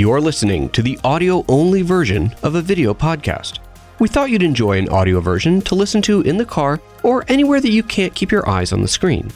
You're 0.00 0.22
listening 0.22 0.70
to 0.70 0.80
the 0.80 0.98
audio 1.04 1.44
only 1.46 1.82
version 1.82 2.34
of 2.42 2.54
a 2.54 2.62
video 2.62 2.94
podcast. 2.94 3.58
We 3.98 4.08
thought 4.08 4.30
you'd 4.30 4.42
enjoy 4.42 4.78
an 4.78 4.88
audio 4.88 5.20
version 5.20 5.60
to 5.60 5.74
listen 5.74 6.00
to 6.00 6.22
in 6.22 6.38
the 6.38 6.44
car 6.46 6.80
or 7.02 7.26
anywhere 7.28 7.60
that 7.60 7.70
you 7.70 7.82
can't 7.82 8.14
keep 8.14 8.32
your 8.32 8.48
eyes 8.48 8.72
on 8.72 8.80
the 8.80 8.88
screen. 8.88 9.30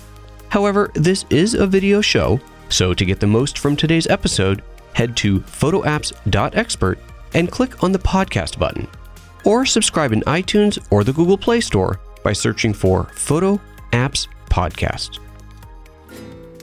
However, 0.49 0.91
this 0.95 1.27
is 1.29 1.53
a 1.53 1.67
video 1.67 2.01
show, 2.01 2.41
so 2.71 2.95
to 2.95 3.05
get 3.05 3.21
the 3.21 3.27
most 3.27 3.59
from 3.59 3.77
today's 3.77 4.07
episode, 4.07 4.63
head 4.95 5.19
to 5.19 5.41
photoapps.expert 5.41 6.99
and 7.35 7.53
click 7.53 7.85
on 7.85 7.93
the 7.93 7.99
podcast 7.99 8.59
button. 8.59 8.89
Or 9.45 9.67
subscribe 9.67 10.15
in 10.15 10.23
iTunes 10.23 10.83
or 10.91 11.05
the 11.05 11.13
Google 11.13 11.37
Play 11.37 11.61
Store 11.61 12.01
by 12.23 12.33
searching 12.33 12.73
for 12.73 13.05
Photo 13.13 13.61
Apps 13.93 14.29
Podcast. 14.49 15.19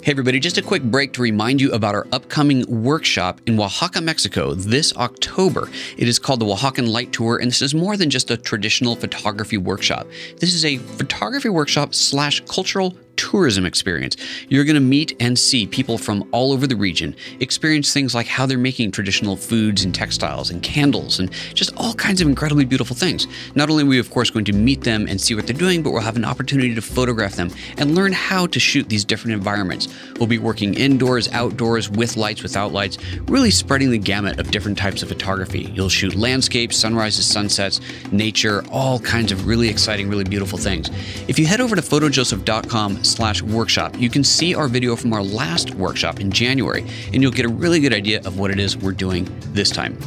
Hey, 0.04 0.10
everybody, 0.10 0.40
just 0.40 0.58
a 0.58 0.64
quick 0.64 0.82
break 0.82 1.14
to 1.14 1.22
remind 1.22 1.62
you 1.62 1.72
about 1.74 1.94
our 1.94 2.08
upcoming 2.12 2.66
workshop 2.84 3.40
in 3.46 3.60
Oaxaca, 3.60 4.02
Mexico 4.02 4.56
this 4.56 4.98
October. 4.98 5.70
It 5.96 6.08
is 6.08 6.18
called 6.18 6.40
the 6.40 6.48
Oaxacan 6.48 6.90
Light 6.90 7.14
Tour, 7.14 7.38
and 7.38 7.52
this 7.52 7.62
is 7.62 7.76
more 7.76 7.96
than 7.96 8.10
just 8.10 8.32
a 8.32 8.38
traditional 8.38 8.96
photography 8.96 9.58
workshop. 9.58 10.08
This 10.40 10.56
is 10.56 10.66
a 10.66 10.78
photography 10.78 11.50
workshop 11.50 11.94
slash 11.94 12.42
cultural 12.48 12.98
tourism 13.16 13.66
experience. 13.66 14.18
You're 14.50 14.64
going 14.64 14.76
to 14.76 14.82
meet 14.82 15.16
and 15.20 15.38
see 15.38 15.68
people 15.68 15.98
from 15.98 16.28
all 16.32 16.52
over 16.52 16.68
the 16.68 16.76
region, 16.76 17.16
experience 17.40 17.94
things 17.94 18.14
like 18.16 18.28
how 18.28 18.46
they're 18.46 18.58
making 18.58 18.92
traditional 18.92 19.36
foods 19.36 19.84
and 19.84 19.94
textiles 19.94 20.50
and 20.50 20.62
candles 20.62 21.20
and 21.20 21.32
just 21.54 21.76
all 21.78 21.94
kinds 21.94 22.22
of 22.22 22.28
incredibly 22.28 22.66
beautiful 22.66 22.96
things. 22.96 23.28
Not 23.56 23.70
only 23.70 23.84
are 23.84 23.88
we, 23.88 24.00
of 24.00 24.10
course, 24.10 24.30
going 24.30 24.46
to 24.46 24.54
meet 24.54 24.82
them 24.82 25.08
and 25.08 25.20
see 25.20 25.36
what 25.36 25.48
they're 25.48 25.56
doing, 25.56 25.84
but 25.84 25.92
we'll 25.92 26.02
have 26.02 26.16
an 26.16 26.26
opportunity 26.26 26.76
to 26.76 26.82
photograph 26.82 27.36
them 27.36 27.52
and 27.78 27.96
learn 27.96 28.12
how 28.12 28.48
to 28.48 28.60
shoot 28.60 28.90
these 28.90 29.06
different 29.06 29.34
environments. 29.34 29.88
We'll 30.18 30.28
be 30.28 30.40
working 30.40 30.74
indoors, 30.74 31.30
outdoors, 31.30 31.90
with 31.90 32.18
lights, 32.18 32.44
without 32.44 32.72
lights, 32.72 32.98
really 33.28 33.52
spreading 33.52 33.92
the 33.92 33.98
gamut 33.98 34.40
of 34.40 34.52
different 34.52 34.78
types 34.78 35.04
of 35.04 35.10
photography. 35.10 35.72
You'll 35.74 35.90
shoot 35.90 36.16
landscapes, 36.16 36.78
sunrises, 36.78 37.26
sunsets, 37.26 37.80
nature, 38.12 38.64
all 38.72 39.00
kinds 39.00 39.32
of 39.32 39.48
really 39.48 39.70
exciting, 39.70 40.10
really 40.10 40.24
beautiful 40.24 40.58
things. 40.58 40.90
If 41.28 41.38
you 41.38 41.46
head 41.46 41.62
over 41.62 41.76
to 41.76 41.82
photojoseph.com 41.82 43.04
slash 43.12 43.42
workshop, 43.42 44.00
you 44.00 44.10
can 44.10 44.24
see 44.24 44.56
our 44.56 44.68
video 44.68 44.96
from 44.96 45.14
our 45.14 45.24
last 45.24 45.76
workshop 45.76 46.20
in 46.20 46.32
January, 46.32 46.86
and 47.14 47.22
you'll 47.22 47.32
get 47.32 47.46
a 47.46 47.50
really 47.50 47.80
good 47.80 47.94
idea 47.94 48.20
of 48.26 48.40
what 48.40 48.52
it 48.52 48.60
is 48.60 48.78
we're 48.78 48.92
doing 48.92 49.28
this 49.54 49.70
time. 49.70 49.98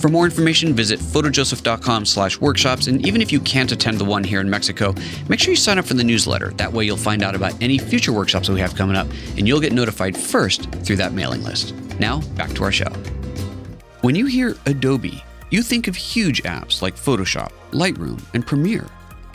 For 0.00 0.08
more 0.08 0.26
information, 0.26 0.74
visit 0.74 1.00
photojoseph.com 1.00 2.04
slash 2.04 2.38
workshops, 2.38 2.86
and 2.86 3.06
even 3.06 3.22
if 3.22 3.32
you 3.32 3.40
can't 3.40 3.72
attend 3.72 3.98
the 3.98 4.04
one 4.04 4.22
here 4.22 4.40
in 4.40 4.50
Mexico, 4.50 4.94
make 5.28 5.40
sure 5.40 5.52
you 5.52 5.56
sign 5.56 5.78
up 5.78 5.86
for 5.86 5.94
the 5.94 6.04
newsletter. 6.04 6.50
That 6.50 6.72
way 6.72 6.84
you'll 6.84 6.96
find 6.98 7.22
out 7.22 7.34
about 7.34 7.60
any 7.62 7.78
future 7.78 8.12
workshops 8.12 8.48
we 8.48 8.60
have 8.60 8.74
coming 8.74 8.94
up, 8.94 9.06
and 9.38 9.48
you'll 9.48 9.60
get 9.60 9.72
notified 9.72 10.16
first 10.16 10.70
through 10.84 10.96
that 10.96 11.12
mailing 11.12 11.42
list. 11.42 11.74
Now, 11.98 12.20
back 12.36 12.50
to 12.54 12.64
our 12.64 12.72
show. 12.72 12.90
When 14.02 14.14
you 14.14 14.26
hear 14.26 14.54
Adobe, 14.66 15.24
you 15.50 15.62
think 15.62 15.88
of 15.88 15.96
huge 15.96 16.42
apps 16.42 16.82
like 16.82 16.94
Photoshop, 16.94 17.50
Lightroom, 17.70 18.22
and 18.34 18.46
Premiere. 18.46 18.86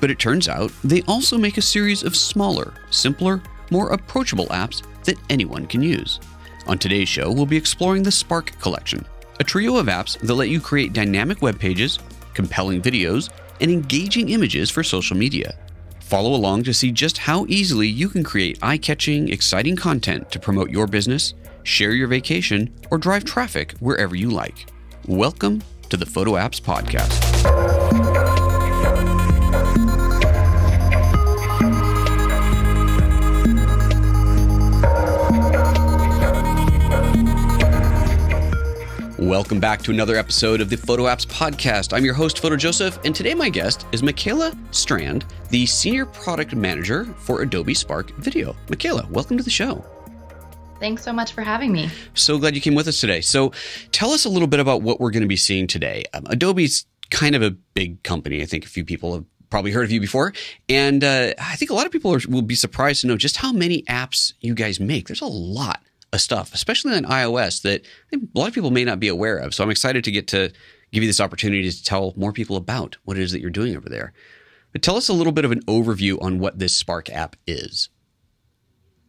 But 0.02 0.12
it 0.12 0.20
turns 0.20 0.50
out 0.50 0.74
they 0.84 1.04
also 1.04 1.38
make 1.38 1.58
a 1.58 1.62
series 1.62 2.04
of 2.04 2.16
smaller, 2.16 2.74
simpler, 2.90 3.42
more 3.70 3.92
approachable 3.92 4.48
apps 4.48 4.84
that 5.06 5.20
anyone 5.30 5.68
can 5.68 5.82
use. 5.82 6.20
On 6.68 6.78
today's 6.78 7.08
show, 7.08 7.32
we'll 7.32 7.46
be 7.46 7.56
exploring 7.56 8.04
the 8.04 8.12
Spark 8.12 8.60
Collection, 8.60 9.06
a 9.40 9.44
trio 9.44 9.78
of 9.78 9.86
apps 9.86 10.20
that 10.20 10.34
let 10.34 10.50
you 10.50 10.60
create 10.60 10.94
dynamic 10.94 11.42
web 11.42 11.60
pages, 11.60 12.00
compelling 12.34 12.82
videos, 12.82 13.30
and 13.62 13.72
engaging 13.72 14.30
images 14.30 14.72
for 14.72 14.84
social 14.84 15.16
media. 15.16 15.56
Follow 16.00 16.34
along 16.34 16.64
to 16.64 16.74
see 16.74 16.92
just 16.92 17.20
how 17.20 17.46
easily 17.48 17.88
you 17.88 18.10
can 18.10 18.24
create 18.24 18.60
eye 18.62 18.78
catching, 18.78 19.30
exciting 19.30 19.76
content 19.76 20.32
to 20.32 20.40
promote 20.40 20.72
your 20.72 20.88
business, 20.88 21.36
share 21.64 21.94
your 21.94 22.08
vacation, 22.08 22.74
or 22.90 22.98
drive 22.98 23.24
traffic 23.24 23.74
wherever 23.80 24.16
you 24.16 24.32
like. 24.32 24.68
Welcome 25.08 25.62
to 25.90 25.98
the 25.98 26.06
Photo 26.06 26.32
Apps 26.32 26.60
Podcast. 26.60 27.81
Welcome 39.22 39.60
back 39.60 39.84
to 39.84 39.92
another 39.92 40.16
episode 40.16 40.62
of 40.62 40.72
the 40.72 40.78
Photo 40.78 41.04
Apps 41.04 41.28
Podcast. 41.28 41.96
I'm 41.96 42.04
your 42.04 42.16
host, 42.16 42.40
Photo 42.40 42.56
Joseph, 42.56 42.98
and 43.06 43.14
today 43.14 43.36
my 43.36 43.50
guest 43.50 43.86
is 43.92 44.02
Michaela 44.02 44.52
Strand, 44.72 45.26
the 45.52 45.68
Senior 45.68 46.08
Product 46.08 46.56
Manager 46.56 47.06
for 47.20 47.44
Adobe 47.44 47.76
Spark 47.76 48.10
Video. 48.18 48.56
Michaela, 48.68 49.06
welcome 49.12 49.38
to 49.38 49.44
the 49.44 49.52
show. 49.52 49.86
Thanks 50.80 51.04
so 51.04 51.14
much 51.14 51.34
for 51.34 51.44
having 51.44 51.72
me. 51.72 51.92
So 52.16 52.40
glad 52.40 52.56
you 52.56 52.62
came 52.62 52.74
with 52.74 52.88
us 52.88 53.00
today. 53.00 53.22
So, 53.22 53.52
tell 53.92 54.10
us 54.10 54.26
a 54.26 54.30
little 54.30 54.48
bit 54.48 54.60
about 54.60 54.82
what 54.82 55.00
we're 55.00 55.12
going 55.12 55.22
to 55.22 55.28
be 55.28 55.38
seeing 55.38 55.68
today. 55.68 56.04
Um, 56.16 56.26
Adobe's 56.26 56.88
kind 57.12 57.36
of 57.36 57.44
a 57.44 57.52
big 57.52 58.02
company. 58.02 58.42
I 58.42 58.48
think 58.48 58.66
a 58.66 58.70
few 58.70 58.84
people 58.84 59.14
have 59.14 59.26
probably 59.52 59.70
heard 59.70 59.84
of 59.84 59.92
you 59.92 60.02
before. 60.02 60.34
And 60.68 61.04
uh, 61.04 61.36
I 61.38 61.58
think 61.58 61.70
a 61.70 61.76
lot 61.76 61.86
of 61.86 61.92
people 61.92 62.12
are, 62.12 62.22
will 62.28 62.42
be 62.42 62.56
surprised 62.56 63.02
to 63.02 63.08
know 63.08 63.18
just 63.18 63.38
how 63.38 63.52
many 63.52 63.84
apps 63.84 64.34
you 64.42 64.56
guys 64.56 64.80
make. 64.80 65.10
There's 65.10 65.22
a 65.22 65.28
lot 65.28 65.84
stuff, 66.20 66.54
especially 66.54 66.96
on 66.96 67.04
iOS, 67.04 67.62
that 67.62 67.86
a 68.14 68.20
lot 68.34 68.48
of 68.48 68.54
people 68.54 68.72
may 68.72 68.84
not 68.84 69.00
be 69.00 69.08
aware 69.08 69.38
of. 69.38 69.54
So 69.54 69.64
I'm 69.64 69.70
excited 69.70 70.04
to 70.04 70.12
get 70.12 70.28
to 70.30 70.52
give 70.92 71.04
you 71.04 71.10
this 71.10 71.22
opportunity 71.22 71.70
to 71.70 71.84
tell 71.84 72.14
more 72.16 72.34
people 72.34 72.56
about 72.56 72.98
what 73.06 73.18
it 73.18 73.24
is 73.24 73.32
that 73.32 73.42
you're 73.42 73.50
doing 73.50 73.76
over 73.76 73.90
there. 73.90 74.14
But 74.72 74.82
tell 74.82 74.96
us 74.96 75.10
a 75.10 75.14
little 75.14 75.34
bit 75.34 75.46
of 75.46 75.52
an 75.52 75.64
overview 75.66 76.22
on 76.22 76.40
what 76.40 76.60
this 76.60 76.76
Spark 76.76 77.10
app 77.10 77.36
is. 77.48 77.90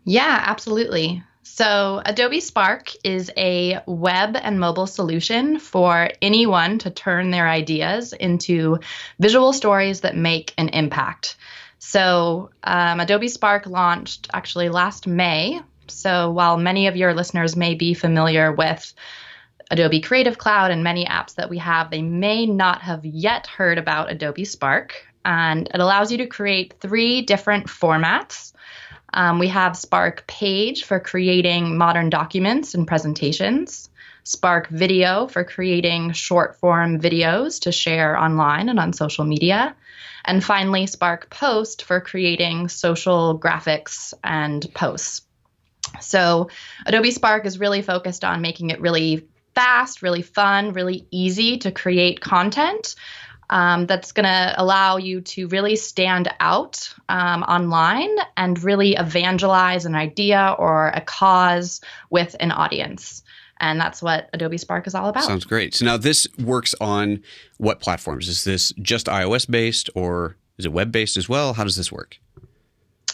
Yeah, 0.04 0.42
absolutely. 0.46 1.22
So, 1.44 2.00
Adobe 2.06 2.40
Spark 2.40 2.92
is 3.02 3.30
a 3.36 3.80
web 3.86 4.36
and 4.40 4.60
mobile 4.60 4.86
solution 4.86 5.58
for 5.58 6.10
anyone 6.22 6.78
to 6.78 6.90
turn 6.90 7.30
their 7.30 7.48
ideas 7.48 8.12
into 8.12 8.78
visual 9.18 9.52
stories 9.52 10.02
that 10.02 10.16
make 10.16 10.54
an 10.56 10.68
impact. 10.68 11.36
So, 11.78 12.50
um, 12.62 13.00
Adobe 13.00 13.28
Spark 13.28 13.66
launched 13.66 14.28
actually 14.32 14.68
last 14.68 15.08
May 15.08 15.60
so 15.92 16.30
while 16.30 16.56
many 16.56 16.86
of 16.86 16.96
your 16.96 17.14
listeners 17.14 17.56
may 17.56 17.74
be 17.74 17.94
familiar 17.94 18.52
with 18.52 18.94
Adobe 19.70 20.00
Creative 20.00 20.36
Cloud 20.36 20.70
and 20.70 20.84
many 20.84 21.06
apps 21.06 21.34
that 21.36 21.50
we 21.50 21.58
have, 21.58 21.90
they 21.90 22.02
may 22.02 22.46
not 22.46 22.82
have 22.82 23.04
yet 23.04 23.46
heard 23.46 23.78
about 23.78 24.10
Adobe 24.10 24.44
Spark. 24.44 25.06
And 25.24 25.68
it 25.72 25.80
allows 25.80 26.10
you 26.10 26.18
to 26.18 26.26
create 26.26 26.74
three 26.80 27.22
different 27.22 27.68
formats. 27.68 28.52
Um, 29.14 29.38
we 29.38 29.48
have 29.48 29.76
Spark 29.76 30.26
Page 30.26 30.84
for 30.84 30.98
creating 30.98 31.78
modern 31.78 32.10
documents 32.10 32.74
and 32.74 32.86
presentations, 32.86 33.88
Spark 34.24 34.68
Video 34.68 35.26
for 35.26 35.44
creating 35.44 36.12
short 36.12 36.56
form 36.56 37.00
videos 37.00 37.60
to 37.62 37.72
share 37.72 38.18
online 38.18 38.68
and 38.68 38.78
on 38.80 38.92
social 38.92 39.24
media, 39.24 39.74
and 40.24 40.42
finally, 40.42 40.86
Spark 40.86 41.30
Post 41.30 41.82
for 41.84 42.00
creating 42.00 42.68
social 42.68 43.38
graphics 43.38 44.14
and 44.22 44.66
posts. 44.74 45.22
So 46.00 46.48
Adobe 46.86 47.10
Spark 47.10 47.46
is 47.46 47.58
really 47.58 47.82
focused 47.82 48.24
on 48.24 48.40
making 48.40 48.70
it 48.70 48.80
really 48.80 49.26
fast, 49.54 50.02
really 50.02 50.22
fun, 50.22 50.72
really 50.72 51.06
easy 51.10 51.58
to 51.58 51.70
create 51.70 52.20
content. 52.20 52.94
Um, 53.50 53.84
that's 53.84 54.12
going 54.12 54.24
to 54.24 54.54
allow 54.56 54.96
you 54.96 55.20
to 55.20 55.46
really 55.48 55.76
stand 55.76 56.32
out 56.40 56.94
um, 57.10 57.42
online 57.42 58.08
and 58.34 58.62
really 58.64 58.94
evangelize 58.94 59.84
an 59.84 59.94
idea 59.94 60.56
or 60.58 60.88
a 60.88 61.02
cause 61.02 61.82
with 62.08 62.34
an 62.40 62.50
audience. 62.50 63.22
And 63.60 63.78
that's 63.78 64.00
what 64.02 64.30
Adobe 64.32 64.56
Spark 64.56 64.86
is 64.86 64.94
all 64.94 65.08
about. 65.08 65.24
Sounds 65.24 65.44
great. 65.44 65.74
So 65.74 65.84
now 65.84 65.98
this 65.98 66.26
works 66.42 66.74
on 66.80 67.22
what 67.58 67.78
platforms? 67.78 68.26
Is 68.26 68.44
this 68.44 68.72
just 68.80 69.06
iOS 69.06 69.48
based 69.48 69.90
or 69.94 70.36
is 70.56 70.64
it 70.64 70.72
web 70.72 70.90
based 70.90 71.18
as 71.18 71.28
well? 71.28 71.52
How 71.52 71.64
does 71.64 71.76
this 71.76 71.92
work? 71.92 72.18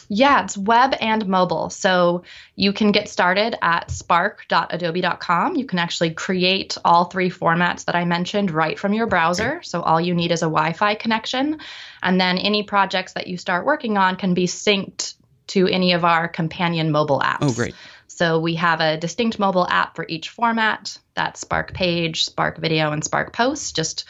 Yeah, 0.08 0.42
it's 0.42 0.56
web 0.56 0.94
and 1.00 1.26
mobile. 1.26 1.68
So 1.70 2.22
you 2.56 2.72
can 2.72 2.92
get 2.92 3.08
started 3.08 3.56
at 3.62 3.90
spark.adobe.com. 3.90 5.56
You 5.56 5.66
can 5.66 5.78
actually 5.78 6.10
create 6.10 6.78
all 6.84 7.04
three 7.04 7.30
formats 7.30 7.84
that 7.84 7.94
I 7.94 8.04
mentioned 8.04 8.50
right 8.50 8.78
from 8.78 8.94
your 8.94 9.06
browser. 9.06 9.60
So 9.62 9.82
all 9.82 10.00
you 10.00 10.14
need 10.14 10.32
is 10.32 10.42
a 10.42 10.46
Wi 10.46 10.72
Fi 10.72 10.94
connection. 10.94 11.60
And 12.02 12.20
then 12.20 12.38
any 12.38 12.62
projects 12.62 13.12
that 13.12 13.26
you 13.26 13.36
start 13.36 13.66
working 13.66 13.98
on 13.98 14.16
can 14.16 14.32
be 14.34 14.46
synced 14.46 15.14
to 15.48 15.66
any 15.68 15.92
of 15.92 16.04
our 16.04 16.28
companion 16.28 16.90
mobile 16.90 17.20
apps. 17.20 17.38
Oh, 17.42 17.52
great. 17.52 17.74
So 18.06 18.40
we 18.40 18.54
have 18.56 18.80
a 18.80 18.96
distinct 18.96 19.38
mobile 19.38 19.66
app 19.68 19.94
for 19.94 20.04
each 20.08 20.30
format. 20.30 20.98
That's 21.14 21.40
Spark 21.40 21.72
Page, 21.74 22.24
Spark 22.24 22.58
Video, 22.58 22.92
and 22.92 23.04
Spark 23.04 23.32
Post. 23.32 23.76
Just 23.76 24.06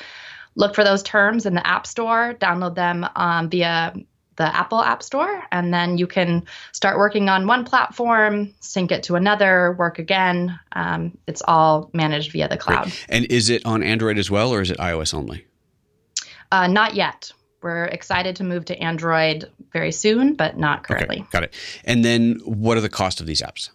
look 0.55 0.75
for 0.75 0.85
those 0.85 1.03
terms 1.03 1.47
in 1.47 1.55
the 1.55 1.67
App 1.67 1.87
Store, 1.87 2.35
download 2.39 2.75
them 2.75 3.07
um, 3.17 3.51
via 3.51 3.95
the 4.39 4.57
Apple 4.57 4.81
App 4.81 5.03
Store, 5.03 5.43
and 5.51 5.75
then 5.75 5.99
you 5.99 6.07
can 6.07 6.45
start 6.73 6.97
working 6.97 7.29
on 7.29 7.47
one 7.47 7.65
platform, 7.65 8.55
sync 8.61 8.93
it 8.93 9.03
to 9.03 9.17
another, 9.17 9.75
work 9.77 9.99
again. 9.99 10.59
Um, 10.73 11.19
it's 11.27 11.43
all 11.47 11.91
managed 11.93 12.33
via 12.33 12.49
the 12.49 12.57
cloud. 12.57 12.85
Great. 12.85 13.07
And 13.09 13.27
is 13.27 13.51
it 13.51 13.67
on 13.67 13.83
Android 13.83 14.17
as 14.17 14.31
well, 14.31 14.55
or 14.55 14.63
is 14.63 14.71
it 14.71 14.79
iOS 14.79 15.13
only? 15.13 15.45
Uh, 16.51 16.69
not 16.69 16.95
yet. 16.95 17.33
We're 17.61 17.87
excited 17.87 18.37
to 18.37 18.45
move 18.45 18.67
to 18.67 18.79
Android 18.79 19.51
very 19.73 19.91
soon, 19.91 20.35
but 20.35 20.57
not 20.57 20.85
currently. 20.85 21.19
Okay, 21.19 21.27
got 21.33 21.43
it. 21.43 21.55
And 21.85 22.05
then 22.05 22.41
what 22.45 22.79
are 22.79 22.81
the 22.81 22.89
cost 22.89 23.21
of 23.21 23.27
these 23.27 23.43
apps? 23.43 23.71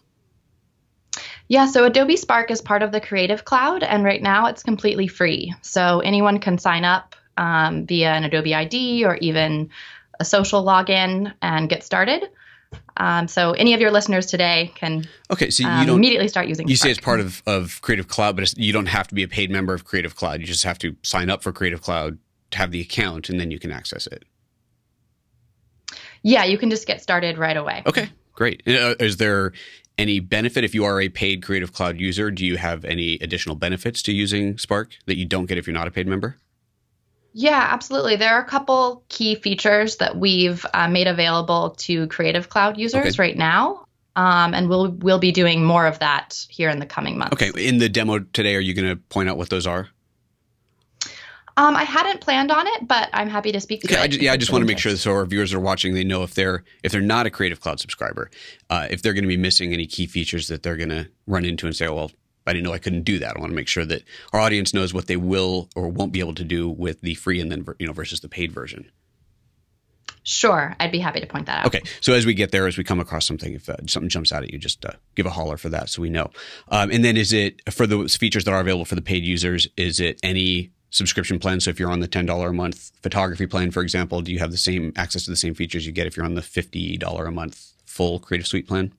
Yeah, 1.46 1.66
so 1.66 1.84
Adobe 1.84 2.16
Spark 2.16 2.50
is 2.50 2.62
part 2.62 2.82
of 2.82 2.90
the 2.90 3.02
Creative 3.02 3.44
Cloud, 3.44 3.82
and 3.82 4.02
right 4.02 4.22
now 4.22 4.46
it's 4.46 4.62
completely 4.62 5.08
free. 5.08 5.54
So 5.60 6.00
anyone 6.00 6.40
can 6.40 6.56
sign 6.56 6.84
up 6.84 7.14
um, 7.36 7.86
via 7.86 8.12
an 8.12 8.24
Adobe 8.24 8.54
ID 8.54 9.04
or 9.04 9.16
even 9.16 9.70
a 10.20 10.24
social 10.24 10.64
login 10.64 11.32
and 11.42 11.68
get 11.68 11.82
started. 11.82 12.28
Um, 12.96 13.28
so 13.28 13.52
any 13.52 13.74
of 13.74 13.80
your 13.80 13.90
listeners 13.90 14.26
today 14.26 14.72
can 14.74 15.04
okay. 15.30 15.50
So 15.50 15.64
you 15.64 15.68
um, 15.68 15.86
don't 15.86 15.98
immediately 15.98 16.28
start 16.28 16.48
using. 16.48 16.68
You 16.68 16.76
Spark. 16.76 16.86
say 16.86 16.90
it's 16.90 17.00
part 17.00 17.20
of, 17.20 17.42
of 17.46 17.80
Creative 17.82 18.08
Cloud, 18.08 18.36
but 18.36 18.56
you 18.56 18.72
don't 18.72 18.86
have 18.86 19.08
to 19.08 19.14
be 19.14 19.22
a 19.22 19.28
paid 19.28 19.50
member 19.50 19.74
of 19.74 19.84
Creative 19.84 20.14
Cloud. 20.14 20.40
You 20.40 20.46
just 20.46 20.64
have 20.64 20.78
to 20.80 20.96
sign 21.02 21.30
up 21.30 21.42
for 21.42 21.52
Creative 21.52 21.80
Cloud 21.80 22.18
to 22.52 22.58
have 22.58 22.70
the 22.70 22.80
account, 22.80 23.28
and 23.28 23.38
then 23.38 23.50
you 23.50 23.58
can 23.58 23.70
access 23.70 24.06
it. 24.06 24.24
Yeah, 26.22 26.44
you 26.44 26.56
can 26.56 26.70
just 26.70 26.86
get 26.86 27.02
started 27.02 27.36
right 27.36 27.56
away. 27.56 27.82
Okay, 27.86 28.08
great. 28.32 28.62
Uh, 28.66 28.94
is 28.98 29.18
there 29.18 29.52
any 29.98 30.20
benefit 30.20 30.64
if 30.64 30.74
you 30.74 30.84
are 30.84 31.00
a 31.00 31.08
paid 31.08 31.42
Creative 31.42 31.72
Cloud 31.72 32.00
user? 32.00 32.30
Do 32.30 32.46
you 32.46 32.56
have 32.56 32.84
any 32.84 33.14
additional 33.20 33.56
benefits 33.56 34.02
to 34.02 34.12
using 34.12 34.58
Spark 34.58 34.92
that 35.06 35.16
you 35.16 35.26
don't 35.26 35.46
get 35.46 35.58
if 35.58 35.66
you're 35.66 35.74
not 35.74 35.86
a 35.86 35.90
paid 35.90 36.06
member? 36.06 36.36
Yeah, 37.36 37.68
absolutely. 37.72 38.14
There 38.16 38.32
are 38.32 38.40
a 38.40 38.44
couple 38.46 39.04
key 39.08 39.34
features 39.34 39.96
that 39.96 40.16
we've 40.16 40.64
uh, 40.72 40.88
made 40.88 41.08
available 41.08 41.70
to 41.78 42.06
Creative 42.06 42.48
Cloud 42.48 42.78
users 42.78 43.06
Okay. 43.18 43.22
right 43.22 43.36
now, 43.36 43.86
um, 44.14 44.54
and 44.54 44.68
we'll 44.68 44.92
we'll 44.92 45.18
be 45.18 45.32
doing 45.32 45.64
more 45.64 45.84
of 45.86 45.98
that 45.98 46.46
here 46.48 46.70
in 46.70 46.78
the 46.78 46.86
coming 46.86 47.18
months. 47.18 47.32
Okay, 47.34 47.50
in 47.66 47.78
the 47.78 47.88
demo 47.88 48.20
today, 48.20 48.54
are 48.54 48.60
you 48.60 48.72
going 48.72 48.88
to 48.88 48.96
point 48.96 49.28
out 49.28 49.36
what 49.36 49.50
those 49.50 49.66
are? 49.66 49.88
Um, 51.56 51.76
I 51.76 51.84
hadn't 51.84 52.20
planned 52.20 52.50
on 52.50 52.66
it, 52.66 52.86
but 52.88 53.08
I'm 53.12 53.28
happy 53.28 53.52
to 53.52 53.60
speak 53.60 53.82
to 53.82 53.86
Okay, 53.88 53.96
it. 53.96 54.00
I 54.02 54.06
just, 54.08 54.20
yeah, 54.22 54.32
I 54.32 54.36
just 54.36 54.50
want 54.50 54.62
to 54.62 54.66
make 54.66 54.78
sure 54.78 54.90
interest. 54.90 55.04
so 55.04 55.12
our 55.12 55.24
viewers 55.24 55.52
are 55.54 55.60
watching 55.60 55.94
they 55.94 56.02
know 56.02 56.22
if 56.24 56.34
they're 56.34 56.64
if 56.84 56.90
they're 56.92 57.00
not 57.00 57.26
a 57.26 57.30
Creative 57.30 57.60
Cloud 57.60 57.78
subscriber, 57.80 58.30
uh, 58.70 58.86
if 58.90 59.02
they're 59.02 59.12
going 59.12 59.22
to 59.24 59.28
be 59.28 59.36
missing 59.36 59.72
any 59.72 59.86
key 59.86 60.06
features 60.06 60.46
that 60.48 60.62
they're 60.62 60.76
going 60.76 60.88
to 60.90 61.08
run 61.26 61.44
into 61.44 61.66
and 61.66 61.74
say, 61.74 61.86
oh, 61.86 61.94
well, 61.94 62.10
I 62.46 62.52
didn't 62.52 62.64
know 62.64 62.72
I 62.72 62.78
couldn't 62.78 63.02
do 63.02 63.18
that. 63.20 63.36
I 63.36 63.40
want 63.40 63.50
to 63.50 63.56
make 63.56 63.68
sure 63.68 63.84
that 63.86 64.02
our 64.32 64.40
audience 64.40 64.74
knows 64.74 64.92
what 64.92 65.06
they 65.06 65.16
will 65.16 65.68
or 65.74 65.88
won't 65.88 66.12
be 66.12 66.20
able 66.20 66.34
to 66.34 66.44
do 66.44 66.68
with 66.68 67.00
the 67.00 67.14
free 67.14 67.40
and 67.40 67.50
then 67.50 67.64
you 67.78 67.86
know 67.86 67.92
versus 67.92 68.20
the 68.20 68.28
paid 68.28 68.52
version. 68.52 68.90
Sure, 70.26 70.74
I'd 70.80 70.90
be 70.90 71.00
happy 71.00 71.20
to 71.20 71.26
point 71.26 71.46
that 71.46 71.60
out. 71.60 71.66
Okay, 71.66 71.82
so 72.00 72.14
as 72.14 72.24
we 72.24 72.32
get 72.32 72.50
there, 72.50 72.66
as 72.66 72.78
we 72.78 72.84
come 72.84 72.98
across 72.98 73.26
something, 73.26 73.52
if 73.52 73.68
uh, 73.68 73.76
something 73.86 74.08
jumps 74.08 74.32
out 74.32 74.42
at 74.42 74.50
you, 74.50 74.58
just 74.58 74.84
uh, 74.86 74.92
give 75.14 75.26
a 75.26 75.30
holler 75.30 75.58
for 75.58 75.68
that 75.68 75.90
so 75.90 76.00
we 76.00 76.08
know. 76.08 76.30
Um, 76.68 76.90
and 76.90 77.04
then 77.04 77.18
is 77.18 77.34
it 77.34 77.60
for 77.72 77.86
those 77.86 78.16
features 78.16 78.44
that 78.44 78.54
are 78.54 78.60
available 78.60 78.86
for 78.86 78.94
the 78.94 79.02
paid 79.02 79.22
users? 79.22 79.68
Is 79.76 80.00
it 80.00 80.18
any 80.22 80.70
subscription 80.88 81.38
plan? 81.38 81.60
So 81.60 81.68
if 81.68 81.78
you're 81.78 81.90
on 81.90 82.00
the 82.00 82.08
ten 82.08 82.24
dollar 82.24 82.48
a 82.48 82.54
month 82.54 82.90
photography 83.02 83.46
plan, 83.46 83.70
for 83.70 83.82
example, 83.82 84.22
do 84.22 84.32
you 84.32 84.38
have 84.38 84.50
the 84.50 84.56
same 84.56 84.94
access 84.96 85.24
to 85.24 85.30
the 85.30 85.36
same 85.36 85.52
features 85.52 85.84
you 85.86 85.92
get 85.92 86.06
if 86.06 86.16
you're 86.16 86.26
on 86.26 86.36
the 86.36 86.42
fifty 86.42 86.96
dollar 86.96 87.26
a 87.26 87.32
month 87.32 87.72
full 87.84 88.18
Creative 88.18 88.46
Suite 88.46 88.66
plan? 88.66 88.94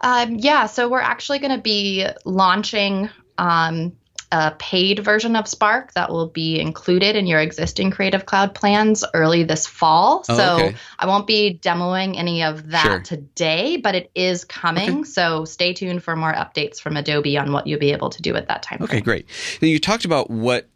Um, 0.00 0.36
yeah, 0.36 0.66
so 0.66 0.88
we're 0.88 1.00
actually 1.00 1.38
going 1.40 1.54
to 1.54 1.62
be 1.62 2.06
launching 2.24 3.10
um, 3.38 3.96
a 4.32 4.52
paid 4.52 5.00
version 5.00 5.34
of 5.34 5.48
Spark 5.48 5.92
that 5.94 6.10
will 6.10 6.28
be 6.28 6.60
included 6.60 7.16
in 7.16 7.26
your 7.26 7.40
existing 7.40 7.90
Creative 7.90 8.24
Cloud 8.24 8.54
plans 8.54 9.04
early 9.12 9.42
this 9.42 9.66
fall. 9.66 10.24
Oh, 10.28 10.36
so 10.36 10.54
okay. 10.54 10.76
I 10.98 11.06
won't 11.06 11.26
be 11.26 11.58
demoing 11.60 12.16
any 12.16 12.42
of 12.44 12.68
that 12.70 12.84
Sure. 12.84 13.00
today, 13.00 13.76
but 13.76 13.94
it 13.94 14.10
is 14.14 14.44
coming. 14.44 15.04
So 15.04 15.44
stay 15.44 15.72
tuned 15.72 16.04
for 16.04 16.14
more 16.14 16.32
updates 16.32 16.80
from 16.80 16.96
Adobe 16.96 17.36
on 17.36 17.52
what 17.52 17.66
you'll 17.66 17.80
be 17.80 17.90
able 17.92 18.10
to 18.10 18.22
do 18.22 18.36
at 18.36 18.46
that 18.48 18.62
time. 18.62 18.78
Okay, 18.82 18.94
frame. 18.98 19.02
great. 19.02 19.26
Now 19.60 19.68
you 19.68 19.80
talked 19.80 20.04
about 20.04 20.30
what 20.30 20.68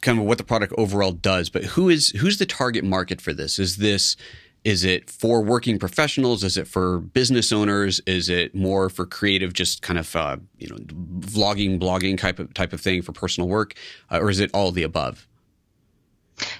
kind 0.00 0.18
of 0.18 0.24
what 0.24 0.38
the 0.38 0.44
product 0.44 0.72
overall 0.78 1.12
does, 1.12 1.50
but 1.50 1.64
who 1.64 1.88
is 1.88 2.10
who's 2.10 2.38
the 2.38 2.46
target 2.46 2.84
market 2.84 3.20
for 3.20 3.32
this? 3.32 3.58
Is 3.58 3.76
this 3.76 4.16
is 4.64 4.82
it 4.82 5.10
for 5.10 5.42
working 5.42 5.78
professionals? 5.78 6.42
Is 6.42 6.56
it 6.56 6.66
for 6.66 6.98
business 6.98 7.52
owners? 7.52 8.00
Is 8.06 8.28
it 8.30 8.54
more 8.54 8.88
for 8.88 9.04
creative, 9.04 9.52
just 9.52 9.82
kind 9.82 9.98
of 9.98 10.16
uh, 10.16 10.38
you 10.58 10.68
know 10.68 10.76
vlogging, 10.76 11.78
blogging 11.78 12.18
type 12.18 12.38
of 12.38 12.52
type 12.54 12.72
of 12.72 12.80
thing 12.80 13.02
for 13.02 13.12
personal 13.12 13.48
work, 13.48 13.74
uh, 14.10 14.18
or 14.20 14.30
is 14.30 14.40
it 14.40 14.50
all 14.54 14.72
the 14.72 14.82
above? 14.82 15.28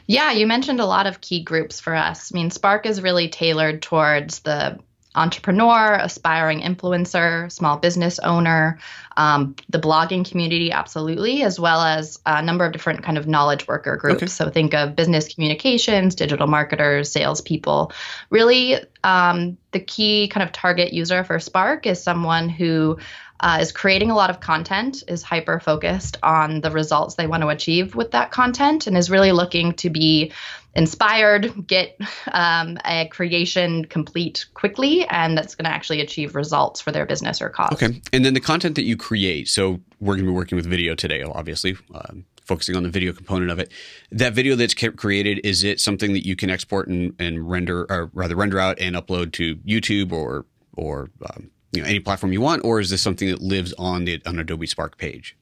Yeah, 0.07 0.33
you 0.33 0.47
mentioned 0.47 0.81
a 0.81 0.87
lot 0.87 1.07
of 1.07 1.21
key 1.21 1.43
groups 1.43 1.81
for 1.81 1.95
us. 1.95 2.33
I 2.33 2.37
mean, 2.37 2.51
Spark 2.51 2.87
is 2.87 3.03
really 3.03 3.29
tailored 3.29 3.83
towards 3.83 4.41
the 4.41 4.79
entrepreneur, 5.15 5.95
aspiring 5.95 6.61
influencer, 6.61 7.51
small 7.51 7.77
business 7.77 8.19
owner, 8.19 8.79
um, 9.17 9.55
the 9.69 9.79
blogging 9.79 10.29
community, 10.29 10.73
absolutely, 10.73 11.43
as 11.43 11.61
well 11.61 11.81
as 11.83 12.19
a 12.27 12.43
number 12.43 12.65
of 12.65 12.73
different 12.73 13.03
kind 13.05 13.17
of 13.17 13.27
knowledge 13.27 13.69
worker 13.69 13.97
groups. 13.97 14.23
Okay. 14.23 14.27
So 14.27 14.51
think 14.51 14.75
of 14.75 14.97
business 14.97 15.33
communications, 15.33 16.15
digital 16.15 16.47
marketers, 16.47 17.13
salespeople. 17.13 17.93
Really, 18.31 18.77
um, 19.05 19.57
the 19.71 19.81
key 19.81 20.29
kind 20.29 20.43
of 20.43 20.53
target 20.53 20.93
user 20.93 21.23
for 21.25 21.39
Spark 21.39 21.87
is 21.87 22.03
someone 22.03 22.49
who 22.49 22.99
uh, 23.41 23.59
is 23.61 23.73
creating 23.73 24.11
a 24.11 24.15
lot 24.15 24.31
of 24.31 24.41
content, 24.41 25.03
is 25.07 25.23
hyper 25.23 25.61
focused 25.61 26.17
on 26.23 26.61
the 26.61 26.71
results 26.71 27.15
they 27.15 27.27
want 27.27 27.43
to 27.43 27.49
achieve 27.49 27.95
with 27.95 28.13
that 28.13 28.31
content, 28.31 28.87
and 28.87 28.97
is 28.97 29.11
really 29.11 29.33
looking 29.33 29.73
to 29.75 29.91
be 29.91 30.33
inspired, 30.77 31.67
get 31.67 31.99
um, 32.33 32.79
a 32.85 33.09
creation 33.09 33.85
complete 33.85 34.47
quickly, 34.55 35.07
and 35.09 35.37
that's 35.37 35.55
going 35.55 35.65
to 35.65 35.71
actually 35.71 36.01
achieve 36.01 36.35
results 36.35 36.81
for 36.81 36.93
their 36.93 37.07
business 37.07 37.41
or 37.41 37.49
cause. 37.49 37.73
Okay, 37.73 38.01
and 38.13 38.25
then 38.25 38.35
the 38.35 38.41
content 38.41 38.75
that 38.75 38.85
you 38.85 38.97
create. 38.97 39.49
So 39.49 39.81
we're 40.01 40.15
going 40.15 40.27
to 40.27 40.31
be 40.31 40.35
working 40.35 40.57
with 40.57 40.67
video 40.67 40.95
today, 40.95 41.23
obviously. 41.23 41.77
Um, 41.95 42.25
Focusing 42.45 42.77
on 42.77 42.83
the 42.83 42.91
video 42.91 43.15
component 43.15 43.51
of 43.51 43.59
it, 43.59 43.73
that 44.13 44.35
video 44.35 44.55
that's 44.55 44.75
created 44.75 45.41
is 45.45 45.65
it 45.65 45.81
something 45.81 46.13
that 46.13 46.27
you 46.27 46.37
can 46.37 46.51
export 46.51 46.89
and, 46.89 47.15
and 47.19 47.49
render, 47.49 47.87
or 47.89 48.11
rather 48.13 48.37
render 48.37 48.59
out 48.59 48.79
and 48.79 48.95
upload 48.95 49.33
to 49.33 49.57
YouTube 49.57 50.13
or 50.13 50.45
or 50.77 51.09
um, 51.31 51.51
you 51.73 51.81
know 51.81 51.89
any 51.89 52.01
platform 52.01 52.35
you 52.35 52.43
want, 52.43 52.63
or 52.63 52.81
is 52.81 52.91
this 52.91 53.01
something 53.01 53.31
that 53.31 53.41
lives 53.41 53.73
on 53.79 54.05
the 54.05 54.21
on 54.27 54.39
Adobe 54.39 54.67
Spark 54.67 54.99
page? 54.99 55.39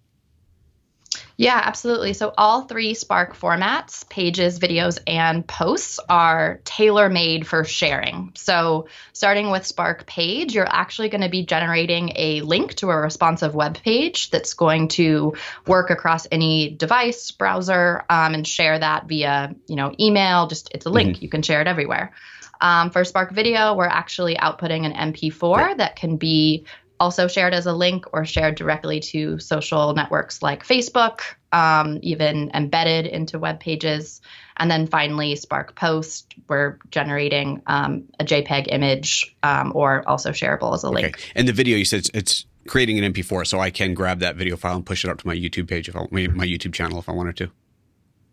Yeah, 1.37 1.61
absolutely. 1.63 2.13
So 2.13 2.33
all 2.37 2.63
three 2.63 2.95
Spark 2.95 3.35
formats, 3.37 4.09
pages, 4.09 4.59
videos, 4.59 4.99
and 5.07 5.47
posts 5.47 5.99
are 6.09 6.61
tailor 6.65 7.09
made 7.09 7.47
for 7.47 7.65
sharing. 7.65 8.33
So 8.37 8.89
starting 9.13 9.51
with 9.51 9.67
Spark 9.67 10.07
page, 10.07 10.55
you're 10.55 10.69
actually 10.69 11.09
going 11.09 11.23
to 11.23 11.29
be 11.29 11.45
generating 11.45 12.13
a 12.17 12.43
link 12.43 12.75
to 12.77 12.91
a 12.91 12.97
responsive 12.97 13.55
web 13.55 13.75
page 13.83 14.31
that's 14.31 14.55
going 14.55 14.89
to 14.89 15.35
work 15.67 15.91
across 15.91 16.27
any 16.31 16.71
device, 16.71 17.31
browser, 17.31 18.05
um, 18.09 18.35
and 18.35 18.47
share 18.47 18.79
that 18.79 19.09
via, 19.09 19.55
you 19.67 19.77
know, 19.77 19.95
email. 19.99 20.47
Just 20.47 20.71
it's 20.75 20.87
a 20.87 20.91
link. 20.91 21.23
You 21.23 21.29
can 21.29 21.43
share 21.43 21.61
it 21.61 21.67
everywhere. 21.67 22.13
Um, 22.61 22.91
for 22.91 23.05
Spark 23.05 23.33
Video, 23.33 23.75
we're 23.75 23.87
actually 23.87 24.37
outputting 24.37 24.87
an 24.87 24.93
MP4 25.13 25.57
Right. 25.57 25.79
that 25.79 25.97
can 25.97 26.17
be 26.17 26.65
also 27.02 27.26
shared 27.26 27.52
as 27.52 27.66
a 27.66 27.72
link 27.72 28.06
or 28.12 28.25
shared 28.25 28.54
directly 28.54 29.00
to 29.00 29.37
social 29.40 29.93
networks 29.93 30.40
like 30.40 30.64
Facebook, 30.64 31.23
um, 31.50 31.99
even 32.00 32.52
embedded 32.54 33.06
into 33.06 33.40
web 33.40 33.59
pages. 33.59 34.21
And 34.56 34.71
then 34.71 34.87
finally, 34.87 35.35
Spark 35.35 35.75
Post, 35.75 36.32
we're 36.49 36.78
generating 36.92 37.61
um, 37.66 38.04
a 38.21 38.25
JPEG 38.25 38.68
image 38.68 39.37
um, 39.42 39.73
or 39.75 40.09
also 40.09 40.30
shareable 40.30 40.75
as 40.75 40.85
a 40.85 40.90
link. 40.90 41.09
Okay, 41.09 41.32
and 41.35 41.49
the 41.49 41.52
video 41.52 41.76
you 41.76 41.85
said 41.85 41.99
it's, 41.99 42.11
it's 42.14 42.47
creating 42.68 43.04
an 43.04 43.12
MP4, 43.12 43.49
so 43.49 43.59
I 43.59 43.71
can 43.71 43.94
grab 43.94 44.21
that 44.21 44.37
video 44.37 44.56
file 44.56 44.76
and 44.76 44.87
push 44.87 45.04
it 45.04 45.11
up 45.11 45.18
to 45.18 45.26
my 45.26 45.35
YouTube 45.35 45.68
page 45.68 45.88
if 45.88 45.97
I 45.97 46.06
my 46.12 46.28
my 46.28 46.47
YouTube 46.47 46.73
channel 46.73 47.00
if 47.00 47.09
I 47.09 47.12
wanted 47.12 47.37
to. 47.38 47.50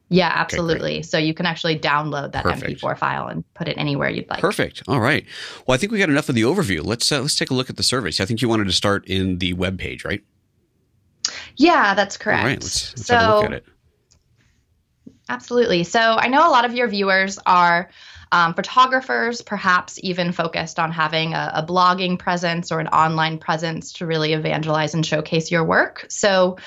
Yeah, 0.09 0.31
absolutely. 0.33 1.03
so 1.03 1.19
you 1.19 1.35
can 1.35 1.45
actually 1.45 1.77
download 1.77 2.31
that 2.31 2.43
Perfect. 2.43 2.81
MP4 2.81 2.97
file 2.97 3.27
and 3.27 3.43
put 3.53 3.67
it 3.67 3.77
anywhere 3.77 4.09
you'd 4.09 4.29
like. 4.29 4.39
Perfect. 4.39 4.81
All 4.87 4.99
right. 4.99 5.23
Well, 5.67 5.75
I 5.75 5.77
think 5.77 5.91
we 5.91 5.99
got 5.99 6.09
enough 6.09 6.29
of 6.29 6.35
the 6.35 6.41
overview. 6.41 6.83
Let's 6.83 7.11
uh, 7.11 7.21
let's 7.21 7.35
take 7.35 7.51
a 7.51 7.53
look 7.53 7.69
at 7.69 7.77
the 7.77 7.83
service. 7.83 8.19
I 8.19 8.25
think 8.25 8.41
you 8.41 8.49
wanted 8.49 8.65
to 8.65 8.73
start 8.73 9.05
in 9.07 9.37
the 9.37 9.53
web 9.53 9.77
page, 9.77 10.03
right? 10.03 10.23
Yeah, 11.57 11.93
that's 11.93 12.17
correct. 12.17 12.41
All 12.41 12.47
right. 12.47 12.61
Let's, 12.61 12.91
let's 12.97 13.05
so, 13.05 13.15
have 13.15 13.29
a 13.29 13.35
look 13.35 13.45
at 13.45 13.53
it. 13.53 13.65
Absolutely. 15.29 15.83
So 15.83 15.99
I 15.99 16.27
know 16.27 16.47
a 16.47 16.49
lot 16.49 16.65
of 16.65 16.73
your 16.73 16.87
viewers 16.87 17.37
are 17.45 17.91
um, 18.31 18.53
photographers, 18.53 19.41
perhaps 19.41 19.99
even 20.01 20.31
focused 20.31 20.79
on 20.79 20.91
having 20.91 21.33
a, 21.33 21.51
a 21.55 21.63
blogging 21.63 22.17
presence 22.17 22.71
or 22.71 22.79
an 22.79 22.87
online 22.87 23.37
presence 23.37 23.93
to 23.93 24.05
really 24.05 24.33
evangelize 24.33 24.93
and 24.93 25.05
showcase 25.05 25.51
your 25.51 25.63
work. 25.63 26.05
So 26.09 26.57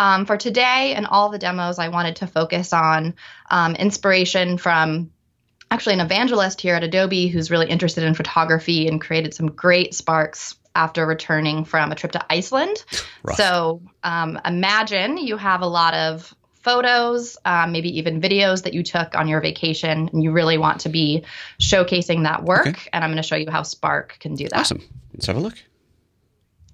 um, 0.00 0.24
for 0.24 0.38
today 0.38 0.94
and 0.96 1.06
all 1.06 1.28
the 1.28 1.38
demos, 1.38 1.78
I 1.78 1.88
wanted 1.88 2.16
to 2.16 2.26
focus 2.26 2.72
on 2.72 3.14
um, 3.50 3.76
inspiration 3.76 4.56
from 4.56 5.10
actually 5.70 5.92
an 5.92 6.00
evangelist 6.00 6.58
here 6.62 6.74
at 6.74 6.82
Adobe 6.82 7.28
who's 7.28 7.50
really 7.50 7.68
interested 7.68 8.02
in 8.04 8.14
photography 8.14 8.88
and 8.88 8.98
created 8.98 9.34
some 9.34 9.48
great 9.48 9.94
sparks 9.94 10.56
after 10.74 11.04
returning 11.04 11.66
from 11.66 11.92
a 11.92 11.94
trip 11.94 12.12
to 12.12 12.32
Iceland. 12.32 12.82
Rough. 13.22 13.36
So 13.36 13.82
um, 14.02 14.40
imagine 14.42 15.18
you 15.18 15.36
have 15.36 15.60
a 15.60 15.66
lot 15.66 15.92
of 15.92 16.34
photos, 16.54 17.36
um, 17.44 17.72
maybe 17.72 17.98
even 17.98 18.22
videos 18.22 18.62
that 18.62 18.72
you 18.72 18.82
took 18.82 19.14
on 19.14 19.28
your 19.28 19.42
vacation, 19.42 20.08
and 20.10 20.22
you 20.22 20.32
really 20.32 20.56
want 20.56 20.80
to 20.82 20.88
be 20.88 21.24
showcasing 21.58 22.24
that 22.24 22.42
work. 22.42 22.68
Okay. 22.68 22.90
And 22.94 23.04
I'm 23.04 23.10
going 23.10 23.22
to 23.22 23.28
show 23.28 23.36
you 23.36 23.50
how 23.50 23.64
Spark 23.64 24.16
can 24.18 24.34
do 24.34 24.44
that. 24.44 24.60
Awesome. 24.60 24.82
Let's 25.12 25.26
have 25.26 25.36
a 25.36 25.40
look. 25.40 25.58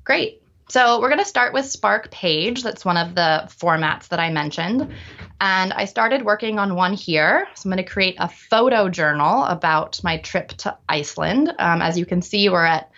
Great. 0.04 0.42
So 0.68 1.00
we're 1.00 1.08
going 1.08 1.20
to 1.20 1.24
start 1.24 1.52
with 1.52 1.64
Spark 1.66 2.10
Page. 2.10 2.64
That's 2.64 2.84
one 2.84 2.96
of 2.96 3.14
the 3.14 3.48
formats 3.48 4.08
that 4.08 4.18
I 4.18 4.30
mentioned. 4.30 4.92
And 5.40 5.72
I 5.72 5.84
started 5.84 6.24
working 6.24 6.58
on 6.58 6.74
one 6.74 6.92
here. 6.92 7.46
So 7.54 7.68
I'm 7.68 7.72
going 7.72 7.84
to 7.84 7.90
create 7.90 8.16
a 8.18 8.28
photo 8.28 8.88
journal 8.88 9.44
about 9.44 10.02
my 10.02 10.18
trip 10.18 10.48
to 10.48 10.76
Iceland. 10.88 11.52
Um, 11.60 11.82
as 11.82 11.96
you 11.96 12.04
can 12.04 12.20
see, 12.20 12.48
we're 12.48 12.64
at 12.64 12.90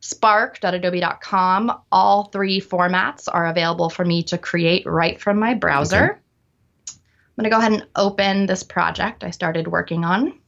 spark.adobe.com. 0.00 1.80
All 1.90 2.24
three 2.24 2.60
formats 2.60 3.26
are 3.32 3.46
available 3.46 3.88
for 3.88 4.04
me 4.04 4.22
to 4.24 4.36
create 4.36 4.84
right 4.84 5.18
from 5.18 5.38
my 5.38 5.54
browser. 5.54 6.04
Okay. 6.04 6.20
I'm 6.90 7.42
going 7.42 7.44
to 7.44 7.50
go 7.50 7.58
ahead 7.58 7.72
and 7.72 7.86
open 7.96 8.44
this 8.44 8.62
project 8.62 9.24
I 9.24 9.30
started 9.30 9.66
working 9.66 10.04
on. 10.04 10.38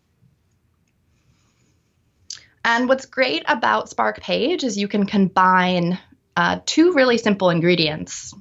And 2.67 2.87
what's 2.87 3.07
great 3.07 3.45
about 3.49 3.89
Spark 3.89 4.21
Page 4.21 4.63
is 4.63 4.77
you 4.77 4.89
can 4.89 5.07
combine 5.07 5.99
uh, 6.37 6.61
two 6.67 6.93
really 6.93 7.19
simple 7.19 7.51
ingredients 7.51 8.35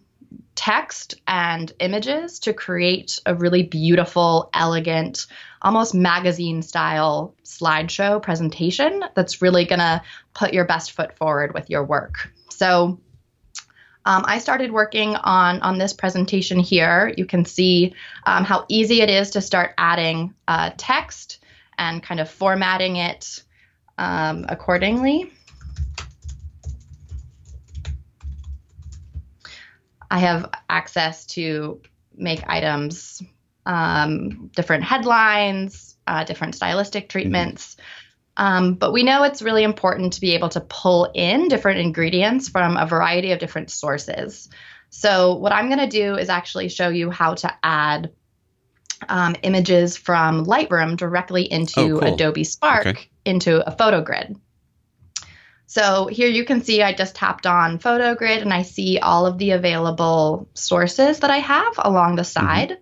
text 0.56 1.16
and 1.28 1.72
images 1.80 2.40
to 2.40 2.54
create 2.54 3.20
a 3.26 3.36
really 3.36 3.64
beautiful, 3.64 4.50
elegant, 4.54 5.28
almost 5.62 5.94
magazine 5.94 6.62
style 6.62 7.36
slideshow 7.44 8.22
presentation 8.22 9.04
that's 9.16 9.42
really 9.42 9.66
going 9.66 9.80
to 9.80 10.02
put 10.34 10.54
your 10.54 10.66
best 10.66 10.94
foot 10.94 11.16
forward 11.18 11.54
with 11.54 11.70
your 11.70 11.84
work. 11.84 12.32
So, 12.50 13.00
um, 14.08 14.24
I 14.28 14.38
started 14.38 14.72
working 14.72 15.16
on 15.16 15.62
on 15.62 15.80
this 15.80 15.92
presentation 15.92 16.60
here. 16.60 17.12
You 17.18 17.26
can 17.26 17.44
see 17.44 17.96
um, 18.26 18.44
how 18.44 18.66
easy 18.70 19.02
it 19.02 19.10
is 19.10 19.32
to 19.32 19.42
start 19.42 19.74
adding 19.80 20.36
uh, 20.48 20.72
text 20.78 21.44
and 21.78 22.04
kind 22.04 22.20
of 22.20 22.30
formatting 22.30 22.98
it 22.98 23.44
um, 23.98 24.46
accordingly. 24.48 25.32
I 30.10 30.20
have 30.20 30.50
access 30.70 31.26
to 31.28 31.82
make 32.16 32.44
items, 32.48 33.22
um, 33.66 34.50
different 34.56 34.84
headlines, 34.84 35.98
uh, 36.08 36.24
different 36.24 36.56
stylistic 36.56 37.10
treatments. 37.10 37.78
Um, 38.38 38.74
but 38.74 38.92
we 38.92 39.04
know 39.04 39.24
it's 39.24 39.42
really 39.42 39.64
important 39.64 40.14
to 40.14 40.22
be 40.22 40.36
able 40.36 40.50
to 40.50 40.62
pull 40.62 41.10
in 41.14 41.48
different 41.48 41.80
ingredients 41.80 42.50
from 42.50 42.78
a 42.78 42.86
variety 42.86 43.32
of 43.32 43.40
different 43.40 43.72
sources. 43.72 44.50
So, 44.90 45.36
what 45.36 45.52
I'm 45.52 45.68
going 45.68 45.80
to 45.80 45.88
do 45.88 46.16
is 46.16 46.30
actually 46.30 46.70
show 46.70 46.90
you 46.90 47.10
how 47.10 47.36
to 47.36 47.54
add 47.64 48.12
um, 49.10 49.36
images 49.42 49.98
from 49.98 50.46
Lightroom 50.46 50.98
directly 50.98 51.52
into 51.52 51.96
oh, 51.96 52.00
cool. 52.00 52.14
Adobe 52.14 52.44
Spark 52.44 52.88
okay. 52.88 53.10
into 53.26 53.66
a 53.66 53.72
photo 53.72 54.02
grid. 54.02 54.38
So 55.68 56.08
here 56.08 56.30
you 56.30 56.46
can 56.46 56.62
see 56.64 56.84
I 56.84 56.94
just 56.94 57.16
tapped 57.16 57.46
on 57.46 57.80
photo 57.80 58.16
grid 58.16 58.42
and 58.42 58.54
I 58.54 58.62
see 58.62 59.00
all 59.00 59.26
of 59.26 59.38
the 59.38 59.52
available 59.52 60.48
sources 60.54 61.20
that 61.20 61.32
I 61.32 61.38
have 61.38 61.74
along 61.78 62.16
the 62.16 62.22
mm-hmm. 62.22 62.46
side. 62.46 62.70
Mm-hmm. 62.70 62.82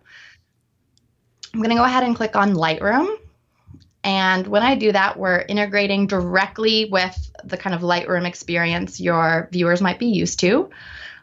I'm 1.53 1.59
going 1.59 1.69
to 1.69 1.75
go 1.75 1.83
ahead 1.83 2.03
and 2.03 2.15
click 2.15 2.35
on 2.35 2.53
Lightroom. 2.53 3.15
And 4.03 4.47
when 4.47 4.63
I 4.63 4.75
do 4.75 4.91
that, 4.91 5.17
we're 5.17 5.41
integrating 5.41 6.07
directly 6.07 6.89
with 6.91 7.31
the 7.43 7.57
kind 7.57 7.73
of 7.75 7.81
Lightroom 7.81 8.27
experience 8.27 8.99
your 8.99 9.47
viewers 9.51 9.81
might 9.81 9.99
be 9.99 10.07
used 10.07 10.39
to. 10.41 10.69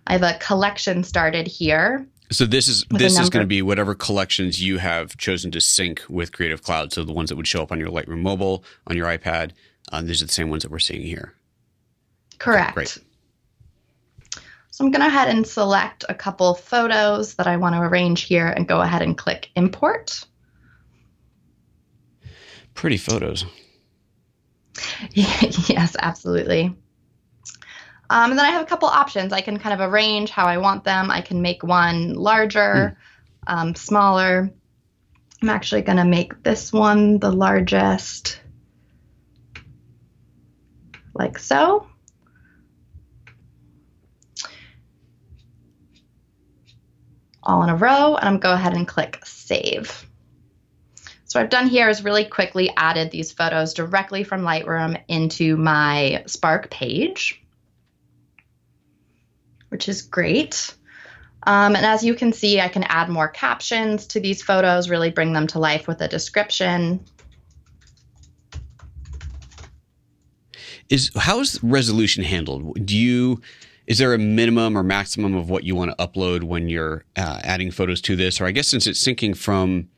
I 0.06 0.12
have 0.12 0.22
a 0.22 0.38
collection 0.38 1.04
started 1.04 1.46
here. 1.46 2.06
So 2.32 2.46
this 2.46 2.68
is 2.68 2.84
this 2.90 3.18
is 3.18 3.28
going 3.28 3.42
to 3.42 3.48
be 3.48 3.60
whatever 3.60 3.94
collections 3.94 4.62
you 4.62 4.78
have 4.78 5.16
chosen 5.16 5.50
to 5.50 5.60
sync 5.60 6.02
with 6.08 6.32
Creative 6.32 6.62
Cloud. 6.62 6.92
So 6.92 7.04
the 7.04 7.12
ones 7.12 7.28
that 7.28 7.36
would 7.36 7.48
show 7.48 7.60
up 7.60 7.72
on 7.72 7.80
your 7.80 7.90
Lightroom 7.90 8.20
mobile, 8.20 8.64
on 8.86 8.96
your 8.96 9.06
iPad, 9.06 9.50
um, 9.90 10.06
these 10.06 10.22
are 10.22 10.26
the 10.26 10.32
same 10.32 10.48
ones 10.48 10.62
that 10.62 10.70
we're 10.70 10.78
seeing 10.78 11.02
here. 11.02 11.34
Correct. 12.40 12.74
Great. 12.74 12.98
So 14.70 14.84
I'm 14.84 14.90
going 14.90 15.02
to 15.02 15.10
go 15.10 15.14
ahead 15.14 15.28
and 15.28 15.46
select 15.46 16.06
a 16.08 16.14
couple 16.14 16.54
photos 16.54 17.34
that 17.34 17.46
I 17.46 17.58
want 17.58 17.74
to 17.74 17.82
arrange 17.82 18.22
here 18.22 18.48
and 18.48 18.66
go 18.66 18.80
ahead 18.80 19.02
and 19.02 19.16
click 19.16 19.50
import. 19.54 20.24
Pretty 22.74 22.96
photos. 22.96 23.44
yes, 25.12 25.96
absolutely. 26.00 26.74
Um, 28.08 28.30
and 28.30 28.38
then 28.38 28.46
I 28.46 28.50
have 28.50 28.62
a 28.62 28.66
couple 28.66 28.88
options. 28.88 29.34
I 29.34 29.42
can 29.42 29.58
kind 29.58 29.78
of 29.78 29.86
arrange 29.86 30.30
how 30.30 30.46
I 30.46 30.56
want 30.56 30.84
them. 30.84 31.10
I 31.10 31.20
can 31.20 31.42
make 31.42 31.62
one 31.62 32.14
larger, 32.14 32.96
mm. 33.46 33.52
um, 33.52 33.74
smaller. 33.74 34.50
I'm 35.42 35.48
actually 35.50 35.82
going 35.82 35.98
to 35.98 36.04
make 36.04 36.42
this 36.42 36.72
one 36.72 37.18
the 37.18 37.30
largest, 37.30 38.40
like 41.14 41.38
so. 41.38 41.86
All 47.42 47.62
in 47.62 47.70
a 47.70 47.76
row, 47.76 48.16
and 48.16 48.28
I'm 48.28 48.38
go 48.38 48.52
ahead 48.52 48.74
and 48.74 48.86
click 48.86 49.20
Save. 49.24 50.06
So 51.24 51.38
what 51.38 51.44
I've 51.44 51.50
done 51.50 51.68
here 51.68 51.88
is 51.88 52.02
really 52.02 52.24
quickly 52.24 52.72
added 52.76 53.10
these 53.10 53.30
photos 53.30 53.72
directly 53.72 54.24
from 54.24 54.42
Lightroom 54.42 55.00
into 55.06 55.56
my 55.56 56.24
Spark 56.26 56.70
page, 56.70 57.40
which 59.68 59.88
is 59.88 60.02
great. 60.02 60.74
Um, 61.44 61.76
and 61.76 61.86
as 61.86 62.02
you 62.02 62.14
can 62.14 62.32
see, 62.32 62.60
I 62.60 62.68
can 62.68 62.82
add 62.82 63.08
more 63.08 63.28
captions 63.28 64.06
to 64.08 64.20
these 64.20 64.42
photos, 64.42 64.90
really 64.90 65.10
bring 65.10 65.32
them 65.32 65.46
to 65.48 65.58
life 65.58 65.86
with 65.86 66.00
a 66.00 66.08
description. 66.08 67.04
Is 70.88 71.12
how's 71.14 71.62
resolution 71.62 72.24
handled? 72.24 72.84
Do 72.84 72.98
you 72.98 73.40
is 73.90 73.98
there 73.98 74.14
a 74.14 74.18
minimum 74.18 74.78
or 74.78 74.84
maximum 74.84 75.34
of 75.34 75.50
what 75.50 75.64
you 75.64 75.74
want 75.74 75.90
to 75.90 75.96
upload 75.96 76.44
when 76.44 76.68
you're 76.68 77.02
uh, 77.16 77.40
adding 77.42 77.72
photos 77.72 78.00
to 78.00 78.14
this? 78.14 78.40
Or 78.40 78.46
I 78.46 78.52
guess 78.52 78.68
since 78.68 78.86
it's 78.86 79.04
syncing 79.04 79.36
from 79.36 79.88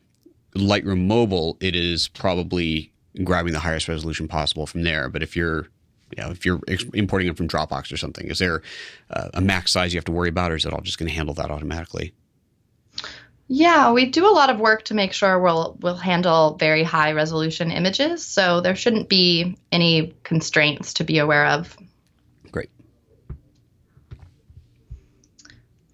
Lightroom 0.54 1.06
Mobile, 1.06 1.58
it 1.60 1.76
is 1.76 2.08
probably 2.08 2.90
grabbing 3.22 3.52
the 3.52 3.58
highest 3.58 3.88
resolution 3.88 4.28
possible 4.28 4.66
from 4.66 4.82
there. 4.82 5.10
But 5.10 5.22
if 5.22 5.36
you're 5.36 5.68
you 6.16 6.22
know, 6.22 6.30
if 6.30 6.46
you're 6.46 6.60
importing 6.94 7.28
it 7.28 7.36
from 7.36 7.48
Dropbox 7.48 7.92
or 7.92 7.98
something, 7.98 8.28
is 8.28 8.38
there 8.38 8.62
uh, 9.10 9.28
a 9.34 9.42
max 9.42 9.72
size 9.72 9.92
you 9.92 9.98
have 9.98 10.06
to 10.06 10.12
worry 10.12 10.30
about, 10.30 10.52
or 10.52 10.56
is 10.56 10.64
it 10.64 10.72
all 10.72 10.80
just 10.80 10.98
going 10.98 11.08
to 11.08 11.14
handle 11.14 11.34
that 11.34 11.50
automatically? 11.50 12.14
Yeah, 13.48 13.92
we 13.92 14.06
do 14.06 14.26
a 14.26 14.32
lot 14.32 14.48
of 14.48 14.58
work 14.58 14.84
to 14.86 14.94
make 14.94 15.12
sure 15.12 15.38
we'll 15.38 15.76
we'll 15.80 15.96
handle 15.96 16.56
very 16.56 16.82
high 16.82 17.12
resolution 17.12 17.70
images, 17.70 18.24
so 18.24 18.62
there 18.62 18.74
shouldn't 18.74 19.10
be 19.10 19.58
any 19.70 20.14
constraints 20.22 20.94
to 20.94 21.04
be 21.04 21.18
aware 21.18 21.44
of. 21.44 21.76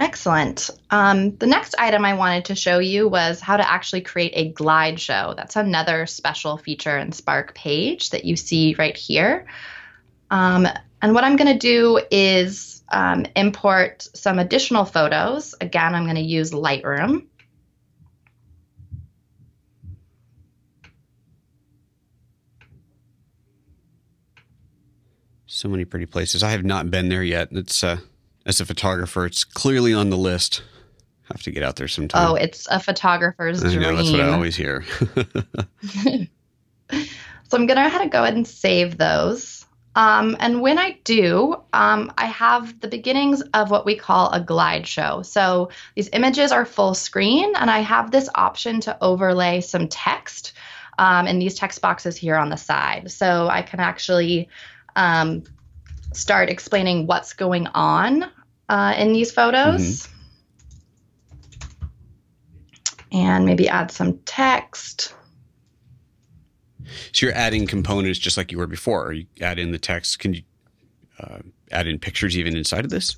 Excellent. 0.01 0.71
Um, 0.91 1.37
the 1.37 1.47
next 1.47 1.75
item 1.77 2.05
I 2.05 2.15
wanted 2.15 2.47
to 2.47 2.55
show 2.55 2.79
you 2.79 3.09
was 3.09 3.41
how 3.41 3.57
to 3.57 3.69
actually 3.69 4.03
create 4.03 4.33
a 4.35 4.53
glide 4.53 5.01
show. 5.01 5.35
That's 5.37 5.57
another 5.57 6.07
special 6.07 6.57
feature 6.57 6.97
in 6.97 7.11
Spark 7.11 7.55
page 7.55 8.11
that 8.11 8.25
you 8.25 8.37
see 8.37 8.77
right 8.79 8.97
here. 8.97 9.47
Um, 10.31 10.69
and 11.03 11.15
what 11.15 11.25
I'm 11.25 11.35
going 11.37 11.53
to 11.53 11.59
do 11.59 12.01
is 12.13 12.83
um, 12.91 13.27
import 13.35 14.07
some 14.15 14.39
additional 14.39 14.85
photos. 14.85 15.57
Again, 15.61 15.95
I'm 15.95 16.05
going 16.05 16.17
to 16.17 16.23
use 16.23 16.53
Lightroom. 16.53 17.27
So 25.47 25.69
many 25.69 25.85
pretty 25.85 26.07
places. 26.07 26.45
I 26.45 26.51
have 26.51 26.65
not 26.65 26.89
been 26.89 27.09
there 27.09 27.25
yet. 27.25 27.49
It's 27.51 27.83
uh, 27.83 27.99
as 28.49 28.61
a 28.61 28.67
photographer, 28.67 29.27
it's 29.27 29.45
clearly 29.45 29.93
on 29.93 30.11
the 30.11 30.17
list. 30.17 30.63
Have 31.25 31.43
to 31.43 31.51
get 31.51 31.63
out 31.63 31.77
there 31.77 31.87
sometime. 31.87 32.27
Oh, 32.27 32.35
it's 32.35 32.67
a 32.71 32.81
photographer's 32.81 33.63
I 33.63 33.69
dream. 33.69 33.83
Know, 33.83 33.97
that's 33.97 34.11
what 34.11 34.23
I 34.23 34.33
always 34.33 34.57
hear. 34.57 34.83
so 36.01 36.27
I'm 37.53 37.67
gonna 37.67 37.87
have 37.87 38.03
to 38.03 38.09
go 38.09 38.23
ahead 38.23 38.35
and 38.35 38.49
save 38.49 38.97
those. 38.97 39.67
Um, 39.95 40.37
and 40.41 40.63
when 40.63 40.79
I 40.79 40.99
do, 41.05 41.63
um, 41.75 42.11
I 42.17 42.27
have 42.27 42.81
the 42.81 42.89
beginnings 42.89 43.43
of 43.53 43.71
what 43.71 43.85
we 43.85 43.95
call 43.95 44.31
a 44.31 44.41
glide 44.41 44.87
show. 44.87 45.23
So 45.23 45.69
these 45.97 46.09
images 46.15 46.51
are 46.51 46.65
full 46.65 46.95
screen, 46.95 47.55
and 47.57 47.71
I 47.71 47.81
have 47.81 48.11
this 48.11 48.31
option 48.35 48.81
to 48.83 48.97
overlay 49.03 49.61
some 49.61 49.89
text 49.89 50.55
um, 50.99 51.27
in 51.27 51.39
these 51.39 51.55
text 51.55 51.83
boxes 51.83 52.17
here 52.17 52.37
on 52.37 52.49
the 52.49 52.57
side. 52.57 53.11
So 53.11 53.49
I 53.49 53.61
can 53.61 53.81
actually 53.81 54.49
um, 54.97 55.43
start 56.13 56.49
explaining 56.49 57.07
what's 57.07 57.35
going 57.35 57.67
on 57.69 58.31
uh, 58.69 58.95
in 58.97 59.13
these 59.13 59.31
photos. 59.31 59.81
Mm-hmm. 59.83 60.15
And 63.11 63.47
maybe 63.47 63.69
add 63.69 63.91
some 63.91 64.19
text. 64.27 65.15
So 67.13 67.27
you're 67.27 67.35
adding 67.35 67.67
components 67.67 68.19
just 68.19 68.37
like 68.37 68.53
you 68.53 68.59
were 68.59 68.67
before. 68.67 69.07
Or 69.07 69.13
you 69.13 69.27
add 69.41 69.59
in 69.59 69.73
the 69.73 69.79
text. 69.79 70.19
Can 70.19 70.35
you 70.35 70.43
uh, 71.19 71.39
add 71.71 71.87
in 71.87 71.99
pictures 71.99 72.37
even 72.37 72.55
inside 72.55 72.85
of 72.85 72.91
this? 72.91 73.17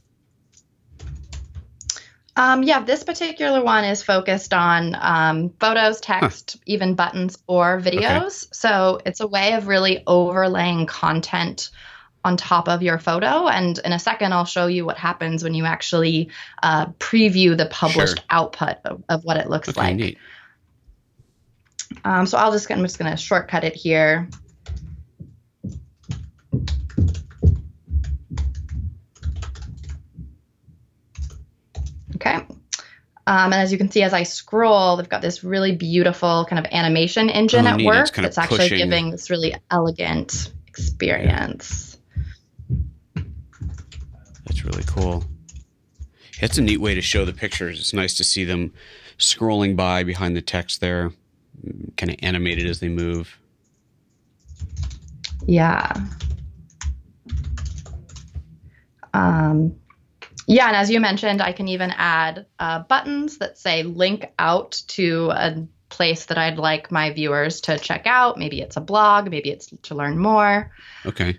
Um, 2.37 2.62
yeah, 2.62 2.83
this 2.83 3.02
particular 3.02 3.62
one 3.62 3.85
is 3.85 4.02
focused 4.02 4.54
on 4.54 4.97
um, 5.00 5.50
photos, 5.61 6.00
text, 6.00 6.52
huh. 6.54 6.62
even 6.66 6.95
buttons 6.95 7.37
or 7.49 7.80
videos. 7.80 8.45
Okay. 8.45 8.50
So 8.52 9.00
it's 9.04 9.21
a 9.21 9.26
way 9.26 9.54
of 9.54 9.66
really 9.66 10.02
overlaying 10.07 10.87
content 10.87 11.71
on 12.25 12.37
top 12.37 12.69
of 12.69 12.83
your 12.83 12.99
photo. 12.99 13.49
And 13.49 13.79
in 13.85 13.93
a 13.93 13.99
second, 13.99 14.33
I'll 14.33 14.45
show 14.45 14.67
you 14.67 14.85
what 14.85 14.99
happens 14.99 15.43
when 15.43 15.55
you 15.55 15.65
actually 15.65 16.31
uh, 16.62 16.87
preview 16.99 17.57
the 17.57 17.67
published 17.67 18.19
sure. 18.19 18.25
output 18.31 18.77
of, 18.85 19.03
of, 19.09 19.25
what 19.25 19.37
it 19.37 19.49
looks 19.49 19.69
okay, 19.69 19.81
like. 19.81 19.97
Neat. 19.97 20.19
Um, 22.05 22.27
so 22.27 22.39
I'll 22.39 22.53
just 22.53 22.71
I'm 22.71 22.83
just 22.83 22.99
going 22.99 23.11
to 23.11 23.17
shortcut 23.17 23.65
it 23.65 23.75
here. 23.75 24.29
Okay. 32.17 32.35
Um, 33.27 33.53
and 33.53 33.55
as 33.55 33.73
you 33.73 33.79
can 33.79 33.91
see, 33.91 34.03
as 34.03 34.12
I 34.12 34.25
scroll, 34.25 34.97
they've 34.97 35.09
got 35.09 35.23
this 35.23 35.45
really 35.45 35.75
beautiful 35.75 36.47
kind 36.49 36.65
of 36.65 36.71
animation 36.73 37.31
engine 37.31 37.67
oh, 37.67 37.71
at 37.71 37.77
neat. 37.77 37.87
work. 37.87 38.03
It's, 38.03 38.11
kind 38.11 38.27
of 38.27 38.31
it's 38.31 38.39
actually 38.39 38.59
pushing. 38.59 38.79
giving 38.79 39.11
this 39.11 39.31
really 39.31 39.55
elegant 39.71 40.53
experience. 40.67 41.87
Yeah 41.87 41.89
really 44.71 44.85
cool. 44.85 45.25
It's 46.41 46.59
a 46.59 46.62
neat 46.62 46.81
way 46.81 46.95
to 46.95 47.03
show 47.03 47.25
the 47.25 47.33
pictures. 47.33 47.79
It's 47.81 47.93
nice 47.93 48.15
to 48.15 48.25
see 48.25 48.45
them 48.45 48.73
scrolling 49.19 49.77
by 49.77 50.05
behind 50.05 50.37
the 50.37 50.43
text 50.43 50.81
there, 50.81 51.12
kind 51.97 52.11
of 52.11 52.17
animated 52.21 52.67
as 52.67 52.81
they 52.81 52.89
move. 52.89 53.39
Yeah. 55.47 55.93
Um, 59.12 59.77
yeah, 60.47 60.69
and 60.69 60.77
as 60.77 60.91
you 60.91 61.00
mentioned, 61.00 61.43
I 61.43 61.53
can 61.53 61.69
even 61.69 61.93
add 61.97 62.47
uh, 62.59 62.81
buttons 62.81 63.39
that 63.39 63.59
say 63.59 63.83
link 63.83 64.33
out 64.39 64.83
to 64.89 65.31
a 65.33 65.67
place 65.91 66.27
that 66.27 66.39
I'd 66.39 66.59
like 66.59 66.91
my 66.91 67.12
viewers 67.12 67.61
to 67.62 67.79
check 67.79 68.07
out. 68.07 68.39
Maybe 68.39 68.61
it's 68.61 68.77
a 68.77 68.81
blog, 68.81 69.31
maybe 69.31 69.50
it's 69.50 69.67
to 69.83 69.95
learn 69.95 70.19
more. 70.19 70.73
Okay. 71.05 71.39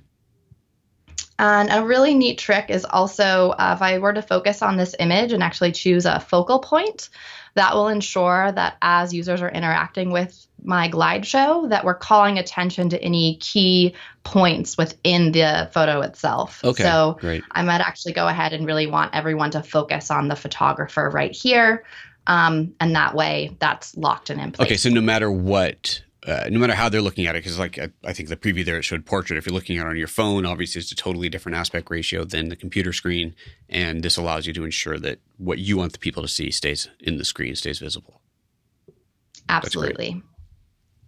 And 1.40 1.70
a 1.72 1.84
really 1.86 2.14
neat 2.14 2.38
trick 2.38 2.70
is 2.70 2.86
also 2.86 3.52
uh, 3.52 3.74
if 3.76 3.82
I 3.82 3.98
were 3.98 4.14
to 4.14 4.22
focus 4.22 4.62
on 4.62 4.78
this 4.78 4.96
image 5.00 5.34
and 5.34 5.42
actually 5.42 5.72
choose 5.72 6.06
a 6.06 6.20
focal 6.20 6.60
point, 6.60 7.10
that 7.56 7.74
will 7.74 7.88
ensure 7.88 8.52
that 8.52 8.78
as 8.82 9.14
users 9.14 9.42
are 9.42 9.50
interacting 9.50 10.12
with 10.12 10.48
my 10.64 10.88
glide 10.88 11.26
show, 11.26 11.68
that 11.68 11.84
we're 11.84 11.96
calling 11.96 12.38
attention 12.38 12.90
to 12.90 13.02
any 13.02 13.38
key 13.38 13.96
points 14.24 14.78
within 14.78 15.32
the 15.32 15.70
photo 15.74 16.02
itself. 16.02 16.64
Okay. 16.64 16.84
So 16.84 17.18
great. 17.20 17.44
I 17.52 17.64
might 17.64 17.82
actually 17.82 18.14
go 18.14 18.28
ahead 18.28 18.54
and 18.54 18.66
really 18.66 18.88
want 18.88 19.16
everyone 19.16 19.52
to 19.52 19.64
focus 19.64 20.12
on 20.12 20.28
the 20.28 20.36
photographer 20.36 21.10
right 21.10 21.36
here. 21.36 21.84
Um, 22.28 22.76
and 22.80 22.96
that 22.96 23.16
way 23.16 23.58
that's 23.60 23.98
locked 23.98 24.30
and 24.30 24.40
in 24.40 24.52
place. 24.52 24.68
Okay, 24.68 24.78
so 24.78 24.90
no 24.90 25.02
matter 25.02 25.32
what, 25.32 26.02
uh, 26.28 26.48
no 26.50 26.60
matter 26.60 26.74
how 26.74 26.88
they're 26.88 27.02
looking 27.02 27.26
at 27.26 27.36
it, 27.36 27.40
because 27.40 27.58
like 27.58 27.80
I, 27.80 27.90
I 28.04 28.14
think 28.14 28.30
the 28.30 28.38
preview 28.38 28.64
there 28.64 28.78
it 28.78 28.84
showed 28.84 29.06
portrait. 29.06 29.38
If 29.38 29.46
you're 29.46 29.56
looking 29.56 29.78
at 29.78 29.86
it 29.86 29.90
on 29.90 29.98
your 29.98 30.08
phone, 30.08 30.46
obviously 30.46 30.80
it's 30.80 30.92
a 30.92 30.96
totally 30.96 31.30
different 31.30 31.58
aspect 31.58 31.90
ratio 31.90 32.24
than 32.24 32.50
the 32.50 32.56
computer 32.56 32.94
screen, 32.94 33.36
and 33.70 34.04
this 34.04 34.18
allows 34.18 34.46
you 34.46 34.54
to 34.54 34.64
ensure 34.64 35.00
that 35.00 35.20
what 35.38 35.60
you 35.60 35.78
want 35.78 35.94
the 35.94 36.00
people 36.00 36.22
to 36.22 36.30
see 36.30 36.52
stays 36.52 36.90
in 37.00 37.18
the 37.18 37.26
screen, 37.26 37.56
stays 37.56 37.80
visible. 37.80 38.22
Absolutely. 39.50 40.22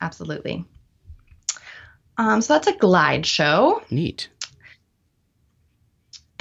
Absolutely. 0.02 0.66
Um, 2.18 2.42
so 2.42 2.54
that's 2.54 2.68
a 2.68 2.76
glide 2.76 3.26
show. 3.26 3.82
Neat. 3.90 4.30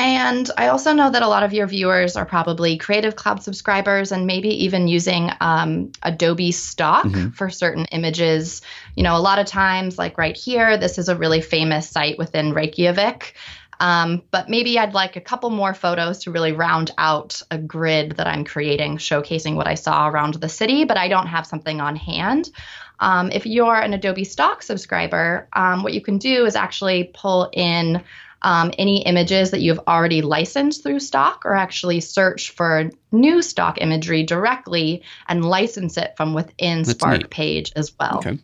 And 0.03 0.51
I 0.59 0.67
also 0.67 0.93
know 0.93 1.11
that 1.11 1.23
a 1.23 1.29
lot 1.29 1.45
of 1.45 1.53
your 1.53 1.69
viewers 1.69 2.17
are 2.17 2.25
probably 2.25 2.77
Creative 2.77 3.15
Cloud 3.15 3.41
subscribers 3.41 4.11
and 4.11 4.27
maybe 4.27 4.49
even 4.65 4.89
using 4.89 5.31
um, 5.41 5.93
Adobe 6.03 6.51
Stock 6.51 7.05
Mhm. 7.05 7.33
for 7.37 7.49
certain 7.49 7.85
images. 7.93 8.63
You 8.97 9.05
know, 9.05 9.17
a 9.17 9.23
lot 9.23 9.39
of 9.39 9.47
times, 9.47 9.99
like 9.99 10.19
right 10.19 10.37
here, 10.37 10.77
this 10.77 10.99
is 10.99 11.09
a 11.09 11.15
really 11.15 11.41
famous 11.41 11.89
site 11.89 12.19
within 12.19 12.53
Reykjavik. 12.53 13.35
Um, 13.79 14.23
but 14.33 14.49
maybe 14.49 14.77
I'd 14.77 14.93
like 14.93 15.15
a 15.15 15.21
couple 15.21 15.51
more 15.51 15.73
photos 15.73 16.19
to 16.25 16.33
really 16.33 16.51
round 16.51 16.91
out 16.99 17.41
a 17.53 17.59
grid 17.59 18.17
that 18.17 18.27
I'm 18.27 18.45
creating, 18.45 18.97
showcasing 18.97 19.55
what 19.55 19.69
I 19.69 19.75
saw 19.75 20.09
around 20.09 20.35
the 20.35 20.49
city, 20.49 20.85
but 20.85 20.97
I 20.97 21.07
don't 21.07 21.29
have 21.29 21.47
something 21.47 21.81
on 21.81 21.95
hand. 21.95 22.51
Um, 22.99 23.31
if 23.31 23.47
you're 23.47 23.77
an 23.77 23.95
Adobe 23.95 24.25
Stock 24.25 24.65
subscriber, 24.65 25.49
um, 25.53 25.85
what 25.85 25.93
you 25.93 26.01
can 26.01 26.19
do 26.19 26.45
is 26.45 26.57
actually 26.57 27.11
pull 27.15 27.51
in 27.53 28.03
um, 28.43 28.73
any 28.79 29.03
images 29.03 29.51
that 29.53 29.61
you've 29.61 29.81
already 29.87 30.23
licensed 30.23 30.83
through 30.83 31.01
stock 31.01 31.43
or 31.45 31.55
actually 31.55 32.01
search 32.01 32.51
for 32.51 32.91
new 33.11 33.41
stock 33.41 33.81
imagery 33.81 34.23
directly 34.25 35.03
and 35.29 35.45
license 35.45 35.97
it 35.97 36.15
from 36.17 36.35
within 36.35 36.79
That's 36.83 36.91
Spark 36.91 37.19
neat. 37.19 37.31
page 37.31 37.73
as 37.77 37.93
well. 37.99 38.19
Okay. 38.19 38.39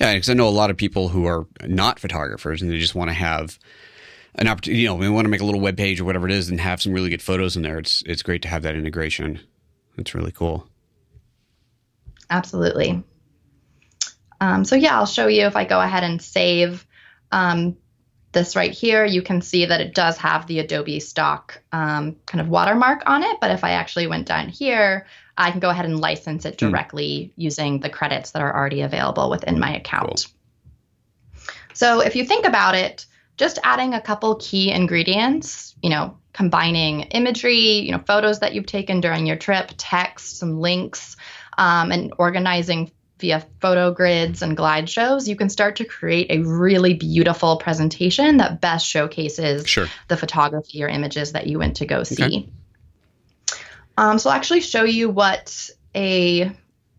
Yeah, 0.00 0.14
because 0.14 0.28
I 0.28 0.34
know 0.34 0.48
a 0.48 0.50
lot 0.50 0.70
of 0.70 0.76
people 0.76 1.08
who 1.08 1.26
are 1.26 1.46
not 1.64 1.98
photographers 1.98 2.60
and 2.60 2.70
they 2.70 2.78
just 2.78 2.94
want 2.94 3.08
to 3.08 3.14
have 3.14 3.58
an 4.34 4.48
opportunity. 4.48 4.82
You 4.82 4.88
know, 4.88 4.98
they 4.98 5.08
want 5.08 5.24
to 5.24 5.30
make 5.30 5.40
a 5.40 5.44
little 5.44 5.60
web 5.60 5.76
page 5.76 6.00
or 6.00 6.04
whatever 6.04 6.26
it 6.26 6.32
is 6.32 6.48
and 6.50 6.60
have 6.60 6.82
some 6.82 6.92
really 6.92 7.10
good 7.10 7.22
photos 7.22 7.56
in 7.56 7.62
there. 7.62 7.78
It's 7.78 8.02
it's 8.06 8.22
great 8.22 8.42
to 8.42 8.48
have 8.48 8.62
that 8.62 8.74
integration. 8.74 9.40
It's 9.96 10.14
really 10.14 10.32
cool. 10.32 10.66
Absolutely. 12.28 13.02
Um, 14.40 14.64
so 14.64 14.76
yeah, 14.76 14.96
I'll 14.96 15.06
show 15.06 15.26
you 15.26 15.46
if 15.46 15.56
I 15.56 15.64
go 15.64 15.80
ahead 15.80 16.04
and 16.04 16.20
save 16.22 16.86
um, 17.32 17.76
this 18.32 18.54
right 18.54 18.70
here, 18.70 19.04
you 19.04 19.22
can 19.22 19.42
see 19.42 19.66
that 19.66 19.80
it 19.80 19.94
does 19.94 20.16
have 20.18 20.46
the 20.46 20.60
Adobe 20.60 21.00
stock 21.00 21.60
um, 21.72 22.16
kind 22.26 22.40
of 22.40 22.48
watermark 22.48 23.02
on 23.06 23.22
it. 23.22 23.38
But 23.40 23.50
if 23.50 23.64
I 23.64 23.72
actually 23.72 24.06
went 24.06 24.26
down 24.26 24.48
here, 24.48 25.06
I 25.36 25.50
can 25.50 25.60
go 25.60 25.70
ahead 25.70 25.84
and 25.84 25.98
license 25.98 26.44
it 26.44 26.60
Hmm. 26.60 26.68
directly 26.68 27.32
using 27.36 27.80
the 27.80 27.90
credits 27.90 28.32
that 28.32 28.42
are 28.42 28.54
already 28.54 28.82
available 28.82 29.30
within 29.30 29.58
my 29.58 29.74
account. 29.74 30.26
So 31.72 32.00
if 32.00 32.14
you 32.14 32.24
think 32.24 32.46
about 32.46 32.74
it, 32.74 33.06
just 33.36 33.58
adding 33.64 33.94
a 33.94 34.00
couple 34.00 34.36
key 34.36 34.70
ingredients, 34.70 35.74
you 35.82 35.88
know, 35.88 36.18
combining 36.32 37.02
imagery, 37.02 37.80
you 37.80 37.90
know, 37.90 38.02
photos 38.06 38.40
that 38.40 38.54
you've 38.54 38.66
taken 38.66 39.00
during 39.00 39.26
your 39.26 39.36
trip, 39.36 39.70
text, 39.76 40.38
some 40.38 40.60
links, 40.60 41.16
um, 41.56 41.90
and 41.90 42.12
organizing 42.18 42.92
via 43.20 43.46
photo 43.60 43.92
grids 43.92 44.42
and 44.42 44.56
glide 44.56 44.88
shows, 44.88 45.28
you 45.28 45.36
can 45.36 45.48
start 45.48 45.76
to 45.76 45.84
create 45.84 46.30
a 46.30 46.38
really 46.42 46.94
beautiful 46.94 47.56
presentation 47.58 48.38
that 48.38 48.60
best 48.60 48.86
showcases 48.86 49.66
Sure. 49.68 49.86
the 50.08 50.16
photography 50.16 50.82
or 50.82 50.88
images 50.88 51.32
that 51.32 51.46
you 51.46 51.58
went 51.58 51.76
to 51.76 51.86
go 51.86 52.02
see. 52.02 52.24
Okay. 52.24 52.50
Um, 53.96 54.18
so 54.18 54.30
I'll 54.30 54.36
actually 54.36 54.62
show 54.62 54.84
you 54.84 55.10
what 55.10 55.68
a 55.94 56.50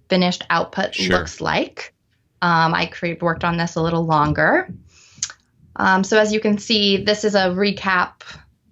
finished 0.10 0.44
output 0.50 0.94
Sure. 0.94 1.18
looks 1.18 1.42
like. 1.42 1.94
Um, 2.42 2.74
I 2.74 2.86
cre- 2.88 3.14
worked 3.22 3.44
on 3.44 3.58
this 3.58 3.76
a 3.76 3.82
little 3.82 4.06
longer. 4.06 4.68
Um, 5.76 6.04
so 6.04 6.20
as 6.20 6.34
you 6.34 6.40
can 6.40 6.58
see, 6.58 6.98
this 6.98 7.24
is 7.24 7.34
a 7.34 7.48
recap 7.50 8.22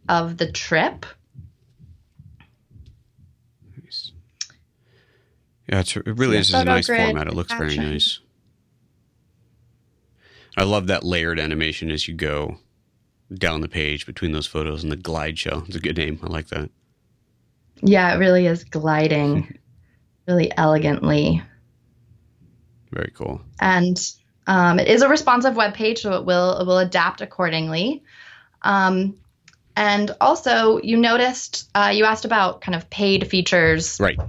of 0.08 0.38
the 0.38 0.52
trip. 0.52 1.06
Nice. 3.84 4.12
Yeah, 5.70 5.82
it's, 5.82 5.96
it 5.96 6.06
really 6.08 6.36
Yeah, 6.36 6.42
is 6.42 6.50
just 6.50 6.62
a 6.62 6.66
nice 6.66 6.88
grid, 6.88 7.06
format. 7.06 7.28
It 7.28 7.34
looks 7.36 7.54
very 7.54 7.78
nice. 7.78 8.20
I 10.58 10.64
love 10.64 10.88
that 10.88 11.04
layered 11.04 11.40
animation 11.40 11.92
as 11.92 12.08
you 12.08 12.16
go 12.16 12.58
down 13.34 13.62
the 13.62 13.70
page 13.70 14.06
between 14.06 14.32
those 14.32 14.48
photos 14.48 14.82
and 14.84 14.92
the 14.92 14.98
glide 14.98 15.38
show. 15.38 15.64
It's 15.68 15.76
a 15.76 15.80
good 15.80 15.98
name. 15.98 16.20
I 16.24 16.28
like 16.28 16.48
that. 16.48 16.72
Yeah, 17.82 18.14
it 18.14 18.18
really 18.18 18.48
is 18.48 18.64
gliding 18.64 19.58
really 20.28 20.52
elegantly. 20.58 21.42
Very 22.92 23.12
cool. 23.14 23.42
and 23.62 24.00
um, 24.48 24.80
it 24.80 24.88
is 24.88 25.04
a 25.04 25.08
responsive 25.10 25.56
web 25.56 25.76
page, 25.76 26.00
so 26.02 26.14
it 26.14 26.26
will 26.26 26.58
it 26.60 26.66
will 26.66 26.80
adapt 26.80 27.22
accordingly. 27.22 28.04
Um, 28.64 29.16
and 29.76 30.12
also, 30.20 30.80
you 30.82 30.98
noticed 30.98 31.70
uh, 31.76 31.92
you 31.94 32.06
asked 32.06 32.26
about 32.26 32.62
kind 32.62 32.76
of 32.76 32.90
paid 32.90 33.30
features 33.30 34.00
Right. 34.00 34.20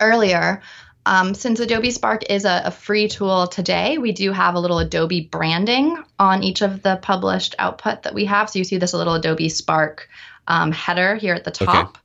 Earlier. 0.00 0.62
Um, 1.04 1.34
since 1.34 1.60
Adobe 1.60 1.92
Spark 1.92 2.24
is 2.30 2.44
a, 2.44 2.62
a 2.64 2.70
free 2.72 3.06
tool 3.06 3.46
today, 3.46 3.96
we 3.98 4.10
do 4.10 4.32
have 4.32 4.56
a 4.56 4.60
little 4.60 4.80
Adobe 4.80 5.20
branding 5.30 6.02
on 6.18 6.42
each 6.42 6.62
of 6.62 6.82
the 6.82 6.96
published 7.00 7.54
output 7.60 8.02
that 8.02 8.12
we 8.14 8.24
have. 8.24 8.50
So 8.50 8.58
you 8.58 8.64
see 8.64 8.78
this 8.78 8.92
little 8.92 9.14
Adobe 9.14 9.48
Spark 9.48 10.08
um, 10.48 10.72
header 10.72 11.14
here 11.14 11.34
at 11.34 11.44
the 11.44 11.52
top. 11.52 11.98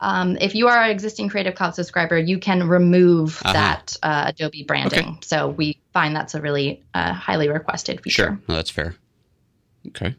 Um, 0.00 0.36
if 0.40 0.54
you 0.54 0.66
are 0.66 0.82
an 0.82 0.90
existing 0.90 1.28
Creative 1.28 1.54
Cloud 1.54 1.74
subscriber, 1.76 2.18
you 2.18 2.38
can 2.38 2.66
remove 2.68 3.40
Uh-huh. 3.44 3.52
that 3.52 3.96
uh, 4.02 4.24
Adobe 4.28 4.64
branding. 4.64 4.98
Okay. 5.08 5.18
So 5.22 5.48
we 5.48 5.78
find 5.92 6.16
that's 6.16 6.34
a 6.34 6.40
really 6.40 6.82
uh, 6.94 7.12
highly 7.12 7.48
requested 7.50 8.02
feature. 8.02 8.22
Sure. 8.24 8.40
No, 8.48 8.54
that's 8.56 8.70
fair. 8.70 8.96
Okay. 9.88 10.16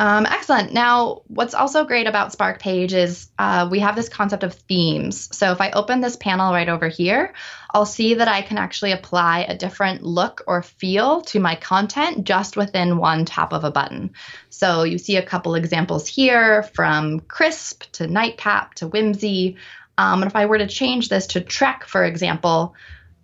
Um, 0.00 0.26
excellent. 0.26 0.72
Now, 0.72 1.22
what's 1.26 1.54
also 1.54 1.84
great 1.84 2.06
about 2.06 2.30
Spark 2.30 2.60
Page 2.60 2.94
is 2.94 3.30
uh, 3.36 3.66
we 3.68 3.80
have 3.80 3.96
this 3.96 4.08
concept 4.08 4.44
of 4.44 4.54
themes. 4.54 5.36
So 5.36 5.50
if 5.50 5.60
I 5.60 5.72
open 5.72 6.00
this 6.00 6.14
panel 6.14 6.52
right 6.52 6.68
over 6.68 6.86
here, 6.86 7.34
I'll 7.74 7.84
see 7.84 8.14
that 8.14 8.28
I 8.28 8.42
can 8.42 8.58
actually 8.58 8.92
apply 8.92 9.40
a 9.48 9.56
different 9.56 10.04
look 10.04 10.44
or 10.46 10.62
feel 10.62 11.22
to 11.22 11.40
my 11.40 11.56
content 11.56 12.24
just 12.24 12.56
within 12.56 12.98
one 12.98 13.24
tap 13.24 13.52
of 13.52 13.64
a 13.64 13.72
button. 13.72 14.12
So 14.50 14.84
you 14.84 14.98
see 14.98 15.16
a 15.16 15.26
couple 15.26 15.56
examples 15.56 16.06
here 16.06 16.62
from 16.62 17.18
crisp 17.20 17.82
to 17.92 18.06
nightcap 18.06 18.74
to 18.74 18.86
whimsy. 18.86 19.56
Um, 19.98 20.22
and 20.22 20.30
if 20.30 20.36
I 20.36 20.46
were 20.46 20.58
to 20.58 20.68
change 20.68 21.08
this 21.08 21.26
to 21.28 21.40
trek, 21.40 21.84
for 21.84 22.04
example, 22.04 22.76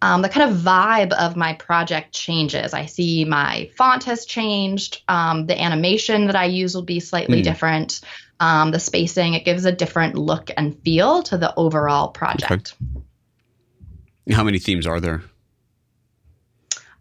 um, 0.02 0.22
the 0.22 0.28
kind 0.28 0.50
of 0.50 0.58
vibe 0.58 1.12
of 1.12 1.36
my 1.36 1.54
project 1.54 2.12
changes. 2.12 2.74
I 2.74 2.86
see 2.86 3.24
my 3.24 3.70
font 3.76 4.04
has 4.04 4.26
changed. 4.26 5.02
Um, 5.08 5.46
the 5.46 5.60
animation 5.60 6.26
that 6.26 6.36
I 6.36 6.44
use 6.44 6.74
will 6.74 6.82
be 6.82 7.00
slightly 7.00 7.38
Hmm. 7.38 7.44
different. 7.44 8.00
Um, 8.40 8.70
the 8.72 8.80
spacing, 8.80 9.34
it 9.34 9.44
gives 9.44 9.64
a 9.64 9.72
different 9.72 10.16
look 10.16 10.50
and 10.56 10.78
feel 10.82 11.22
to 11.24 11.38
the 11.38 11.54
overall 11.56 12.08
project. 12.08 12.74
How 14.30 14.44
many 14.44 14.58
themes 14.58 14.86
are 14.86 15.00
there? 15.00 15.22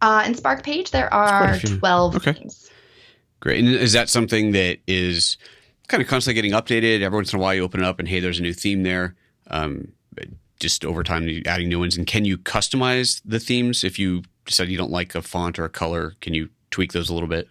Uh, 0.01 0.23
in 0.25 0.35
Spark 0.35 0.63
Page, 0.63 0.91
there 0.91 1.11
are 1.13 1.57
12 1.59 2.15
Okay. 2.17 2.33
themes. 2.33 2.69
Great. 3.39 3.63
And 3.63 3.73
is 3.73 3.93
that 3.93 4.09
something 4.09 4.51
that 4.51 4.79
is 4.87 5.37
kind 5.87 6.01
of 6.01 6.07
constantly 6.07 6.41
getting 6.41 6.57
updated. 6.57 7.01
Every 7.01 7.17
once 7.17 7.33
in 7.33 7.39
a 7.39 7.41
while, 7.41 7.53
you 7.53 7.61
open 7.63 7.81
it 7.81 7.85
up 7.85 7.99
and 7.99 8.07
hey, 8.07 8.19
there's 8.19 8.39
a 8.39 8.41
new 8.41 8.53
theme 8.53 8.83
there. 8.83 9.15
Just 10.63 10.85
over 10.85 11.03
time, 11.03 11.29
adding 11.45 11.67
new 11.67 11.79
ones. 11.79 11.97
And 11.97 12.07
can 12.07 12.23
you 12.23 12.37
customize 12.37 13.21
the 13.25 13.37
themes 13.37 13.83
if 13.83 13.99
you 13.99 14.23
decide 14.45 14.69
you 14.69 14.77
don't 14.77 14.91
like 14.91 15.13
a 15.13 15.21
font 15.21 15.59
or 15.59 15.65
a 15.65 15.69
color? 15.69 16.13
Can 16.21 16.33
you 16.33 16.47
tweak 16.71 16.93
those 16.93 17.09
a 17.09 17.13
little 17.13 17.27
bit? 17.27 17.49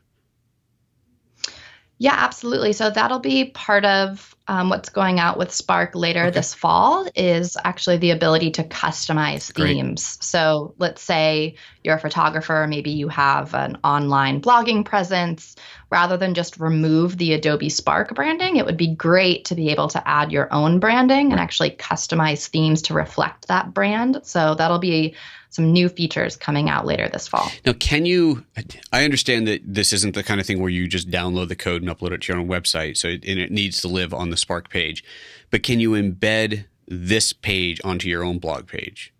Yeah, 1.98 2.14
absolutely. 2.16 2.72
So 2.72 2.90
that'll 2.90 3.20
be 3.20 3.50
part 3.50 3.84
of 3.84 4.34
um, 4.48 4.70
what's 4.70 4.88
going 4.88 5.20
out 5.20 5.38
with 5.38 5.52
Spark 5.52 5.94
later 5.94 6.22
okay. 6.22 6.30
this 6.30 6.52
fall 6.52 7.06
is 7.14 7.56
actually 7.64 7.98
the 7.98 8.10
ability 8.10 8.50
to 8.52 8.64
customize 8.64 9.54
Great. 9.54 9.74
themes. 9.74 10.18
So 10.20 10.74
let's 10.78 11.00
say 11.00 11.54
you're 11.84 11.94
a 11.94 12.00
photographer, 12.00 12.66
maybe 12.68 12.90
you 12.90 13.08
have 13.08 13.54
an 13.54 13.78
online 13.84 14.40
blogging 14.40 14.84
presence. 14.84 15.54
Rather 15.92 16.16
than 16.16 16.32
just 16.32 16.58
remove 16.58 17.18
the 17.18 17.34
Adobe 17.34 17.68
Spark 17.68 18.14
branding, 18.14 18.56
it 18.56 18.64
would 18.64 18.78
be 18.78 18.94
great 18.94 19.44
to 19.44 19.54
be 19.54 19.68
able 19.68 19.88
to 19.88 20.08
add 20.08 20.32
your 20.32 20.50
own 20.50 20.80
branding 20.80 21.32
and 21.32 21.38
actually 21.38 21.70
customize 21.72 22.48
themes 22.48 22.80
to 22.80 22.94
reflect 22.94 23.48
that 23.48 23.74
brand. 23.74 24.18
So 24.22 24.54
that'll 24.54 24.78
be 24.78 25.14
some 25.50 25.70
new 25.70 25.90
features 25.90 26.34
coming 26.34 26.70
out 26.70 26.86
later 26.86 27.10
this 27.10 27.28
fall. 27.28 27.52
Now, 27.66 27.74
can 27.74 28.06
you? 28.06 28.42
I 28.90 29.04
understand 29.04 29.46
that 29.48 29.60
this 29.66 29.92
isn't 29.92 30.14
the 30.14 30.22
kind 30.22 30.40
of 30.40 30.46
thing 30.46 30.60
where 30.60 30.70
you 30.70 30.88
just 30.88 31.10
download 31.10 31.48
the 31.48 31.56
code 31.56 31.82
and 31.82 31.90
upload 31.90 32.12
it 32.12 32.22
to 32.22 32.32
your 32.32 32.40
own 32.40 32.48
website, 32.48 32.96
so 32.96 33.08
it, 33.08 33.22
and 33.26 33.38
it 33.38 33.50
needs 33.50 33.82
to 33.82 33.88
live 33.88 34.14
on 34.14 34.30
the 34.30 34.38
Spark 34.38 34.70
page. 34.70 35.04
But 35.50 35.62
can 35.62 35.78
you 35.78 35.90
embed 35.90 36.64
this 36.88 37.34
page 37.34 37.82
onto 37.84 38.08
your 38.08 38.24
own 38.24 38.38
blog 38.38 38.66
page? 38.66 39.12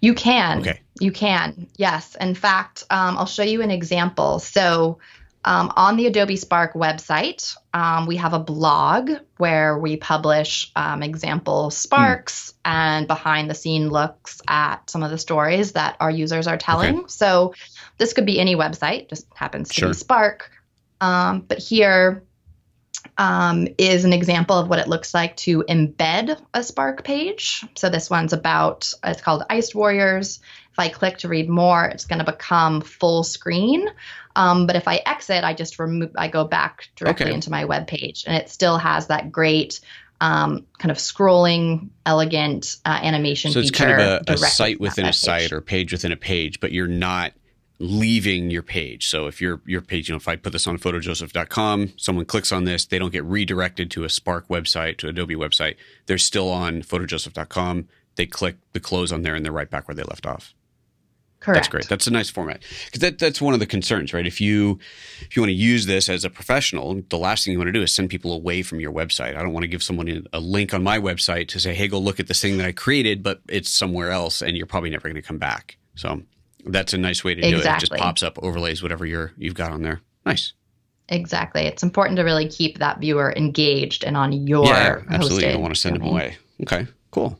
You 0.00 0.14
can. 0.14 0.60
Okay. 0.60 0.80
You 1.00 1.12
can. 1.12 1.68
Yes. 1.76 2.16
In 2.20 2.34
fact, 2.34 2.84
um, 2.90 3.16
I'll 3.18 3.26
show 3.26 3.42
you 3.42 3.62
an 3.62 3.70
example. 3.70 4.38
So 4.38 4.98
um, 5.44 5.72
on 5.76 5.96
the 5.96 6.06
Adobe 6.06 6.36
Spark 6.36 6.74
website, 6.74 7.56
um, 7.72 8.06
we 8.06 8.16
have 8.16 8.34
a 8.34 8.38
blog 8.38 9.10
where 9.36 9.78
we 9.78 9.96
publish 9.96 10.70
um, 10.74 11.02
example 11.02 11.70
Sparks 11.70 12.52
mm. 12.52 12.54
and 12.64 13.06
behind 13.06 13.48
the 13.48 13.54
scene 13.54 13.88
looks 13.88 14.42
at 14.48 14.90
some 14.90 15.02
of 15.02 15.10
the 15.10 15.18
stories 15.18 15.72
that 15.72 15.96
our 16.00 16.10
users 16.10 16.46
are 16.46 16.58
telling. 16.58 16.98
Okay. 16.98 17.08
So 17.08 17.54
this 17.98 18.12
could 18.12 18.26
be 18.26 18.40
any 18.40 18.56
website, 18.56 19.08
just 19.08 19.26
happens 19.34 19.68
to 19.68 19.74
sure. 19.74 19.88
be 19.88 19.94
Spark. 19.94 20.50
Um, 21.00 21.40
but 21.40 21.58
here 21.58 22.24
um, 23.16 23.68
is 23.78 24.04
an 24.04 24.12
example 24.12 24.58
of 24.58 24.68
what 24.68 24.80
it 24.80 24.88
looks 24.88 25.14
like 25.14 25.36
to 25.36 25.64
embed 25.68 26.40
a 26.52 26.62
Spark 26.62 27.04
page. 27.04 27.64
So 27.76 27.88
this 27.88 28.10
one's 28.10 28.32
about, 28.32 28.92
it's 29.04 29.22
called 29.22 29.44
Ice 29.48 29.74
Warriors. 29.74 30.40
If 30.78 30.84
I 30.84 30.88
click 30.90 31.18
to 31.18 31.28
read 31.28 31.48
more, 31.48 31.86
it's 31.86 32.04
going 32.04 32.20
to 32.20 32.24
become 32.24 32.82
full 32.82 33.24
screen. 33.24 33.88
Um, 34.36 34.68
but 34.68 34.76
if 34.76 34.86
I 34.86 35.02
exit, 35.04 35.42
I 35.42 35.52
just 35.52 35.80
remove, 35.80 36.12
I 36.16 36.28
go 36.28 36.44
back 36.44 36.88
directly 36.94 37.26
okay. 37.26 37.34
into 37.34 37.50
my 37.50 37.64
web 37.64 37.88
page, 37.88 38.22
and 38.24 38.36
it 38.36 38.48
still 38.48 38.78
has 38.78 39.08
that 39.08 39.32
great 39.32 39.80
um, 40.20 40.66
kind 40.78 40.92
of 40.92 40.98
scrolling, 40.98 41.88
elegant 42.06 42.76
uh, 42.84 43.00
animation. 43.02 43.50
So 43.50 43.58
it's 43.58 43.72
kind 43.72 43.90
of 43.92 44.22
a, 44.28 44.32
a 44.32 44.36
site 44.36 44.78
within 44.78 45.06
a 45.06 45.12
site 45.12 45.50
or 45.52 45.60
page 45.60 45.90
within 45.90 46.12
a 46.12 46.16
page, 46.16 46.60
but 46.60 46.70
you're 46.70 46.86
not 46.86 47.32
leaving 47.80 48.50
your 48.50 48.62
page. 48.62 49.08
So 49.08 49.26
if 49.26 49.40
your 49.40 49.60
your 49.66 49.80
page, 49.80 50.08
you 50.08 50.12
know, 50.12 50.18
if 50.18 50.28
I 50.28 50.36
put 50.36 50.52
this 50.52 50.68
on 50.68 50.78
photojoseph.com, 50.78 51.94
someone 51.96 52.24
clicks 52.24 52.52
on 52.52 52.64
this, 52.64 52.86
they 52.86 53.00
don't 53.00 53.12
get 53.12 53.24
redirected 53.24 53.90
to 53.92 54.04
a 54.04 54.08
Spark 54.08 54.46
website, 54.46 54.98
to 54.98 55.08
Adobe 55.08 55.34
website. 55.34 55.74
They're 56.06 56.18
still 56.18 56.50
on 56.50 56.82
photojoseph.com. 56.82 57.88
They 58.14 58.26
click 58.26 58.56
the 58.72 58.80
close 58.80 59.12
on 59.12 59.22
there 59.22 59.34
and 59.34 59.44
they're 59.44 59.52
right 59.52 59.70
back 59.70 59.86
where 59.88 59.94
they 59.94 60.02
left 60.02 60.26
off. 60.26 60.54
Correct. 61.40 61.56
That's 61.56 61.68
great. 61.68 61.88
That's 61.88 62.06
a 62.08 62.10
nice 62.10 62.28
format 62.28 62.62
because 62.86 63.00
that, 63.00 63.18
that's 63.18 63.40
one 63.40 63.54
of 63.54 63.60
the 63.60 63.66
concerns, 63.66 64.12
right? 64.12 64.26
If 64.26 64.40
you 64.40 64.80
if 65.20 65.36
you 65.36 65.42
want 65.42 65.50
to 65.50 65.54
use 65.54 65.86
this 65.86 66.08
as 66.08 66.24
a 66.24 66.30
professional, 66.30 67.00
the 67.10 67.18
last 67.18 67.44
thing 67.44 67.52
you 67.52 67.58
want 67.58 67.68
to 67.68 67.72
do 67.72 67.82
is 67.82 67.94
send 67.94 68.10
people 68.10 68.32
away 68.32 68.62
from 68.62 68.80
your 68.80 68.92
website. 68.92 69.36
I 69.36 69.42
don't 69.42 69.52
want 69.52 69.62
to 69.62 69.68
give 69.68 69.82
someone 69.82 70.26
a 70.32 70.40
link 70.40 70.74
on 70.74 70.82
my 70.82 70.98
website 70.98 71.46
to 71.48 71.60
say, 71.60 71.74
"Hey, 71.74 71.86
go 71.86 71.98
look 71.98 72.18
at 72.18 72.26
this 72.26 72.42
thing 72.42 72.58
that 72.58 72.66
I 72.66 72.72
created," 72.72 73.22
but 73.22 73.40
it's 73.48 73.70
somewhere 73.70 74.10
else, 74.10 74.42
and 74.42 74.56
you're 74.56 74.66
probably 74.66 74.90
never 74.90 75.04
going 75.08 75.14
to 75.14 75.22
come 75.22 75.38
back. 75.38 75.78
So 75.94 76.22
that's 76.64 76.92
a 76.92 76.98
nice 76.98 77.22
way 77.22 77.36
to 77.36 77.40
do 77.40 77.58
it. 77.58 77.66
It 77.66 77.80
just 77.80 77.92
pops 77.92 78.24
up, 78.24 78.38
overlays 78.42 78.82
whatever 78.82 79.06
you're 79.06 79.32
you've 79.36 79.54
got 79.54 79.70
on 79.70 79.82
there. 79.82 80.00
Nice. 80.26 80.54
Exactly. 81.08 81.62
It's 81.62 81.82
important 81.82 82.16
to 82.16 82.22
really 82.22 82.48
keep 82.48 82.78
that 82.78 83.00
viewer 83.00 83.32
engaged 83.36 84.04
and 84.04 84.16
on 84.16 84.32
your 84.32 84.66
yeah, 84.66 85.00
absolutely. 85.08 85.46
You 85.46 85.52
don't 85.52 85.62
want 85.62 85.74
to 85.74 85.80
send 85.80 85.96
domain. 85.96 86.08
them 86.08 86.14
away. 86.14 86.36
Okay, 86.62 86.86
cool. 87.10 87.38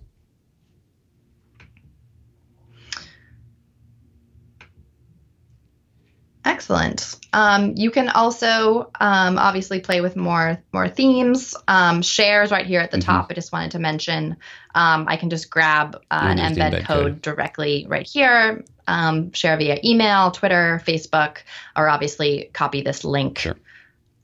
Excellent. 6.49 7.17
Um, 7.35 7.75
you 7.77 7.91
can 7.91 8.09
also 8.09 8.91
um, 8.99 9.39
obviously 9.39 9.81
play 9.81 10.01
with 10.01 10.17
more 10.17 10.59
more 10.73 10.89
themes. 10.89 11.55
Um, 11.69 12.01
shares 12.01 12.51
right 12.51 12.65
here 12.65 12.81
at 12.81 12.91
the 12.91 12.97
mm-hmm. 12.97 13.11
top. 13.11 13.27
I 13.31 13.35
just 13.35 13.53
wanted 13.53 13.73
to 13.73 13.79
mention. 13.79 14.39
Um, 14.75 15.05
I 15.09 15.19
can 15.19 15.29
just 15.29 15.51
grab 15.51 15.97
uh, 16.11 16.21
an 16.23 16.39
embed, 16.39 16.73
embed, 16.73 16.85
code, 16.85 16.87
code 16.87 17.23
directly 17.23 17.87
right 17.87 18.07
here. 18.07 18.65
Um, 18.87 19.31
share 19.33 19.59
via 19.59 19.79
email, 19.85 20.31
Twitter, 20.31 20.83
Facebook, 20.87 21.39
or 21.77 21.91
obviously 21.91 22.49
copy 22.55 22.81
this 22.81 23.05
link 23.05 23.41
sure. 23.41 23.57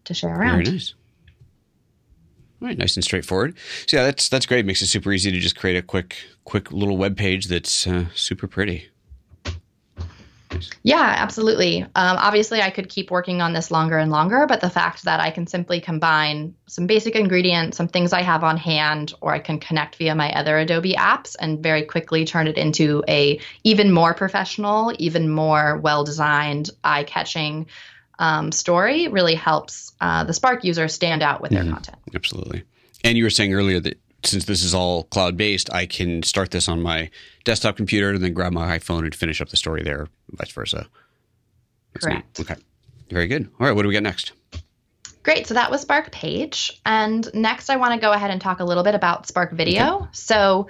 to 0.04 0.14
share 0.14 0.34
around. 0.34 0.64
Very 0.64 0.76
nice. 0.76 0.94
All 2.62 2.68
right, 2.68 2.78
nice 2.78 2.96
and 2.96 3.04
straightforward. 3.04 3.54
So 3.86 3.98
yeah, 3.98 4.04
that's 4.04 4.30
that's 4.30 4.46
great. 4.46 4.64
Makes 4.64 4.80
it 4.80 4.86
super 4.86 5.12
easy 5.12 5.30
to 5.30 5.38
just 5.40 5.58
create 5.58 5.76
a 5.76 5.82
quick 5.82 6.16
quick 6.44 6.72
little 6.72 6.96
web 6.96 7.18
page 7.18 7.48
that's 7.48 7.86
uh, 7.86 8.06
super 8.14 8.46
pretty. 8.46 8.88
Yeah, 10.82 11.14
absolutely. 11.16 11.82
Um, 11.82 11.88
obviously, 11.94 12.60
I 12.60 12.70
could 12.70 12.88
keep 12.88 13.10
working 13.10 13.40
on 13.40 13.52
this 13.52 13.70
longer 13.70 13.98
and 13.98 14.10
longer, 14.10 14.46
but 14.46 14.60
the 14.60 14.70
fact 14.70 15.04
that 15.04 15.20
I 15.20 15.30
can 15.30 15.46
simply 15.46 15.80
combine 15.80 16.54
some 16.66 16.86
basic 16.86 17.16
ingredients, 17.16 17.76
some 17.76 17.88
things 17.88 18.12
I 18.12 18.22
have 18.22 18.44
on 18.44 18.56
hand, 18.56 19.14
or 19.20 19.32
I 19.32 19.38
can 19.38 19.58
connect 19.58 19.96
via 19.96 20.14
my 20.14 20.32
other 20.32 20.58
Adobe 20.58 20.94
apps 20.94 21.36
and 21.38 21.62
very 21.62 21.84
quickly 21.84 22.24
turn 22.24 22.46
it 22.46 22.58
into 22.58 23.02
a 23.08 23.40
even 23.62 23.92
more 23.92 24.14
professional, 24.14 24.92
even 24.98 25.30
more 25.30 25.78
well-designed, 25.78 26.70
eye-catching 26.82 27.66
um, 28.18 28.52
story 28.52 29.08
really 29.08 29.34
helps 29.34 29.92
uh, 30.00 30.24
the 30.24 30.32
Spark 30.32 30.64
user 30.64 30.88
stand 30.88 31.22
out 31.22 31.40
with 31.40 31.50
mm-hmm. 31.50 31.64
their 31.64 31.72
content. 31.72 31.98
Absolutely. 32.14 32.64
And 33.02 33.18
you 33.18 33.24
were 33.24 33.30
saying 33.30 33.52
earlier 33.52 33.80
that 33.80 33.98
since 34.26 34.44
this 34.44 34.62
is 34.62 34.74
all 34.74 35.04
cloud 35.04 35.36
based, 35.36 35.72
I 35.72 35.86
can 35.86 36.22
start 36.22 36.50
this 36.50 36.68
on 36.68 36.82
my 36.82 37.10
desktop 37.44 37.76
computer 37.76 38.10
and 38.10 38.22
then 38.22 38.32
grab 38.32 38.52
my 38.52 38.78
iPhone 38.78 39.00
and 39.00 39.14
finish 39.14 39.40
up 39.40 39.48
the 39.48 39.56
story 39.56 39.82
there, 39.82 40.08
vice 40.30 40.50
versa. 40.50 40.86
That's 41.92 42.06
Correct. 42.06 42.38
Neat. 42.38 42.50
Okay. 42.50 42.60
Very 43.10 43.26
good. 43.26 43.48
All 43.60 43.66
right. 43.66 43.72
What 43.72 43.82
do 43.82 43.88
we 43.88 43.94
get 43.94 44.02
next? 44.02 44.32
Great. 45.22 45.46
So 45.46 45.54
that 45.54 45.70
was 45.70 45.80
Spark 45.80 46.10
Page. 46.12 46.80
And 46.84 47.32
next, 47.34 47.70
I 47.70 47.76
want 47.76 47.94
to 47.94 48.00
go 48.00 48.12
ahead 48.12 48.30
and 48.30 48.40
talk 48.40 48.60
a 48.60 48.64
little 48.64 48.82
bit 48.82 48.94
about 48.94 49.26
Spark 49.26 49.52
Video. 49.52 49.96
Okay. 49.96 50.06
So 50.12 50.68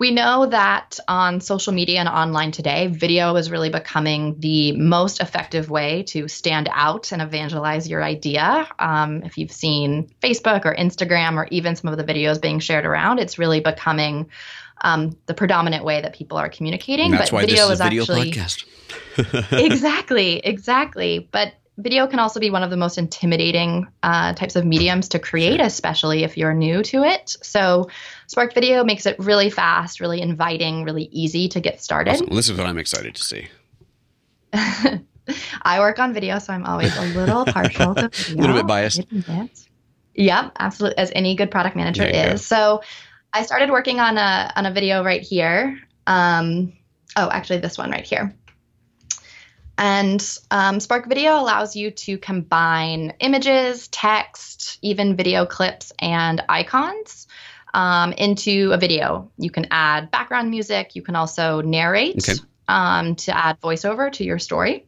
we 0.00 0.10
know 0.10 0.46
that 0.46 0.98
on 1.06 1.42
social 1.42 1.74
media 1.74 2.00
and 2.00 2.08
online 2.08 2.52
today, 2.52 2.86
video 2.86 3.36
is 3.36 3.50
really 3.50 3.68
becoming 3.68 4.40
the 4.40 4.72
most 4.72 5.20
effective 5.20 5.68
way 5.68 6.04
to 6.04 6.26
stand 6.26 6.70
out 6.72 7.12
and 7.12 7.20
evangelize 7.20 7.86
your 7.86 8.02
idea. 8.02 8.66
Um, 8.78 9.22
if 9.24 9.36
you've 9.36 9.52
seen 9.52 10.10
Facebook 10.22 10.64
or 10.64 10.74
Instagram 10.74 11.36
or 11.36 11.46
even 11.50 11.76
some 11.76 11.92
of 11.92 11.98
the 11.98 12.04
videos 12.04 12.40
being 12.40 12.60
shared 12.60 12.86
around, 12.86 13.18
it's 13.18 13.38
really 13.38 13.60
becoming 13.60 14.30
um, 14.80 15.18
the 15.26 15.34
predominant 15.34 15.84
way 15.84 16.00
that 16.00 16.14
people 16.14 16.38
are 16.38 16.48
communicating. 16.48 17.10
But 17.10 17.30
why 17.30 17.42
video 17.42 17.68
this 17.68 17.74
is 17.74 17.80
a 17.80 17.84
video 17.84 18.02
actually, 18.04 18.32
podcast. 18.32 18.64
exactly, 19.52 20.38
exactly. 20.38 21.28
But 21.30 21.52
video 21.78 22.06
can 22.06 22.18
also 22.18 22.40
be 22.40 22.50
one 22.50 22.62
of 22.62 22.70
the 22.70 22.76
most 22.76 22.98
intimidating 22.98 23.86
uh, 24.02 24.34
types 24.34 24.56
of 24.56 24.64
mediums 24.64 25.08
to 25.10 25.18
create, 25.18 25.60
especially 25.60 26.24
if 26.24 26.36
you're 26.36 26.54
new 26.54 26.82
to 26.84 27.02
it. 27.04 27.36
So, 27.42 27.88
Spark 28.26 28.54
Video 28.54 28.84
makes 28.84 29.06
it 29.06 29.18
really 29.18 29.50
fast, 29.50 30.00
really 30.00 30.20
inviting, 30.20 30.84
really 30.84 31.08
easy 31.12 31.48
to 31.48 31.60
get 31.60 31.82
started. 31.82 32.12
Awesome. 32.12 32.26
Well, 32.26 32.36
this 32.36 32.48
is 32.48 32.58
what 32.58 32.66
I'm 32.66 32.78
excited 32.78 33.14
to 33.14 33.22
see. 33.22 33.48
I 35.62 35.78
work 35.78 35.98
on 35.98 36.12
video, 36.12 36.38
so 36.38 36.52
I'm 36.52 36.64
always 36.64 36.96
a 36.96 37.02
little 37.02 37.44
partial 37.44 37.94
to 37.94 38.08
video. 38.12 38.36
a 38.36 38.40
little 38.40 38.56
bit 38.56 38.66
biased. 38.66 39.02
Yep, 40.14 40.52
absolutely, 40.58 40.98
as 40.98 41.12
any 41.14 41.34
good 41.34 41.50
product 41.50 41.76
manager 41.76 42.04
is. 42.04 42.44
So, 42.44 42.82
I 43.32 43.42
started 43.42 43.70
working 43.70 44.00
on 44.00 44.18
a 44.18 44.52
on 44.56 44.66
a 44.66 44.72
video 44.72 45.04
right 45.04 45.22
here. 45.22 45.78
Um, 46.06 46.72
oh, 47.16 47.30
actually, 47.30 47.60
this 47.60 47.78
one 47.78 47.90
right 47.90 48.04
here. 48.04 48.34
And 49.78 50.38
um, 50.50 50.78
Spark 50.80 51.08
Video 51.08 51.40
allows 51.40 51.74
you 51.74 51.90
to 51.90 52.18
combine 52.18 53.14
images, 53.20 53.88
text, 53.88 54.78
even 54.82 55.16
video 55.16 55.46
clips, 55.46 55.92
and 55.98 56.42
icons 56.48 57.26
um, 57.72 58.12
into 58.12 58.72
a 58.72 58.78
video. 58.78 59.30
You 59.38 59.50
can 59.50 59.66
add 59.70 60.10
background 60.10 60.50
music. 60.50 60.94
You 60.94 61.02
can 61.02 61.16
also 61.16 61.62
narrate 61.62 62.28
okay. 62.28 62.40
um, 62.68 63.16
to 63.16 63.36
add 63.36 63.60
voiceover 63.60 64.12
to 64.12 64.24
your 64.24 64.38
story. 64.38 64.86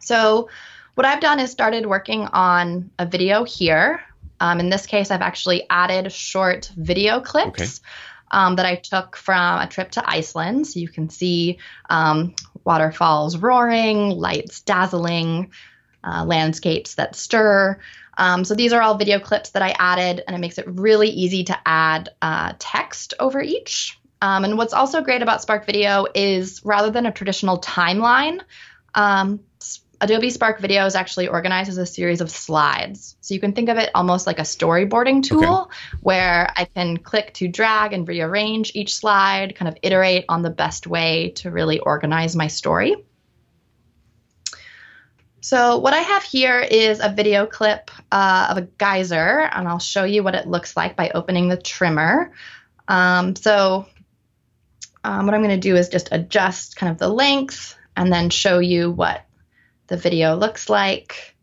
So, 0.00 0.48
what 0.94 1.06
I've 1.06 1.20
done 1.20 1.40
is 1.40 1.50
started 1.50 1.86
working 1.86 2.22
on 2.26 2.90
a 2.98 3.06
video 3.06 3.44
here. 3.44 4.02
Um, 4.40 4.60
in 4.60 4.68
this 4.68 4.84
case, 4.84 5.10
I've 5.10 5.22
actually 5.22 5.64
added 5.70 6.10
short 6.12 6.70
video 6.76 7.20
clips. 7.20 7.60
Okay 7.60 7.88
um, 8.32 8.56
that 8.56 8.66
I 8.66 8.76
took 8.76 9.16
from 9.16 9.60
a 9.60 9.66
trip 9.66 9.90
to 9.92 10.08
Iceland. 10.08 10.66
So 10.66 10.80
you 10.80 10.88
can 10.88 11.08
see 11.10 11.58
um, 11.88 12.34
waterfalls 12.64 13.36
roaring, 13.36 14.10
lights 14.10 14.60
dazzling, 14.62 15.50
uh, 16.04 16.24
landscapes 16.24 16.94
that 16.96 17.16
stir. 17.16 17.78
Um, 18.18 18.44
so 18.44 18.54
these 18.54 18.72
are 18.72 18.82
all 18.82 18.96
video 18.96 19.18
clips 19.18 19.50
that 19.50 19.62
I 19.62 19.74
added, 19.78 20.22
and 20.26 20.36
it 20.36 20.38
makes 20.38 20.58
it 20.58 20.66
really 20.68 21.08
easy 21.08 21.44
to 21.44 21.58
add 21.64 22.10
uh, 22.20 22.54
text 22.58 23.14
over 23.18 23.40
each. 23.40 23.98
Um, 24.20 24.44
and 24.44 24.56
what's 24.56 24.74
also 24.74 25.02
great 25.02 25.22
about 25.22 25.42
Spark 25.42 25.66
Video 25.66 26.06
is 26.14 26.64
rather 26.64 26.90
than 26.90 27.06
a 27.06 27.12
traditional 27.12 27.60
timeline, 27.60 28.40
um, 28.94 29.40
Adobe 30.02 30.30
Spark 30.30 30.58
Video 30.58 30.84
is 30.84 30.96
actually 30.96 31.28
organized 31.28 31.70
as 31.70 31.78
a 31.78 31.86
series 31.86 32.20
of 32.20 32.28
slides. 32.28 33.16
So 33.20 33.34
you 33.34 33.40
can 33.40 33.52
think 33.52 33.68
of 33.68 33.78
it 33.78 33.88
almost 33.94 34.26
like 34.26 34.40
a 34.40 34.42
storyboarding 34.42 35.22
tool 35.22 35.68
okay. 35.70 35.98
where 36.00 36.52
I 36.56 36.64
can 36.64 36.96
click 36.96 37.32
to 37.34 37.46
drag 37.46 37.92
and 37.92 38.06
rearrange 38.06 38.72
each 38.74 38.96
slide, 38.96 39.54
kind 39.54 39.68
of 39.68 39.76
iterate 39.80 40.24
on 40.28 40.42
the 40.42 40.50
best 40.50 40.88
way 40.88 41.30
to 41.36 41.52
really 41.52 41.78
organize 41.78 42.34
my 42.34 42.48
story. 42.48 42.96
So 45.40 45.78
what 45.78 45.94
I 45.94 46.00
have 46.00 46.24
here 46.24 46.58
is 46.58 46.98
a 47.00 47.08
video 47.08 47.46
clip 47.46 47.88
uh, 48.10 48.48
of 48.50 48.56
a 48.56 48.62
geyser, 48.62 49.48
and 49.52 49.68
I'll 49.68 49.78
show 49.78 50.02
you 50.02 50.24
what 50.24 50.34
it 50.34 50.48
looks 50.48 50.76
like 50.76 50.96
by 50.96 51.10
opening 51.14 51.48
the 51.48 51.56
trimmer. 51.56 52.32
Um, 52.88 53.36
so 53.36 53.86
um, 55.04 55.26
what 55.26 55.34
I'm 55.34 55.42
going 55.42 55.60
to 55.60 55.68
do 55.68 55.76
is 55.76 55.88
just 55.88 56.08
adjust 56.10 56.74
kind 56.74 56.90
of 56.90 56.98
the 56.98 57.08
length 57.08 57.76
and 57.96 58.12
then 58.12 58.30
show 58.30 58.58
you 58.58 58.90
what 58.90 59.22
the 59.92 59.98
video 59.98 60.36
looks 60.36 60.70
like. 60.70 61.36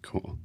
Cool. 0.00 0.38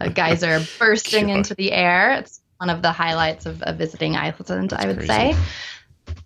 a 0.00 0.08
geyser 0.08 0.60
bursting 0.78 1.28
into 1.28 1.54
the 1.54 1.72
air. 1.72 2.12
It's 2.12 2.40
one 2.56 2.70
of 2.70 2.80
the 2.80 2.90
highlights 2.90 3.44
of, 3.44 3.62
of 3.62 3.76
visiting 3.76 4.16
Iceland, 4.16 4.70
That's 4.70 4.82
I 4.82 4.86
would 4.86 4.96
crazy. 4.96 5.12
say. 5.12 5.36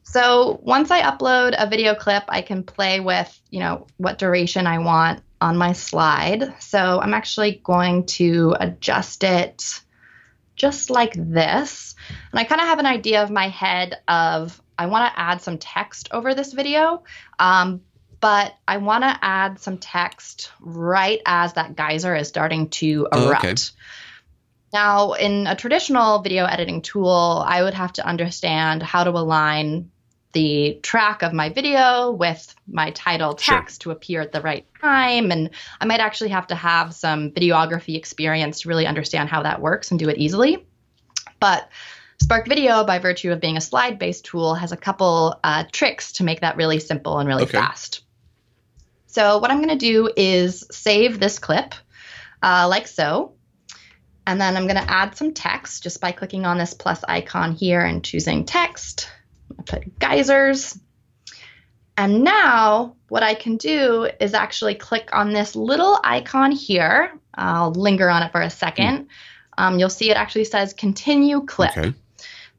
So 0.05 0.61
once 0.63 0.93
I 0.93 1.03
upload 1.03 1.57
a 1.59 1.69
video 1.69 1.97
clip, 1.97 2.23
I 2.29 2.43
can 2.43 2.63
play 2.63 3.01
with, 3.01 3.37
you 3.51 3.59
know, 3.59 3.89
what 3.97 4.19
duration 4.19 4.69
I 4.69 4.79
want 4.79 5.23
on 5.41 5.57
my 5.57 5.73
slide. 5.73 6.55
So 6.61 7.01
I'm 7.01 7.15
actually 7.15 7.61
going 7.65 8.07
to 8.07 8.55
adjust 8.61 9.25
it 9.25 9.81
just 10.55 10.89
like 10.89 11.15
this. 11.17 11.97
And 12.31 12.39
I 12.39 12.45
kind 12.45 12.61
of 12.61 12.69
have 12.69 12.79
an 12.79 12.87
idea 12.87 13.25
of 13.25 13.31
my 13.31 13.49
head 13.49 13.97
of 14.07 14.63
I 14.79 14.87
want 14.87 15.13
to 15.13 15.21
add 15.21 15.43
some 15.43 15.59
text 15.59 16.09
over 16.11 16.35
this 16.35 16.53
video, 16.53 17.03
um, 17.39 17.83
but 18.21 18.55
I 18.69 18.77
want 18.77 19.05
to 19.05 19.19
add 19.23 19.59
some 19.61 19.79
text 19.79 20.53
right 20.61 21.21
as 21.25 21.55
that 21.55 21.75
geyser 21.77 22.15
is 22.15 22.29
starting 22.29 22.69
to 22.71 23.09
erupt. 23.13 23.45
Oh, 23.45 23.49
okay. 23.49 23.55
Now, 24.73 25.13
in 25.15 25.47
a 25.47 25.57
traditional 25.57 26.21
video 26.21 26.45
editing 26.45 26.83
tool, 26.83 27.43
I 27.45 27.63
would 27.63 27.75
have 27.75 27.93
to 27.95 28.07
understand 28.07 28.83
how 28.83 29.05
to 29.05 29.11
align 29.11 29.91
the 30.33 30.79
track 30.83 31.23
of 31.23 31.33
my 31.33 31.49
video 31.49 32.13
with 32.13 32.55
my 32.69 32.93
title 32.93 33.35
text 33.35 33.83
sure. 33.83 33.93
to 33.93 33.97
appear 33.97 34.21
at 34.21 34.31
the 34.31 34.41
right 34.41 34.65
time. 34.81 35.33
And 35.33 35.51
I 35.81 35.87
might 35.87 35.99
actually 35.99 36.31
have 36.31 36.47
to 36.49 36.55
have 36.55 36.95
some 36.95 37.33
videography 37.33 37.97
experience 37.97 38.61
to 38.61 38.69
really 38.69 38.87
understand 38.87 39.29
how 39.29 39.43
that 39.43 39.61
works 39.61 39.91
and 39.91 39.99
do 39.99 40.09
it 40.09 40.19
easily. 40.19 40.65
But 41.41 41.69
Spark 42.23 42.47
Video, 42.47 42.85
by 42.85 43.01
virtue 43.01 43.33
of 43.33 43.41
being 43.41 43.57
a 43.57 43.61
slide 43.61 43.99
based 43.99 44.27
tool, 44.27 44.55
has 44.55 44.71
a 44.71 44.77
couple 44.77 45.41
uh, 45.43 45.65
tricks 45.73 46.13
to 46.13 46.25
make 46.25 46.43
that 46.43 46.57
really 46.57 46.79
simple 46.79 47.19
and 47.19 47.27
really 47.27 47.45
okay. 47.45 47.59
fast. 47.59 48.03
So 49.11 49.39
what 49.39 49.51
I'm 49.51 49.59
going 49.59 49.77
to 49.77 49.87
do 49.93 50.09
is 50.17 50.65
save 50.71 51.19
this 51.19 51.41
clip 51.41 51.75
uh, 52.45 52.69
like 52.71 52.87
so. 52.87 53.33
And 54.25 54.41
then 54.41 54.57
I'm 54.57 54.69
going 54.69 54.77
to 54.77 54.89
add 54.89 55.17
some 55.17 55.35
text 55.35 55.83
just 55.83 56.01
by 56.01 56.13
clicking 56.13 56.47
on 56.47 56.59
this 56.59 56.75
plus 56.75 57.03
icon 57.09 57.53
here 57.53 57.81
and 57.81 58.05
choosing 58.05 58.45
text. 58.45 59.11
I 59.59 59.63
put 59.63 59.99
geysers. 59.99 60.79
And 61.97 62.23
now 62.23 62.95
what 63.09 63.25
I 63.25 63.35
can 63.35 63.57
do 63.57 64.09
is 64.21 64.33
actually 64.33 64.77
click 64.77 65.09
on 65.13 65.33
this 65.33 65.57
little 65.57 65.99
icon 66.05 66.53
here. 66.53 67.13
I'll 67.35 67.73
linger 67.73 68.09
on 68.09 68.23
it 68.23 68.31
for 68.31 68.41
a 68.41 68.49
second. 68.49 69.09
Um, 69.59 69.81
you'll 69.81 69.91
see 69.91 70.13
it 70.13 70.17
actually 70.17 70.45
says 70.45 70.73
continue 70.73 71.45
clip. 71.45 71.77
Okay. 71.77 71.95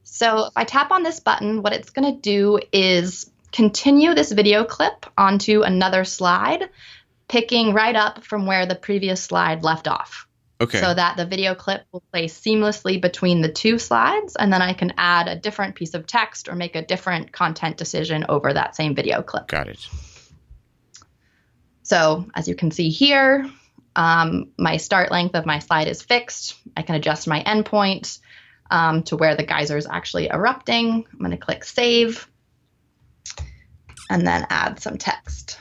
So 0.03 0.47
if 0.47 0.53
I 0.57 0.65
tap 0.65 0.91
on 0.91 1.03
this 1.03 1.21
button, 1.21 1.63
what 1.63 1.71
it's 1.71 1.91
going 1.91 2.13
to 2.13 2.19
do 2.19 2.59
is 2.73 3.30
continue 3.51 4.13
this 4.13 4.31
video 4.31 4.63
clip 4.63 5.05
onto 5.17 5.61
another 5.61 6.03
slide, 6.05 6.69
picking 7.27 7.73
right 7.73 7.95
up 7.95 8.23
from 8.23 8.45
where 8.45 8.65
the 8.65 8.75
previous 8.75 9.21
slide 9.23 9.63
left 9.63 9.87
off. 9.87 10.27
Okay. 10.59 10.79
So 10.79 10.93
that 10.93 11.17
the 11.17 11.25
video 11.25 11.55
clip 11.55 11.85
will 11.91 12.03
play 12.11 12.27
seamlessly 12.27 13.01
between 13.01 13.41
the 13.41 13.51
two 13.51 13.79
slides, 13.79 14.35
and 14.35 14.53
then 14.53 14.61
I 14.61 14.73
can 14.73 14.93
add 14.95 15.27
a 15.27 15.35
different 15.35 15.73
piece 15.73 15.95
of 15.95 16.05
text 16.05 16.49
or 16.49 16.55
make 16.55 16.75
a 16.75 16.85
different 16.85 17.31
content 17.31 17.77
decision 17.77 18.25
over 18.29 18.53
that 18.53 18.75
same 18.75 18.93
video 18.93 19.23
clip. 19.23 19.47
Got 19.47 19.69
it. 19.69 19.87
So 21.81 22.27
as 22.35 22.47
you 22.47 22.55
can 22.55 22.69
see 22.69 22.89
here, 22.89 23.49
um, 23.95 24.51
my 24.57 24.77
start 24.77 25.11
length 25.11 25.35
of 25.35 25.47
my 25.47 25.59
slide 25.59 25.87
is 25.87 26.03
fixed. 26.03 26.55
I 26.77 26.83
can 26.83 26.95
adjust 26.95 27.27
my 27.27 27.43
endpoint 27.43 28.19
um, 28.69 29.03
to 29.03 29.17
where 29.17 29.35
the 29.35 29.43
geyser 29.43 29.77
is 29.77 29.87
actually 29.87 30.29
erupting. 30.29 31.05
I'm 31.11 31.19
going 31.19 31.31
to 31.31 31.37
click 31.37 31.63
save 31.63 32.29
and 34.09 34.25
then 34.25 34.45
add 34.49 34.79
some 34.79 34.97
text. 34.97 35.59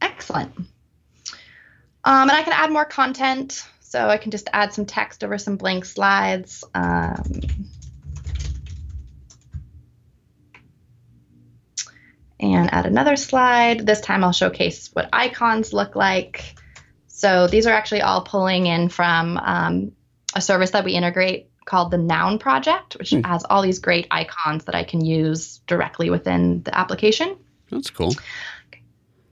Excellent. 0.00 0.54
Um, 2.04 2.28
and 2.28 2.30
I 2.30 2.42
can 2.42 2.52
add 2.52 2.70
more 2.70 2.84
content. 2.84 3.66
So 3.80 4.06
I 4.06 4.18
can 4.18 4.30
just 4.30 4.50
add 4.52 4.74
some 4.74 4.84
text 4.84 5.24
over 5.24 5.38
some 5.38 5.56
blank 5.56 5.86
slides. 5.86 6.62
Um, 6.74 7.22
and 12.38 12.72
add 12.72 12.84
another 12.86 13.16
slide. 13.16 13.86
This 13.86 14.02
time 14.02 14.22
I'll 14.22 14.32
showcase 14.32 14.90
what 14.92 15.08
icons 15.12 15.72
look 15.72 15.96
like. 15.96 16.54
So 17.06 17.46
these 17.46 17.66
are 17.66 17.72
actually 17.72 18.02
all 18.02 18.22
pulling 18.22 18.66
in 18.66 18.90
from 18.90 19.38
um, 19.38 19.92
a 20.34 20.40
service 20.40 20.70
that 20.72 20.84
we 20.84 20.92
integrate 20.92 21.47
called 21.68 21.90
the 21.90 21.98
Noun 21.98 22.38
Project, 22.38 22.96
which 22.98 23.10
hmm. 23.10 23.20
has 23.20 23.44
all 23.44 23.62
these 23.62 23.78
great 23.78 24.06
icons 24.10 24.64
that 24.64 24.74
I 24.74 24.82
can 24.84 25.04
use 25.04 25.58
directly 25.66 26.08
within 26.10 26.62
the 26.62 26.76
application. 26.76 27.36
That's 27.70 27.90
cool. 27.90 28.14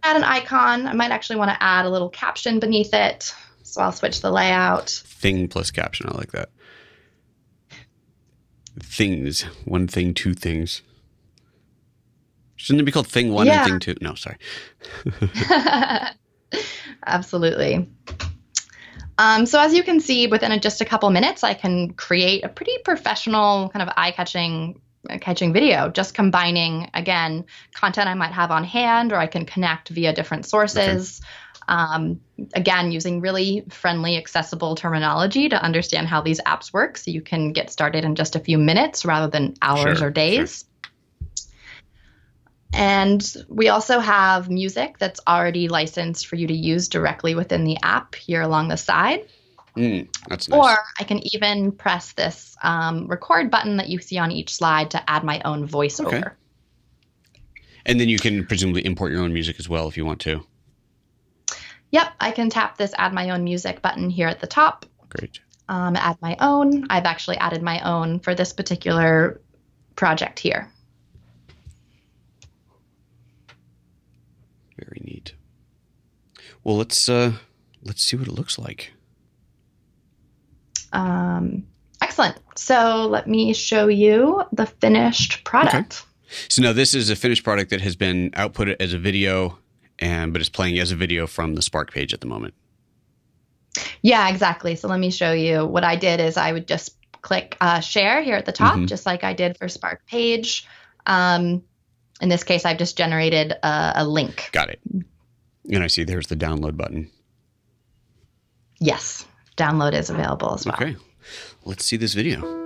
Add 0.03 0.17
an 0.17 0.25
icon. 0.25 0.87
I 0.87 0.93
might 0.93 1.11
actually 1.11 1.37
want 1.37 1.51
to 1.51 1.63
add 1.63 1.87
a 1.87 1.91
little 1.91 2.11
caption 2.11 2.61
beneath 2.61 2.93
it. 2.93 3.35
So 3.63 3.81
I'll 3.81 3.93
switch 3.93 4.21
the 4.21 4.31
layout. 4.31 4.91
Thing 4.91 5.49
plus 5.49 5.71
caption. 5.71 6.09
I 6.09 6.17
like 6.17 6.33
that. 6.33 6.51
Things. 8.81 9.43
One 9.65 9.89
thing, 9.89 10.13
two 10.13 10.35
things. 10.35 10.83
Shouldn't 12.57 12.83
it 12.83 12.85
be 12.85 12.93
called 12.93 13.09
thing 13.09 13.33
one 13.33 13.47
yeah. 13.47 13.65
and 13.65 13.71
thing 13.71 13.81
two? 13.81 13.97
No, 14.03 14.15
sorry. 14.15 14.37
Absolutely. 17.07 17.89
Um, 19.19 19.47
so 19.47 19.61
as 19.61 19.75
you 19.75 19.83
can 19.83 20.01
see, 20.01 20.27
within 20.27 20.53
a, 20.53 20.61
just 20.61 20.81
a 20.81 20.85
couple 20.85 21.09
minutes, 21.11 21.43
I 21.43 21.55
can 21.55 21.93
create 21.95 22.45
a 22.45 22.49
pretty 22.49 22.79
professional 22.85 23.71
kind 23.71 23.83
of 23.83 23.93
eye-catching 23.97 24.81
catching 25.21 25.53
video, 25.53 25.89
just 25.89 26.15
combining 26.15 26.91
again 26.93 27.45
content 27.75 28.09
I 28.09 28.15
might 28.15 28.33
have 28.33 28.51
on 28.51 28.65
hand, 28.65 29.13
or 29.13 29.17
I 29.17 29.27
can 29.29 29.47
connect 29.47 29.89
via 29.89 30.13
different 30.13 30.47
sources. 30.47 31.21
Okay. 31.21 31.29
Um, 31.69 32.21
again, 32.55 32.93
using 32.93 33.21
really 33.21 33.65
friendly, 33.71 34.17
accessible 34.17 34.75
terminology 34.75 35.49
to 35.49 35.61
understand 35.63 36.07
how 36.09 36.23
these 36.23 36.41
apps 36.41 36.73
work, 36.73 36.97
so 36.97 37.11
you 37.11 37.23
can 37.23 37.53
get 37.53 37.71
started 37.71 38.05
in 38.05 38.15
just 38.15 38.37
a 38.37 38.41
few 38.41 38.59
minutes 38.59 39.05
rather 39.05 39.29
than 39.29 39.55
hours 39.63 39.99
sure, 39.99 40.09
or 40.09 40.11
days. 40.11 40.59
Sure. 40.59 40.69
And 42.73 43.35
we 43.49 43.69
also 43.69 44.01
have 44.01 44.51
music 44.51 44.99
that's 44.99 45.21
already 45.27 45.69
licensed 45.69 46.27
for 46.27 46.37
you 46.37 46.47
to 46.47 46.55
use 46.55 46.89
directly 46.89 47.35
within 47.35 47.65
the 47.65 47.79
app 47.83 48.15
here 48.15 48.43
along 48.43 48.69
the 48.69 48.77
side. 48.77 49.29
Mm, 49.77 50.09
that's 50.29 50.49
nice. 50.49 50.59
Or 50.59 50.79
I 50.99 51.05
can 51.05 51.21
even 51.35 51.73
press 51.73 52.13
this 52.13 52.57
um, 52.63 53.07
record 53.09 53.51
button 53.51 53.77
that 53.77 53.89
you 53.89 53.99
see 53.99 54.19
on 54.19 54.33
each 54.33 54.55
slide 54.55 54.91
to 54.93 55.11
add 55.11 55.23
my 55.23 55.41
own 55.45 55.69
voiceover. 55.69 56.07
Okay. 56.15 56.31
And 57.85 58.01
then 58.01 58.09
you 58.09 58.19
can 58.19 58.45
presumably 58.45 58.85
import 58.85 59.13
your 59.13 59.23
own 59.23 59.33
music 59.33 59.57
as 59.59 59.69
well 59.69 59.87
if 59.87 59.97
you 59.97 60.05
want 60.05 60.21
to. 60.23 60.45
Yep, 61.93 62.13
I 62.21 62.33
can 62.33 62.51
tap 62.51 62.77
this 62.77 62.93
add 62.99 63.13
my 63.13 63.31
own 63.31 63.45
music 63.45 63.81
button 63.81 64.11
here 64.11 64.29
at 64.29 64.41
the 64.41 64.47
top. 64.47 64.87
Great. 65.09 65.41
Um, 65.69 65.95
add 65.97 66.17
my 66.21 66.37
own. 66.41 66.87
I've 66.91 67.05
actually 67.05 67.37
added 67.39 67.63
my 67.63 67.81
own 67.81 68.19
for 68.21 68.35
this 68.35 68.53
particular 68.53 69.41
project 69.95 70.39
here. 70.39 70.71
Very 74.79 75.01
neat. 75.05 75.35
Well, 76.67 76.79
let's 76.79 77.09
uh, 77.09 77.31
let's 77.85 78.03
see 78.03 78.17
what 78.17 78.27
it 78.27 78.35
looks 78.35 78.59
like. 78.59 78.93
Um, 80.93 81.65
excellent. 82.03 82.41
So 82.57 83.07
let 83.07 83.29
me 83.29 83.55
show 83.55 83.87
you 83.87 84.43
the 84.51 84.67
finished 84.67 85.45
product. 85.45 86.03
Okay. 86.03 86.35
So 86.49 86.63
now 86.63 86.73
this 86.73 86.93
is 86.93 87.09
a 87.09 87.15
finished 87.15 87.45
product 87.45 87.71
that 87.71 87.81
has 87.83 87.95
been 87.95 88.33
outputted 88.33 88.77
as 88.81 88.93
a 88.93 88.99
video, 88.99 89.57
and 90.01 90.33
but 90.33 90.41
it's 90.41 90.49
playing 90.49 90.81
as 90.81 90.91
a 90.91 90.97
video 90.97 91.29
from 91.29 91.55
the 91.55 91.63
Spark 91.63 91.93
page 91.93 92.13
at 92.13 92.21
the 92.21 92.27
moment. 92.27 92.55
Yeah, 94.03 94.29
exactly. 94.29 94.75
So 94.75 94.89
let 94.89 94.99
me 94.99 95.13
show 95.13 95.31
you. 95.31 95.65
What 95.65 95.85
I 95.85 95.95
did 95.95 96.19
is 96.19 96.37
I 96.37 96.51
would 96.51 96.67
just 96.67 96.97
click 97.23 97.57
uh, 97.61 97.79
share 97.79 98.25
here 98.25 98.35
at 98.35 98.45
the 98.45 98.51
top, 98.51 98.75
mm-hmm. 98.75 98.87
just 98.87 99.07
like 99.07 99.23
I 99.23 99.35
did 99.35 99.57
for 99.57 99.69
Spark 99.69 100.05
page. 100.09 100.67
Um, 101.07 101.63
in 102.21 102.29
this 102.29 102.43
case, 102.43 102.65
I've 102.65 102.79
just 102.79 102.99
generated 102.99 103.53
a, 103.53 103.93
a 103.99 104.05
link. 104.05 104.49
Got 104.51 104.71
it. 104.71 104.81
And 105.71 105.83
I 105.83 105.89
see 105.89 106.05
there's 106.05 106.29
the 106.29 106.37
download 106.37 106.77
button. 106.77 107.11
Yes, 108.79 109.27
download 109.57 109.95
is 109.95 110.11
available 110.11 110.55
as 110.55 110.67
well. 110.67 110.75
Okay, 110.75 110.97
let's 111.65 111.85
see 111.85 111.97
this 111.97 112.15
video. 112.15 112.66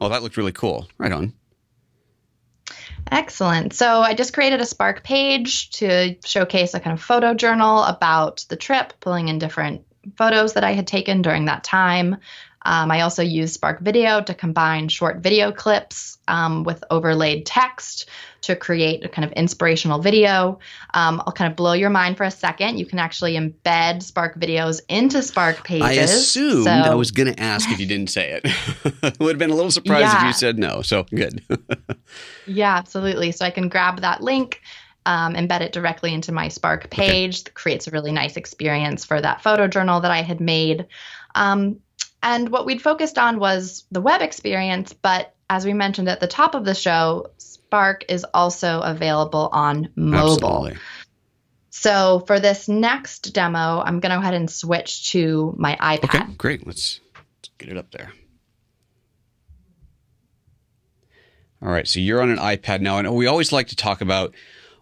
Oh, 0.00 0.08
that 0.08 0.22
looked 0.22 0.36
really 0.36 0.52
cool. 0.52 0.88
Right 0.98 1.12
on. 1.12 1.34
Excellent. 3.10 3.72
So 3.72 4.00
I 4.00 4.14
just 4.14 4.32
created 4.32 4.60
a 4.60 4.66
Spark 4.66 5.02
page 5.02 5.70
to 5.70 6.16
showcase 6.24 6.74
a 6.74 6.80
kind 6.80 6.94
of 6.96 7.02
photo 7.02 7.34
journal 7.34 7.82
about 7.82 8.44
the 8.48 8.56
trip, 8.56 8.92
pulling 9.00 9.28
in 9.28 9.38
different 9.38 9.84
photos 10.16 10.54
that 10.54 10.64
I 10.64 10.72
had 10.72 10.86
taken 10.86 11.22
during 11.22 11.46
that 11.46 11.64
time. 11.64 12.16
Um, 12.62 12.90
I 12.90 13.00
also 13.00 13.22
use 13.22 13.52
Spark 13.52 13.80
Video 13.80 14.20
to 14.22 14.34
combine 14.34 14.88
short 14.88 15.18
video 15.18 15.50
clips 15.50 16.18
um, 16.28 16.64
with 16.64 16.84
overlaid 16.90 17.46
text 17.46 18.08
to 18.42 18.56
create 18.56 19.04
a 19.04 19.08
kind 19.08 19.24
of 19.24 19.32
inspirational 19.32 19.98
video. 19.98 20.58
Um, 20.94 21.22
I'll 21.26 21.32
kind 21.32 21.50
of 21.50 21.56
blow 21.56 21.72
your 21.72 21.90
mind 21.90 22.16
for 22.16 22.24
a 22.24 22.30
second. 22.30 22.78
You 22.78 22.86
can 22.86 22.98
actually 22.98 23.34
embed 23.34 24.02
Spark 24.02 24.38
videos 24.38 24.80
into 24.88 25.22
Spark 25.22 25.64
pages. 25.64 25.86
I 25.86 25.92
assumed 25.92 26.64
so. 26.64 26.70
I 26.70 26.94
was 26.94 27.10
going 27.10 27.32
to 27.32 27.40
ask 27.40 27.70
if 27.70 27.80
you 27.80 27.86
didn't 27.86 28.08
say 28.08 28.30
it. 28.32 28.42
it 29.02 29.18
would 29.20 29.32
have 29.32 29.38
been 29.38 29.50
a 29.50 29.54
little 29.54 29.70
surprised 29.70 30.02
yeah. 30.02 30.20
if 30.20 30.26
you 30.26 30.32
said 30.32 30.58
no. 30.58 30.82
So 30.82 31.04
good. 31.04 31.42
yeah, 32.46 32.76
absolutely. 32.76 33.32
So 33.32 33.44
I 33.44 33.50
can 33.50 33.68
grab 33.68 34.00
that 34.00 34.22
link. 34.22 34.60
Um, 35.06 35.32
embed 35.32 35.62
it 35.62 35.72
directly 35.72 36.12
into 36.12 36.30
my 36.30 36.48
Spark 36.48 36.90
page. 36.90 37.40
Okay. 37.40 37.52
Creates 37.54 37.88
a 37.88 37.90
really 37.90 38.12
nice 38.12 38.36
experience 38.36 39.04
for 39.04 39.18
that 39.20 39.42
photo 39.42 39.66
journal 39.66 40.00
that 40.00 40.10
I 40.10 40.20
had 40.20 40.40
made. 40.40 40.86
Um, 41.34 41.80
and 42.22 42.50
what 42.50 42.66
we'd 42.66 42.82
focused 42.82 43.18
on 43.18 43.38
was 43.38 43.84
the 43.90 44.00
web 44.00 44.20
experience, 44.20 44.92
but 44.92 45.34
as 45.48 45.64
we 45.64 45.72
mentioned 45.72 46.08
at 46.08 46.20
the 46.20 46.26
top 46.26 46.54
of 46.54 46.64
the 46.64 46.74
show, 46.74 47.30
Spark 47.38 48.04
is 48.08 48.24
also 48.34 48.80
available 48.80 49.48
on 49.52 49.90
mobile. 49.96 50.66
Absolutely. 50.66 50.78
So 51.70 52.24
for 52.26 52.40
this 52.40 52.68
next 52.68 53.32
demo, 53.32 53.80
I'm 53.80 54.00
going 54.00 54.10
to 54.10 54.16
go 54.16 54.20
ahead 54.20 54.34
and 54.34 54.50
switch 54.50 55.12
to 55.12 55.54
my 55.56 55.76
iPad. 55.76 56.04
Okay, 56.04 56.32
great. 56.36 56.66
Let's, 56.66 57.00
let's 57.14 57.50
get 57.58 57.68
it 57.68 57.76
up 57.76 57.90
there. 57.90 58.12
All 61.62 61.68
right, 61.68 61.86
so 61.86 62.00
you're 62.00 62.22
on 62.22 62.30
an 62.30 62.38
iPad 62.38 62.80
now, 62.80 62.98
and 62.98 63.14
we 63.14 63.26
always 63.26 63.52
like 63.52 63.68
to 63.68 63.76
talk 63.76 64.00
about 64.00 64.34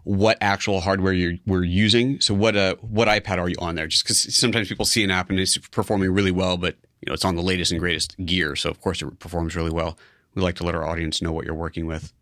what 0.04 0.38
actual 0.40 0.80
hardware 0.80 1.12
you're 1.12 1.34
we're 1.44 1.64
using. 1.64 2.20
So 2.20 2.32
what 2.32 2.56
uh 2.56 2.76
what 2.80 3.08
iPad 3.08 3.38
are 3.38 3.48
you 3.48 3.56
on 3.58 3.74
there? 3.74 3.86
Just 3.86 4.04
because 4.04 4.34
sometimes 4.34 4.68
people 4.68 4.86
see 4.86 5.04
an 5.04 5.10
app 5.10 5.28
and 5.28 5.38
it's 5.38 5.58
performing 5.58 6.10
really 6.12 6.30
well, 6.30 6.56
but 6.56 6.76
you 7.00 7.06
know, 7.06 7.14
it's 7.14 7.24
on 7.24 7.36
the 7.36 7.42
latest 7.42 7.70
and 7.70 7.80
greatest 7.80 8.16
gear, 8.24 8.56
so 8.56 8.70
of 8.70 8.80
course 8.80 9.02
it 9.02 9.18
performs 9.18 9.56
really 9.56 9.70
well. 9.70 9.98
We 10.34 10.42
like 10.42 10.56
to 10.56 10.64
let 10.64 10.74
our 10.74 10.86
audience 10.86 11.22
know 11.22 11.32
what 11.32 11.44
you're 11.44 11.54
working 11.54 11.86
with. 11.86 12.12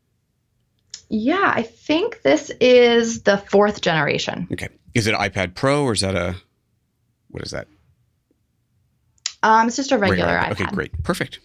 Yeah, 1.09 1.53
I 1.55 1.63
think 1.63 2.23
this 2.23 2.51
is 2.61 3.23
the 3.23 3.39
fourth 3.39 3.81
generation. 3.81 4.49
Okay. 4.53 4.69
Is 4.95 5.07
it 5.07 5.15
iPad 5.15 5.55
Pro 5.55 5.85
or 5.85 5.93
is 5.93 6.01
that 6.01 6.15
a 6.15 6.37
what 7.29 7.43
is 7.43 7.51
that? 7.51 7.69
Um, 9.43 9.69
it's 9.69 9.77
just 9.77 9.93
a 9.93 9.99
regular, 9.99 10.27
regular 10.35 10.55
iPad. 10.55 10.61
Okay, 10.67 10.75
great. 10.75 11.03
Perfect. 11.05 11.41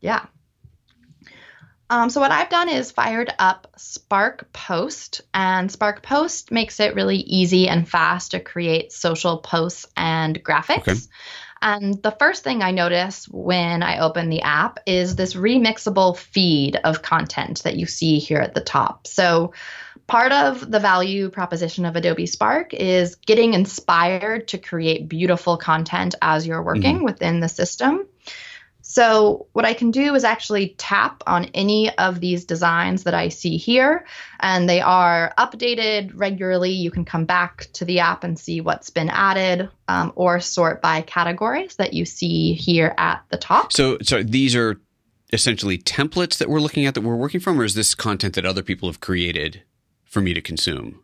Yeah. 0.00 0.26
Um, 1.88 2.10
so 2.10 2.20
what 2.20 2.32
I've 2.32 2.48
done 2.48 2.68
is 2.68 2.90
fired 2.90 3.32
up 3.38 3.68
Spark 3.76 4.50
Post, 4.52 5.20
and 5.34 5.70
Spark 5.70 6.02
Post 6.02 6.50
makes 6.50 6.80
it 6.80 6.94
really 6.94 7.18
easy 7.18 7.68
and 7.68 7.88
fast 7.88 8.30
to 8.30 8.40
create 8.40 8.92
social 8.92 9.38
posts 9.38 9.86
and 9.96 10.42
graphics. 10.42 10.88
Okay. 10.88 11.00
And 11.62 12.02
the 12.02 12.10
first 12.10 12.42
thing 12.42 12.60
I 12.60 12.72
notice 12.72 13.26
when 13.28 13.84
I 13.84 14.00
open 14.00 14.28
the 14.28 14.42
app 14.42 14.80
is 14.84 15.14
this 15.14 15.34
remixable 15.34 16.16
feed 16.16 16.76
of 16.82 17.02
content 17.02 17.62
that 17.62 17.76
you 17.76 17.86
see 17.86 18.18
here 18.18 18.40
at 18.40 18.54
the 18.54 18.60
top. 18.60 19.06
So, 19.06 19.54
part 20.08 20.32
of 20.32 20.68
the 20.68 20.80
value 20.80 21.30
proposition 21.30 21.84
of 21.84 21.94
Adobe 21.94 22.26
Spark 22.26 22.74
is 22.74 23.14
getting 23.14 23.54
inspired 23.54 24.48
to 24.48 24.58
create 24.58 25.08
beautiful 25.08 25.56
content 25.56 26.16
as 26.20 26.46
you're 26.46 26.62
working 26.62 26.96
mm-hmm. 26.96 27.04
within 27.04 27.38
the 27.38 27.48
system. 27.48 28.06
So 28.92 29.46
what 29.54 29.64
I 29.64 29.72
can 29.72 29.90
do 29.90 30.14
is 30.14 30.22
actually 30.22 30.74
tap 30.76 31.22
on 31.26 31.46
any 31.54 31.96
of 31.96 32.20
these 32.20 32.44
designs 32.44 33.04
that 33.04 33.14
I 33.14 33.30
see 33.30 33.56
here, 33.56 34.04
and 34.38 34.68
they 34.68 34.82
are 34.82 35.32
updated 35.38 36.12
regularly. 36.14 36.72
You 36.72 36.90
can 36.90 37.06
come 37.06 37.24
back 37.24 37.68
to 37.72 37.86
the 37.86 38.00
app 38.00 38.22
and 38.22 38.38
see 38.38 38.60
what's 38.60 38.90
been 38.90 39.08
added, 39.08 39.70
um, 39.88 40.12
or 40.14 40.40
sort 40.40 40.82
by 40.82 41.00
categories 41.00 41.76
that 41.76 41.94
you 41.94 42.04
see 42.04 42.52
here 42.52 42.94
at 42.98 43.24
the 43.30 43.38
top. 43.38 43.72
So, 43.72 43.96
so 44.02 44.22
these 44.22 44.54
are 44.54 44.78
essentially 45.32 45.78
templates 45.78 46.36
that 46.36 46.50
we're 46.50 46.60
looking 46.60 46.84
at 46.84 46.92
that 46.92 47.00
we're 47.00 47.16
working 47.16 47.40
from, 47.40 47.58
or 47.58 47.64
is 47.64 47.72
this 47.72 47.94
content 47.94 48.34
that 48.34 48.44
other 48.44 48.62
people 48.62 48.90
have 48.90 49.00
created 49.00 49.62
for 50.04 50.20
me 50.20 50.34
to 50.34 50.42
consume? 50.42 51.00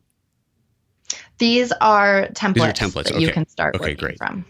These 1.38 1.72
are 1.80 2.28
templates, 2.34 2.52
these 2.52 2.62
are 2.64 2.72
templates. 2.72 3.04
that 3.04 3.14
okay. 3.14 3.24
you 3.24 3.32
can 3.32 3.48
start 3.48 3.76
okay, 3.76 3.82
working 3.82 3.96
great. 3.96 4.18
from. 4.18 4.44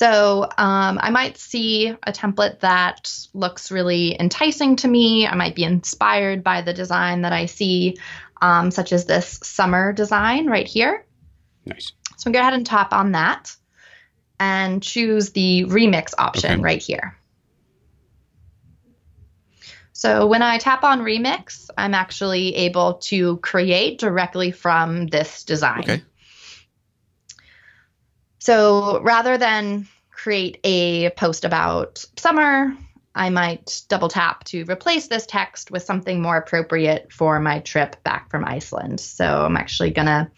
So 0.00 0.44
um, 0.44 0.98
I 1.02 1.10
might 1.10 1.36
see 1.36 1.88
a 1.88 2.10
template 2.10 2.60
that 2.60 3.14
looks 3.34 3.70
really 3.70 4.18
enticing 4.18 4.76
to 4.76 4.88
me. 4.88 5.26
I 5.26 5.34
might 5.34 5.54
be 5.54 5.62
inspired 5.62 6.42
by 6.42 6.62
the 6.62 6.72
design 6.72 7.20
that 7.20 7.34
I 7.34 7.44
see, 7.44 7.98
um, 8.40 8.70
such 8.70 8.94
as 8.94 9.04
this 9.04 9.40
summer 9.42 9.92
design 9.92 10.46
right 10.46 10.66
here. 10.66 11.04
Nice. 11.66 11.92
So 12.16 12.28
I'm 12.28 12.32
going 12.32 12.32
to 12.32 12.38
go 12.38 12.40
ahead 12.40 12.54
and 12.54 12.66
tap 12.66 12.94
on 12.94 13.12
that 13.12 13.54
and 14.38 14.82
choose 14.82 15.32
the 15.32 15.66
remix 15.66 16.14
option 16.16 16.52
okay. 16.52 16.62
right 16.62 16.82
here. 16.82 17.18
So 19.92 20.28
when 20.28 20.40
I 20.40 20.56
tap 20.56 20.82
on 20.82 21.00
remix, 21.00 21.68
I'm 21.76 21.92
actually 21.92 22.54
able 22.54 22.94
to 23.10 23.36
create 23.36 23.98
directly 23.98 24.50
from 24.50 25.08
this 25.08 25.44
design. 25.44 25.80
Okay. 25.80 26.02
So 28.40 29.00
rather 29.02 29.38
than 29.38 29.86
create 30.10 30.58
a 30.64 31.10
post 31.10 31.44
about 31.44 32.04
summer, 32.16 32.76
I 33.14 33.30
might 33.30 33.82
double 33.88 34.08
tap 34.08 34.44
to 34.44 34.64
replace 34.64 35.08
this 35.08 35.26
text 35.26 35.70
with 35.70 35.82
something 35.82 36.22
more 36.22 36.36
appropriate 36.36 37.12
for 37.12 37.38
my 37.38 37.60
trip 37.60 38.02
back 38.02 38.30
from 38.30 38.44
Iceland. 38.44 39.00
So 39.00 39.44
I'm 39.44 39.56
actually 39.56 39.90
going 39.90 40.06
to 40.06 40.30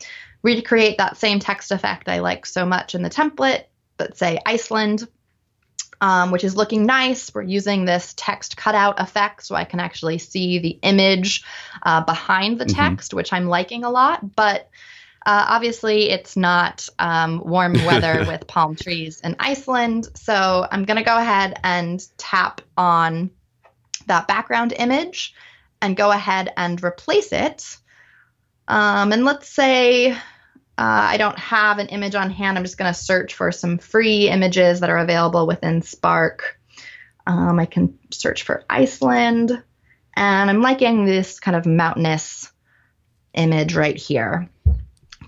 recreate 0.42 0.98
that 0.98 1.16
same 1.16 1.38
text 1.38 1.70
effect 1.70 2.08
I 2.08 2.18
like 2.18 2.44
so 2.44 2.66
much 2.66 2.94
in 2.94 3.02
the 3.02 3.10
template, 3.10 3.64
but 3.96 4.16
say 4.16 4.38
Iceland, 4.44 5.06
um, 6.00 6.32
which 6.32 6.42
is 6.42 6.56
looking 6.56 6.84
nice. 6.84 7.32
We're 7.32 7.42
using 7.42 7.84
this 7.84 8.14
text 8.16 8.56
cutout 8.56 9.00
effect 9.00 9.46
so 9.46 9.54
I 9.54 9.64
can 9.64 9.78
actually 9.78 10.18
see 10.18 10.58
the 10.58 10.78
image 10.82 11.44
uh, 11.84 12.04
behind 12.04 12.58
the 12.58 12.64
mm-hmm. 12.64 12.74
text, 12.74 13.10
mm-hmm. 13.10 13.18
which 13.18 13.32
I'm 13.32 13.46
liking 13.46 13.84
a 13.84 13.90
lot. 13.90 14.34
But 14.34 14.68
uh, 15.24 15.46
obviously, 15.48 16.10
it's 16.10 16.36
not 16.36 16.88
um, 16.98 17.42
warm 17.44 17.74
weather 17.84 18.24
with 18.28 18.46
palm 18.46 18.74
trees 18.74 19.20
in 19.20 19.36
Iceland. 19.38 20.08
So 20.14 20.66
I'm 20.70 20.84
going 20.84 20.96
to 20.96 21.04
go 21.04 21.16
ahead 21.16 21.58
and 21.62 22.04
tap 22.16 22.60
on 22.76 23.30
that 24.06 24.26
background 24.26 24.72
image 24.76 25.34
and 25.80 25.96
go 25.96 26.10
ahead 26.10 26.52
and 26.56 26.82
replace 26.82 27.32
it. 27.32 27.76
Um, 28.66 29.12
and 29.12 29.24
let's 29.24 29.48
say 29.48 30.10
uh, 30.10 30.16
I 30.76 31.16
don't 31.18 31.38
have 31.38 31.78
an 31.78 31.88
image 31.88 32.14
on 32.14 32.30
hand. 32.30 32.58
I'm 32.58 32.64
just 32.64 32.78
going 32.78 32.92
to 32.92 32.98
search 32.98 33.34
for 33.34 33.52
some 33.52 33.78
free 33.78 34.28
images 34.28 34.80
that 34.80 34.90
are 34.90 34.98
available 34.98 35.46
within 35.46 35.82
Spark. 35.82 36.58
Um, 37.26 37.60
I 37.60 37.66
can 37.66 37.98
search 38.10 38.42
for 38.42 38.64
Iceland. 38.68 39.62
And 40.16 40.50
I'm 40.50 40.62
liking 40.62 41.04
this 41.04 41.38
kind 41.38 41.56
of 41.56 41.64
mountainous 41.64 42.50
image 43.34 43.74
right 43.74 43.96
here 43.96 44.50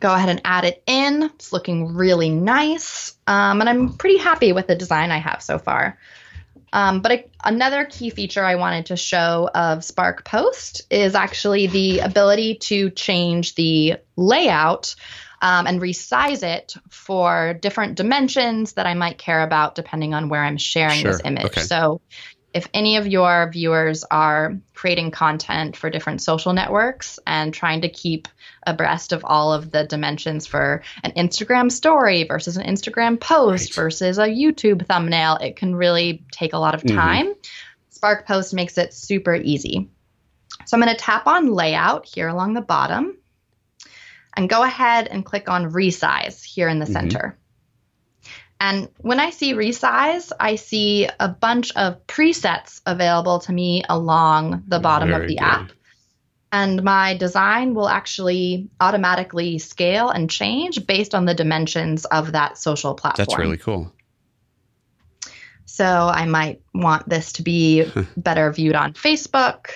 go 0.04 0.14
ahead 0.14 0.28
and 0.28 0.42
add 0.44 0.66
it 0.66 0.82
in. 0.86 1.22
It's 1.22 1.50
looking 1.50 1.94
really 1.94 2.28
nice. 2.28 3.14
Um, 3.26 3.60
and 3.62 3.70
I'm 3.70 3.94
pretty 3.94 4.18
happy 4.18 4.52
with 4.52 4.66
the 4.66 4.74
design 4.74 5.10
I 5.10 5.16
have 5.16 5.40
so 5.42 5.58
far. 5.58 5.98
Um, 6.74 7.00
but 7.00 7.12
a, 7.12 7.24
another 7.42 7.86
key 7.86 8.10
feature 8.10 8.44
I 8.44 8.56
wanted 8.56 8.86
to 8.86 8.96
show 8.96 9.48
of 9.54 9.82
Spark 9.82 10.26
Post 10.26 10.82
is 10.90 11.14
actually 11.14 11.68
the 11.68 12.00
ability 12.00 12.56
to 12.56 12.90
change 12.90 13.54
the 13.54 13.94
layout 14.14 14.94
um, 15.40 15.66
and 15.66 15.80
resize 15.80 16.42
it 16.42 16.74
for 16.90 17.54
different 17.54 17.94
dimensions 17.94 18.74
that 18.74 18.84
I 18.84 18.92
might 18.92 19.16
care 19.16 19.42
about 19.42 19.74
depending 19.74 20.12
on 20.12 20.28
where 20.28 20.44
I'm 20.44 20.58
sharing 20.58 21.00
sure. 21.00 21.12
this 21.12 21.22
image. 21.24 21.46
Okay. 21.46 21.62
So 21.62 22.02
if 22.54 22.68
any 22.72 22.96
of 22.96 23.08
your 23.08 23.50
viewers 23.52 24.04
are 24.04 24.56
creating 24.74 25.10
content 25.10 25.76
for 25.76 25.90
different 25.90 26.22
social 26.22 26.52
networks 26.52 27.18
and 27.26 27.52
trying 27.52 27.80
to 27.80 27.88
keep 27.88 28.28
abreast 28.64 29.12
of 29.12 29.24
all 29.24 29.52
of 29.52 29.72
the 29.72 29.84
dimensions 29.84 30.46
for 30.46 30.84
an 31.02 31.10
Instagram 31.12 31.70
story 31.70 32.22
versus 32.22 32.56
an 32.56 32.64
Instagram 32.64 33.18
post 33.18 33.70
right. 33.70 33.74
versus 33.74 34.18
a 34.18 34.28
YouTube 34.28 34.86
thumbnail, 34.86 35.36
it 35.36 35.56
can 35.56 35.74
really 35.74 36.24
take 36.30 36.52
a 36.52 36.58
lot 36.58 36.76
of 36.76 36.82
mm-hmm. 36.82 36.96
time. 36.96 37.26
Mm-hmm. 37.26 37.40
Spark 37.90 38.26
Post 38.26 38.54
makes 38.54 38.78
it 38.78 38.94
super 38.94 39.34
easy. 39.34 39.90
So 40.66 40.76
I'm 40.76 40.82
going 40.82 40.94
to 40.94 41.00
tap 41.00 41.26
on 41.26 41.48
layout 41.48 42.06
here 42.06 42.28
along 42.28 42.54
the 42.54 42.60
bottom 42.60 43.18
and 44.36 44.48
go 44.48 44.62
ahead 44.62 45.08
and 45.08 45.24
click 45.24 45.48
on 45.48 45.72
resize 45.72 46.44
here 46.44 46.68
in 46.68 46.78
the 46.78 46.84
mm-hmm. 46.84 46.92
center. 46.92 47.38
And 48.60 48.88
when 48.98 49.20
I 49.20 49.30
see 49.30 49.54
resize, 49.54 50.32
I 50.38 50.56
see 50.56 51.08
a 51.20 51.28
bunch 51.28 51.74
of 51.76 52.06
presets 52.06 52.80
available 52.86 53.40
to 53.40 53.52
me 53.52 53.82
along 53.88 54.64
the 54.68 54.78
bottom 54.78 55.08
Very 55.08 55.24
of 55.24 55.28
the 55.28 55.36
good. 55.36 55.44
app. 55.44 55.72
And 56.52 56.84
my 56.84 57.16
design 57.16 57.74
will 57.74 57.88
actually 57.88 58.68
automatically 58.80 59.58
scale 59.58 60.08
and 60.08 60.30
change 60.30 60.86
based 60.86 61.14
on 61.14 61.24
the 61.24 61.34
dimensions 61.34 62.04
of 62.04 62.32
that 62.32 62.58
social 62.58 62.94
platform. 62.94 63.26
That's 63.26 63.38
really 63.38 63.56
cool. 63.56 63.92
So 65.64 65.84
I 65.84 66.24
might 66.26 66.62
want 66.72 67.08
this 67.08 67.32
to 67.32 67.42
be 67.42 67.90
better 68.16 68.52
viewed 68.52 68.76
on 68.76 68.92
Facebook 68.92 69.70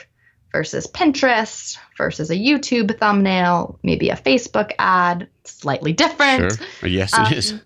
versus 0.52 0.86
Pinterest 0.86 1.76
versus 1.96 2.30
a 2.30 2.36
YouTube 2.36 2.96
thumbnail, 2.98 3.78
maybe 3.82 4.10
a 4.10 4.16
Facebook 4.16 4.72
ad, 4.78 5.28
slightly 5.42 5.92
different. 5.92 6.52
Sure. 6.80 6.88
Yes, 6.88 7.12
it 7.12 7.18
um, 7.18 7.32
is. 7.32 7.60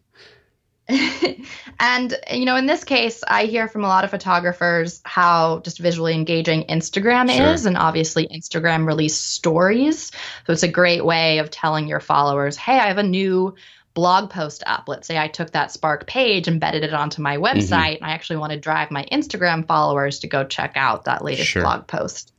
And 1.80 2.14
you 2.30 2.44
know 2.44 2.56
in 2.56 2.66
this 2.66 2.84
case 2.84 3.22
i 3.26 3.44
hear 3.44 3.68
from 3.68 3.84
a 3.84 3.88
lot 3.88 4.04
of 4.04 4.10
photographers 4.10 5.00
how 5.04 5.60
just 5.60 5.78
visually 5.78 6.14
engaging 6.14 6.64
instagram 6.64 7.30
sure. 7.30 7.52
is 7.52 7.66
and 7.66 7.76
obviously 7.76 8.26
instagram 8.28 8.86
release 8.86 9.16
stories 9.16 10.10
so 10.46 10.52
it's 10.52 10.62
a 10.62 10.68
great 10.68 11.04
way 11.04 11.38
of 11.38 11.50
telling 11.50 11.86
your 11.86 12.00
followers 12.00 12.56
hey 12.56 12.78
i 12.78 12.88
have 12.88 12.98
a 12.98 13.02
new 13.02 13.54
blog 13.94 14.30
post 14.30 14.62
up 14.66 14.84
let's 14.86 15.06
say 15.06 15.18
i 15.18 15.28
took 15.28 15.50
that 15.52 15.70
spark 15.70 16.06
page 16.06 16.48
embedded 16.48 16.82
it 16.82 16.94
onto 16.94 17.22
my 17.22 17.36
website 17.36 17.96
mm-hmm. 17.96 18.04
and 18.04 18.04
i 18.04 18.10
actually 18.10 18.36
want 18.36 18.52
to 18.52 18.58
drive 18.58 18.90
my 18.90 19.04
instagram 19.12 19.66
followers 19.66 20.20
to 20.20 20.26
go 20.26 20.44
check 20.44 20.72
out 20.76 21.04
that 21.04 21.24
latest 21.24 21.48
sure. 21.48 21.62
blog 21.62 21.86
post 21.86 22.32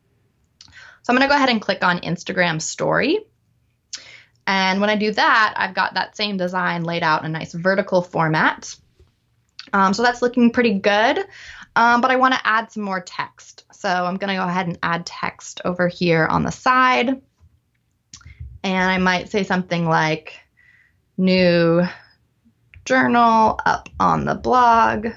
so 0.60 1.10
i'm 1.10 1.16
going 1.16 1.28
to 1.28 1.32
go 1.32 1.36
ahead 1.36 1.50
and 1.50 1.62
click 1.62 1.84
on 1.84 2.00
instagram 2.00 2.62
story 2.62 3.20
and 4.46 4.82
when 4.82 4.90
I 4.90 4.96
do 4.96 5.12
that, 5.12 5.54
I've 5.56 5.74
got 5.74 5.94
that 5.94 6.18
same 6.18 6.38
design 6.38 6.84
laid 6.84 7.04
out 7.04 7.22
in 7.22 7.28
a 7.28 7.40
nice 7.40 7.54
vertical 7.54 8.02
format. 8.02 8.76
Um, 9.72 9.94
so 9.94 10.04
that's 10.04 10.22
looking 10.22 10.52
pretty 10.52 10.74
good. 10.80 11.26
Um, 11.76 12.02
but 12.02 12.12
I 12.12 12.18
want 12.18 12.34
to 12.34 12.42
add 12.48 12.72
some 12.72 12.84
more 12.84 13.02
text. 13.02 13.66
So 13.72 13.90
I'm 13.90 14.18
going 14.18 14.30
to 14.30 14.42
go 14.42 14.48
ahead 14.48 14.68
and 14.68 14.78
add 14.84 15.06
text 15.06 15.62
over 15.66 15.88
here 15.88 16.26
on 16.26 16.44
the 16.44 16.52
side. 16.52 17.22
And 18.64 18.92
I 18.92 18.98
might 18.98 19.30
say 19.30 19.44
something 19.44 19.88
like 19.88 20.40
new 21.18 21.82
journal 22.86 23.60
up 23.66 23.90
on 24.00 24.26
the 24.26 24.36
blog. 24.36 25.08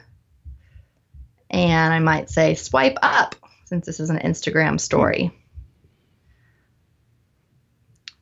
And 1.50 1.94
I 1.94 1.98
might 1.98 2.30
say 2.30 2.54
swipe 2.54 2.98
up 3.02 3.34
since 3.66 3.86
this 3.86 4.00
is 4.00 4.10
an 4.10 4.18
Instagram 4.18 4.80
story. 4.80 5.32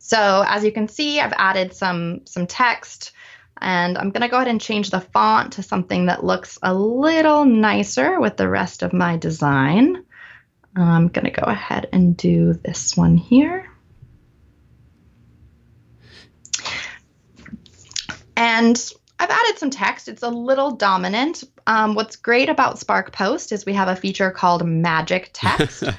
So 0.07 0.45
as 0.47 0.63
you 0.63 0.71
can 0.71 0.87
see, 0.87 1.19
I've 1.19 1.33
added 1.35 1.73
some, 1.73 2.27
some 2.27 2.47
text 2.47 3.13
and 3.59 3.97
I'm 3.97 4.11
going 4.11 4.21
to 4.21 4.29
go 4.29 4.37
ahead 4.37 4.49
and 4.49 4.61
change 4.61 4.91
the 4.91 5.01
font 5.01 5.55
to 5.55 5.63
something 5.63 6.07
that 6.07 6.23
looks 6.23 6.59
a 6.63 6.75
little 6.75 7.47
nicer 7.47 8.21
with 8.21 8.37
the 8.37 8.47
rest 8.47 8.83
of 8.83 8.93
my 8.93 9.17
design. 9.17 10.05
I'm 10.77 11.09
going 11.09 11.25
to 11.25 11.31
go 11.31 11.47
ahead 11.47 11.89
and 11.91 12.15
do 12.19 12.53
this 12.53 12.95
one 12.95 13.17
here. 13.17 13.67
And 18.37 18.93
I've 19.19 19.31
added 19.31 19.59
some 19.59 19.71
text. 19.71 20.09
It's 20.09 20.23
a 20.23 20.29
little 20.29 20.73
dominant. 20.73 21.45
Um, 21.67 21.95
what's 21.95 22.17
great 22.17 22.51
about 22.51 22.79
Spark 22.79 23.11
Post 23.11 23.53
is 23.53 23.65
we 23.65 23.73
have 23.73 23.89
a 23.89 23.97
feature 23.97 24.31
called 24.31 24.67
Magic 24.67 25.31
Text. 25.33 25.85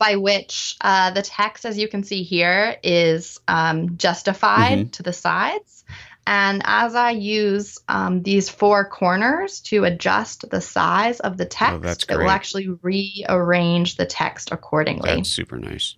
by 0.00 0.16
which 0.16 0.76
uh, 0.80 1.10
the 1.10 1.20
text, 1.20 1.66
as 1.66 1.78
you 1.78 1.86
can 1.86 2.02
see 2.02 2.22
here, 2.22 2.76
is 2.82 3.38
um, 3.46 3.98
justified 3.98 4.78
mm-hmm. 4.78 4.88
to 4.88 5.02
the 5.02 5.12
sides. 5.12 5.84
And 6.26 6.62
as 6.64 6.94
I 6.94 7.10
use 7.10 7.78
um, 7.86 8.22
these 8.22 8.48
four 8.48 8.88
corners 8.88 9.60
to 9.62 9.84
adjust 9.84 10.48
the 10.50 10.60
size 10.60 11.20
of 11.20 11.36
the 11.36 11.44
oh, 11.44 11.48
text, 11.48 12.06
oh, 12.08 12.14
it 12.14 12.18
will 12.18 12.30
actually 12.30 12.68
rearrange 12.82 13.96
the 13.96 14.06
text 14.06 14.50
accordingly. 14.52 15.16
That's 15.16 15.28
super 15.28 15.58
nice. 15.58 15.96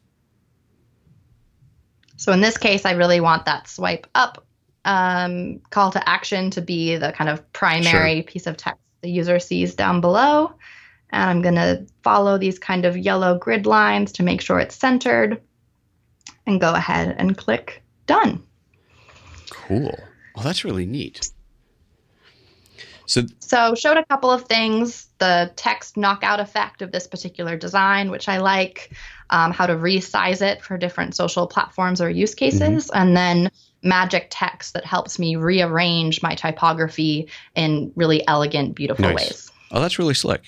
So 2.17 2.33
in 2.33 2.41
this 2.41 2.59
case, 2.59 2.85
I 2.85 2.93
really 2.93 3.21
want 3.21 3.47
that 3.47 3.69
swipe 3.69 4.07
up 4.15 4.45
um, 4.85 5.61
call 5.71 5.93
to 5.93 6.09
action 6.09 6.51
to 6.51 6.61
be 6.61 6.97
the 6.97 7.13
kind 7.13 7.31
of 7.31 7.53
primary 7.53 8.17
sure. 8.17 8.23
piece 8.25 8.47
of 8.49 8.57
text 8.57 8.81
the 9.03 9.11
user 9.11 9.39
sees 9.39 9.75
down 9.75 10.01
below. 10.01 10.55
And 11.13 11.31
I'm 11.31 11.43
going 11.43 11.55
to 11.55 11.87
follow 12.03 12.39
these 12.39 12.59
kind 12.59 12.85
of 12.85 12.97
yellow 12.97 13.39
grid 13.39 13.67
lines 13.67 14.13
to 14.13 14.23
make 14.23 14.41
sure 14.41 14.59
it's 14.59 14.75
centered 14.75 15.41
and 16.47 16.61
go 16.61 16.75
ahead 16.75 17.15
and 17.19 17.37
click 17.37 17.83
done. 18.07 18.43
Cool. 19.51 19.99
Well, 20.35 20.45
that's 20.45 20.65
really 20.65 20.87
neat. 20.87 21.31
So, 23.07 23.23
so 23.41 23.75
showed 23.75 23.99
a 23.99 24.05
couple 24.07 24.31
of 24.31 24.45
things: 24.45 25.09
the 25.19 25.53
text 25.57 25.97
knockout 25.97 26.41
effect 26.41 26.81
of 26.81 26.93
this 26.93 27.07
particular 27.07 27.57
design, 27.57 28.11
which 28.11 28.29
I 28.29 28.39
like, 28.39 28.93
um, 29.31 29.53
how 29.53 29.67
to 29.67 29.75
resize 29.75 30.41
it 30.41 30.63
for 30.63 30.79
different 30.79 31.15
social 31.15 31.47
platforms 31.47 32.01
or 32.01 32.09
use 32.09 32.35
cases, 32.35 32.87
mm-hmm. 32.87 32.97
and 32.97 33.17
then 33.17 33.51
magic 33.83 34.29
text 34.31 34.75
that 34.75 34.87
helps 34.87 35.19
me 35.19 35.37
rearrange 35.37 36.23
my 36.23 36.35
typography 36.35 37.29
in 37.55 37.93
really 37.97 38.27
elegant, 38.29 38.75
beautiful 38.75 39.05
nice. 39.05 39.17
ways. 39.17 39.53
Oh, 39.73 39.81
that's 39.81 39.99
really 39.99 40.15
slick. 40.15 40.43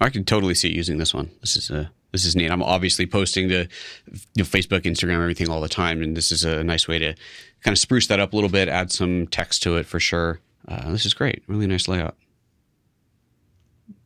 I 0.00 0.10
can 0.10 0.24
totally 0.24 0.54
see 0.54 0.72
using 0.72 0.98
this 0.98 1.12
one. 1.12 1.30
This 1.40 1.56
is 1.56 1.70
a 1.70 1.90
this 2.12 2.24
is 2.24 2.34
neat. 2.34 2.50
I'm 2.50 2.62
obviously 2.62 3.06
posting 3.06 3.48
to 3.50 3.68
you 4.06 4.18
know, 4.38 4.44
Facebook, 4.44 4.82
Instagram, 4.82 5.20
everything 5.20 5.50
all 5.50 5.60
the 5.60 5.68
time, 5.68 6.02
and 6.02 6.16
this 6.16 6.32
is 6.32 6.44
a 6.44 6.64
nice 6.64 6.88
way 6.88 6.98
to 6.98 7.14
kind 7.62 7.72
of 7.74 7.78
spruce 7.78 8.06
that 8.06 8.18
up 8.18 8.32
a 8.32 8.36
little 8.36 8.50
bit, 8.50 8.68
add 8.68 8.90
some 8.90 9.26
text 9.26 9.62
to 9.64 9.76
it 9.76 9.86
for 9.86 10.00
sure. 10.00 10.40
Uh, 10.66 10.90
this 10.90 11.04
is 11.04 11.12
great. 11.12 11.42
Really 11.46 11.66
nice 11.66 11.86
layout. 11.86 12.16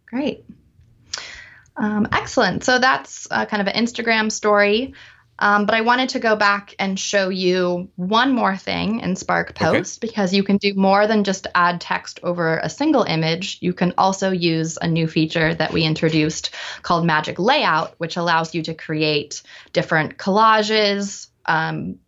Great. 0.07 0.45
Um, 1.76 2.09
excellent. 2.12 2.64
So 2.64 2.78
that's 2.78 3.28
uh, 3.30 3.47
kind 3.47 3.61
of 3.61 3.68
an 3.68 3.74
Instagram 3.74 4.30
story. 4.30 4.95
Um, 5.43 5.66
but 5.66 5.74
I 5.74 5.80
wanted 5.80 6.11
to 6.11 6.20
go 6.20 6.36
back 6.36 6.76
and 6.78 6.97
show 6.97 7.28
you 7.28 7.90
one 7.97 8.32
more 8.32 8.57
thing 8.57 9.01
in 9.01 9.16
Spark 9.16 9.57
Post 9.57 9.99
okay. 9.99 10.07
because 10.07 10.32
you 10.32 10.45
can 10.45 10.57
do 10.57 10.72
more 10.74 11.09
than 11.09 11.24
just 11.24 11.49
add 11.53 11.80
text 11.80 12.20
over 12.22 12.59
a 12.59 12.70
single 12.70 13.03
image. 13.03 13.59
You 13.61 13.72
can 13.72 13.93
also 13.99 14.30
use 14.30 14.78
a 14.80 14.86
new 14.86 15.09
feature 15.09 15.53
that 15.53 15.72
we 15.72 15.82
introduced 15.82 16.55
called 16.82 17.05
Magic 17.05 17.40
Layout, 17.40 17.95
which 17.99 18.16
allows 18.16 18.55
you 18.55 18.62
to 18.62 18.74
create 18.74 19.43
different 19.72 20.16
collages, 20.16 21.26
um, 21.45 21.99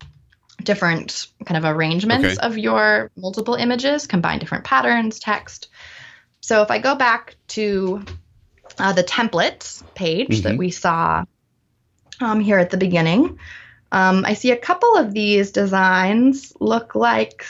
different 0.62 1.26
kind 1.44 1.58
of 1.58 1.64
arrangements 1.64 2.38
okay. 2.38 2.46
of 2.46 2.56
your 2.56 3.10
multiple 3.16 3.56
images, 3.56 4.06
combine 4.06 4.38
different 4.38 4.62
patterns, 4.62 5.18
text. 5.18 5.66
So 6.40 6.62
if 6.62 6.70
I 6.70 6.78
go 6.78 6.94
back 6.94 7.34
to 7.48 8.04
uh, 8.78 8.92
the 8.92 9.02
templates 9.02 9.82
page 9.96 10.28
mm-hmm. 10.28 10.42
that 10.42 10.56
we 10.56 10.70
saw 10.70 11.24
um, 12.20 12.40
here 12.40 12.58
at 12.58 12.70
the 12.70 12.76
beginning. 12.76 13.38
Um, 13.92 14.24
I 14.26 14.34
see 14.34 14.50
a 14.50 14.56
couple 14.56 14.96
of 14.96 15.12
these 15.12 15.52
designs 15.52 16.52
look 16.60 16.94
like 16.94 17.46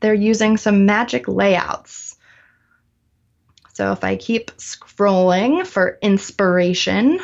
they're 0.00 0.14
using 0.14 0.56
some 0.56 0.86
magic 0.86 1.26
layouts. 1.26 2.16
So 3.74 3.92
if 3.92 4.04
I 4.04 4.16
keep 4.16 4.50
scrolling 4.56 5.66
for 5.66 5.98
inspiration, 6.02 7.20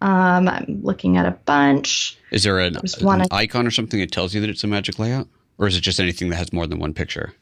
um, 0.00 0.48
I'm 0.48 0.80
looking 0.82 1.16
at 1.16 1.26
a 1.26 1.32
bunch. 1.32 2.16
Is 2.30 2.44
there 2.44 2.58
an, 2.58 2.76
an 2.76 3.26
icon 3.30 3.66
or 3.66 3.70
something 3.70 4.00
that 4.00 4.12
tells 4.12 4.34
you 4.34 4.40
that 4.40 4.50
it's 4.50 4.64
a 4.64 4.68
magic 4.68 4.98
layout? 4.98 5.28
Or 5.58 5.66
is 5.66 5.76
it 5.76 5.80
just 5.80 6.00
anything 6.00 6.30
that 6.30 6.36
has 6.36 6.52
more 6.52 6.66
than 6.66 6.78
one 6.78 6.94
picture? 6.94 7.34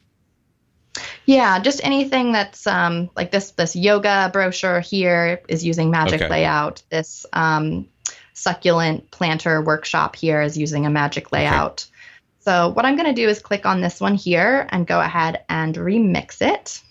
Yeah, 1.25 1.59
just 1.59 1.83
anything 1.83 2.31
that's 2.31 2.67
um, 2.67 3.09
like 3.15 3.31
this 3.31 3.51
this 3.51 3.75
yoga 3.75 4.29
brochure 4.33 4.79
here 4.79 5.41
is 5.47 5.63
using 5.63 5.89
magic 5.89 6.21
okay. 6.21 6.29
layout. 6.29 6.83
This 6.89 7.25
um, 7.31 7.87
succulent 8.41 9.11
planter 9.11 9.61
workshop 9.61 10.15
here 10.15 10.41
is 10.41 10.57
using 10.57 10.85
a 10.85 10.89
magic 10.89 11.31
layout. 11.31 11.85
Okay. 11.85 11.91
So 12.39 12.69
what 12.69 12.85
I'm 12.85 12.95
going 12.95 13.13
to 13.13 13.21
do 13.21 13.29
is 13.29 13.39
click 13.39 13.65
on 13.65 13.81
this 13.81 14.01
one 14.01 14.15
here 14.15 14.67
and 14.69 14.87
go 14.87 14.99
ahead 14.99 15.45
and 15.47 15.75
remix 15.75 16.41
it. 16.41 16.81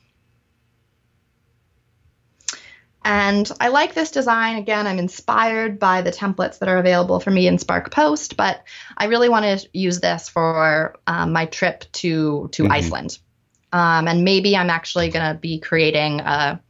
And 3.03 3.51
I 3.59 3.69
like 3.69 3.95
this 3.95 4.11
design. 4.11 4.57
Again, 4.57 4.87
I'm 4.87 4.99
inspired 4.99 5.79
by 5.79 6.03
the 6.03 6.13
templates 6.13 6.59
that 6.59 6.69
are 6.69 6.79
available 6.79 7.19
for 7.19 7.31
me 7.31 7.47
in 7.47 7.59
Spark 7.59 7.91
Post, 7.91 8.37
but 8.37 8.63
I 8.97 9.07
really 9.07 9.29
want 9.29 9.45
to 9.45 9.69
use 9.73 10.01
this 10.01 10.29
for 10.29 10.97
um, 11.07 11.33
my 11.33 11.47
trip 11.47 11.85
to 11.93 12.49
to 12.53 12.65
mm-hmm. 12.65 12.73
Iceland. 12.73 13.19
Um, 13.73 14.07
and 14.07 14.25
maybe 14.25 14.57
I'm 14.57 14.71
actually 14.71 15.11
going 15.11 15.33
to 15.33 15.39
be 15.39 15.61
creating 15.61 16.21
a 16.21 16.61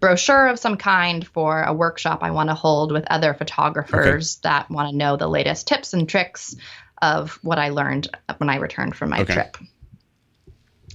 brochure 0.00 0.48
of 0.48 0.58
some 0.58 0.76
kind 0.76 1.26
for 1.26 1.62
a 1.62 1.72
workshop 1.72 2.22
I 2.22 2.30
want 2.30 2.48
to 2.48 2.54
hold 2.54 2.92
with 2.92 3.04
other 3.10 3.34
photographers 3.34 4.38
okay. 4.38 4.48
that 4.48 4.70
want 4.70 4.90
to 4.90 4.96
know 4.96 5.16
the 5.16 5.28
latest 5.28 5.66
tips 5.66 5.92
and 5.94 6.08
tricks 6.08 6.56
of 7.00 7.38
what 7.42 7.58
I 7.58 7.70
learned 7.70 8.08
when 8.38 8.50
I 8.50 8.56
returned 8.56 8.96
from 8.96 9.10
my 9.10 9.20
okay. 9.20 9.34
trip. 9.34 9.56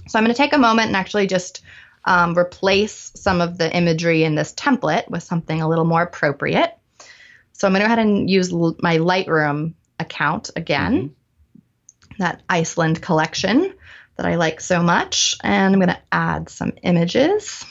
So 0.08 0.18
I'm 0.18 0.24
going 0.24 0.34
to 0.34 0.36
take 0.36 0.52
a 0.52 0.58
moment 0.58 0.88
and 0.88 0.96
actually 0.96 1.26
just 1.26 1.62
um, 2.04 2.36
replace 2.36 3.12
some 3.14 3.40
of 3.40 3.56
the 3.56 3.74
imagery 3.74 4.24
in 4.24 4.34
this 4.34 4.52
template 4.52 5.08
with 5.08 5.22
something 5.22 5.62
a 5.62 5.68
little 5.68 5.86
more 5.86 6.02
appropriate. 6.02 6.76
So 7.52 7.66
I'm 7.66 7.72
going 7.72 7.82
to 7.82 7.88
go 7.88 7.92
ahead 7.92 8.06
and 8.06 8.28
use 8.28 8.52
l- 8.52 8.76
my 8.80 8.98
Lightroom 8.98 9.74
account 9.98 10.50
again, 10.56 11.08
mm-hmm. 11.08 12.22
that 12.22 12.42
Iceland 12.48 13.00
collection 13.00 13.72
that 14.16 14.26
I 14.26 14.36
like 14.36 14.60
so 14.60 14.82
much. 14.82 15.36
And 15.42 15.74
I'm 15.74 15.80
going 15.80 15.96
to 15.96 16.02
add 16.12 16.48
some 16.48 16.72
images. 16.82 17.64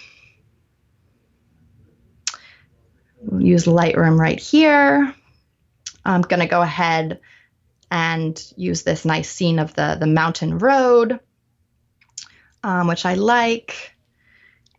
Use 3.39 3.65
Lightroom 3.65 4.17
right 4.19 4.39
here. 4.39 5.13
I'm 6.05 6.21
going 6.21 6.39
to 6.39 6.47
go 6.47 6.61
ahead 6.61 7.19
and 7.89 8.53
use 8.57 8.83
this 8.83 9.05
nice 9.05 9.29
scene 9.29 9.59
of 9.59 9.73
the, 9.75 9.97
the 9.99 10.07
mountain 10.07 10.57
road, 10.57 11.19
um, 12.63 12.87
which 12.87 13.05
I 13.05 13.13
like. 13.13 13.93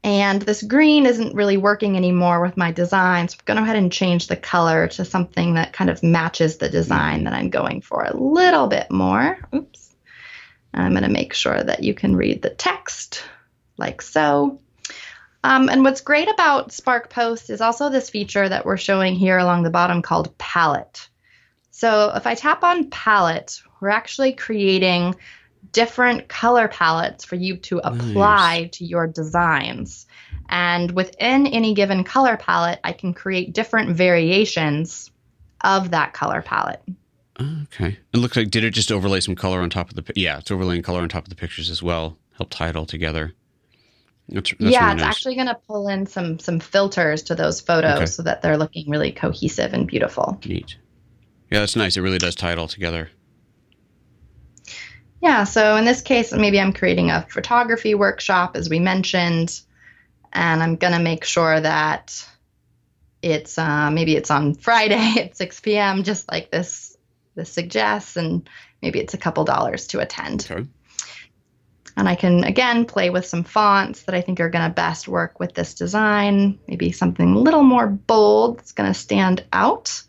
And 0.02 0.42
this 0.42 0.62
green 0.62 1.06
isn't 1.06 1.34
really 1.34 1.56
working 1.56 1.96
anymore 1.96 2.42
with 2.42 2.58
my 2.58 2.72
design, 2.72 3.28
so 3.28 3.36
I'm 3.38 3.44
going 3.46 3.56
to 3.56 3.60
go 3.62 3.64
ahead 3.64 3.82
and 3.82 3.90
change 3.90 4.26
the 4.26 4.36
color 4.36 4.86
to 4.88 5.04
something 5.04 5.54
that 5.54 5.72
kind 5.72 5.88
of 5.88 6.02
matches 6.02 6.58
the 6.58 6.68
design 6.68 7.24
that 7.24 7.32
I'm 7.32 7.48
going 7.48 7.80
for 7.80 8.04
a 8.04 8.14
little 8.14 8.66
bit 8.66 8.90
more. 8.90 9.38
Oops. 9.54 9.94
I'm 10.74 10.90
going 10.90 11.04
to 11.04 11.08
make 11.08 11.32
sure 11.32 11.62
that 11.62 11.84
you 11.84 11.94
can 11.94 12.16
read 12.16 12.42
the 12.42 12.50
text 12.50 13.22
like 13.78 14.02
so. 14.02 14.60
Um, 15.44 15.68
and 15.68 15.84
what's 15.84 16.00
great 16.00 16.28
about 16.30 16.72
Spark 16.72 17.10
Post 17.10 17.50
is 17.50 17.60
also 17.60 17.90
this 17.90 18.08
feature 18.08 18.48
that 18.48 18.64
we're 18.64 18.78
showing 18.78 19.14
here 19.14 19.36
along 19.36 19.62
the 19.62 19.70
bottom 19.70 20.00
called 20.00 20.36
Palette. 20.38 21.06
So 21.70 22.10
if 22.14 22.26
I 22.26 22.34
tap 22.34 22.64
on 22.64 22.88
Palette, 22.88 23.60
we're 23.80 23.90
actually 23.90 24.32
creating 24.32 25.14
different 25.72 26.28
color 26.28 26.66
palettes 26.68 27.26
for 27.26 27.34
you 27.34 27.58
to 27.58 27.78
apply 27.78 28.60
nice. 28.60 28.78
to 28.78 28.86
your 28.86 29.06
designs. 29.06 30.06
And 30.48 30.90
within 30.92 31.46
any 31.46 31.74
given 31.74 32.04
color 32.04 32.38
palette, 32.38 32.80
I 32.82 32.92
can 32.92 33.12
create 33.12 33.52
different 33.52 33.94
variations 33.94 35.10
of 35.60 35.90
that 35.90 36.14
color 36.14 36.40
palette. 36.40 36.82
Okay. 37.38 37.98
It 38.14 38.16
looks 38.16 38.36
like 38.38 38.50
did 38.50 38.64
it 38.64 38.70
just 38.70 38.90
overlay 38.90 39.20
some 39.20 39.34
color 39.34 39.60
on 39.60 39.68
top 39.68 39.90
of 39.90 39.96
the 39.96 40.10
yeah, 40.16 40.38
it's 40.38 40.50
overlaying 40.50 40.82
color 40.82 41.02
on 41.02 41.08
top 41.10 41.24
of 41.24 41.28
the 41.28 41.34
pictures 41.34 41.68
as 41.68 41.82
well. 41.82 42.16
Help 42.38 42.48
tie 42.48 42.70
it 42.70 42.76
all 42.76 42.86
together. 42.86 43.34
That's, 44.28 44.50
that's 44.50 44.72
yeah, 44.72 44.84
really 44.84 44.92
it's 44.94 45.02
nice. 45.02 45.10
actually 45.10 45.34
going 45.34 45.48
to 45.48 45.58
pull 45.66 45.88
in 45.88 46.06
some 46.06 46.38
some 46.38 46.58
filters 46.58 47.24
to 47.24 47.34
those 47.34 47.60
photos 47.60 47.96
okay. 47.96 48.06
so 48.06 48.22
that 48.22 48.40
they're 48.42 48.56
looking 48.56 48.88
really 48.88 49.12
cohesive 49.12 49.74
and 49.74 49.86
beautiful. 49.86 50.40
Neat. 50.46 50.76
Yeah, 51.50 51.60
that's 51.60 51.76
nice. 51.76 51.96
It 51.96 52.00
really 52.00 52.18
does 52.18 52.34
tie 52.34 52.52
it 52.52 52.58
all 52.58 52.68
together. 52.68 53.10
Yeah, 55.20 55.44
so 55.44 55.76
in 55.76 55.84
this 55.84 56.02
case, 56.02 56.32
maybe 56.32 56.60
I'm 56.60 56.72
creating 56.72 57.10
a 57.10 57.26
photography 57.30 57.94
workshop, 57.94 58.56
as 58.56 58.68
we 58.68 58.78
mentioned, 58.78 59.60
and 60.32 60.62
I'm 60.62 60.76
going 60.76 60.92
to 60.92 60.98
make 60.98 61.24
sure 61.24 61.58
that 61.58 62.26
it's 63.22 63.56
uh, 63.56 63.90
maybe 63.90 64.16
it's 64.16 64.30
on 64.30 64.54
Friday 64.54 65.14
at 65.18 65.36
6 65.36 65.60
p.m., 65.60 66.02
just 66.02 66.30
like 66.30 66.50
this 66.50 66.96
this 67.34 67.50
suggests, 67.50 68.16
and 68.16 68.48
maybe 68.82 69.00
it's 69.00 69.14
a 69.14 69.18
couple 69.18 69.44
dollars 69.44 69.86
to 69.88 70.00
attend. 70.00 70.46
Okay. 70.50 70.68
And 71.96 72.08
I 72.08 72.16
can, 72.16 72.42
again, 72.44 72.86
play 72.86 73.10
with 73.10 73.26
some 73.26 73.44
fonts 73.44 74.02
that 74.02 74.14
I 74.14 74.20
think 74.20 74.40
are 74.40 74.50
going 74.50 74.68
to 74.68 74.74
best 74.74 75.06
work 75.06 75.38
with 75.38 75.54
this 75.54 75.74
design. 75.74 76.58
Maybe 76.66 76.90
something 76.90 77.34
a 77.34 77.38
little 77.38 77.62
more 77.62 77.86
bold 77.86 78.58
that's 78.58 78.72
going 78.72 78.92
to 78.92 78.98
stand 78.98 79.44
out. 79.52 80.02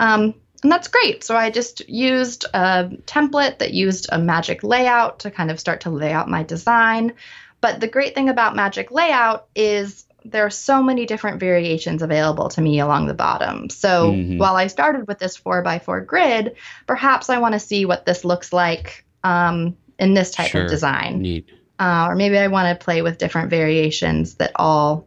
Um, 0.00 0.34
and 0.62 0.70
that's 0.70 0.88
great. 0.88 1.24
So 1.24 1.36
I 1.36 1.50
just 1.50 1.88
used 1.88 2.44
a 2.54 2.90
template 3.06 3.58
that 3.58 3.72
used 3.72 4.08
a 4.10 4.18
magic 4.18 4.62
layout 4.62 5.20
to 5.20 5.30
kind 5.30 5.50
of 5.50 5.60
start 5.60 5.82
to 5.82 5.90
lay 5.90 6.12
out 6.12 6.28
my 6.28 6.42
design. 6.42 7.14
But 7.60 7.80
the 7.80 7.88
great 7.88 8.14
thing 8.14 8.28
about 8.28 8.56
magic 8.56 8.90
layout 8.90 9.46
is 9.54 10.04
there 10.24 10.46
are 10.46 10.50
so 10.50 10.82
many 10.82 11.06
different 11.06 11.40
variations 11.40 12.02
available 12.02 12.48
to 12.50 12.60
me 12.60 12.80
along 12.80 13.06
the 13.06 13.14
bottom. 13.14 13.70
So 13.70 14.12
mm-hmm. 14.12 14.38
while 14.38 14.56
I 14.56 14.68
started 14.68 15.08
with 15.08 15.18
this 15.18 15.36
4x4 15.36 16.06
grid, 16.06 16.56
perhaps 16.86 17.28
I 17.28 17.38
want 17.38 17.54
to 17.54 17.58
see 17.58 17.84
what 17.84 18.06
this 18.06 18.24
looks 18.24 18.52
like 18.52 19.04
um, 19.24 19.76
in 20.02 20.14
this 20.14 20.32
type 20.32 20.50
sure. 20.50 20.64
of 20.64 20.70
design. 20.70 21.22
Neat. 21.22 21.48
Uh, 21.78 22.06
or 22.10 22.16
maybe 22.16 22.36
I 22.36 22.48
want 22.48 22.78
to 22.78 22.84
play 22.84 23.02
with 23.02 23.18
different 23.18 23.50
variations 23.50 24.34
that 24.34 24.50
all 24.56 25.06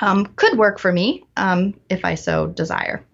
um, 0.00 0.26
could 0.36 0.58
work 0.58 0.78
for 0.78 0.92
me 0.92 1.24
um, 1.36 1.74
if 1.88 2.04
I 2.04 2.16
so 2.16 2.48
desire. 2.48 3.04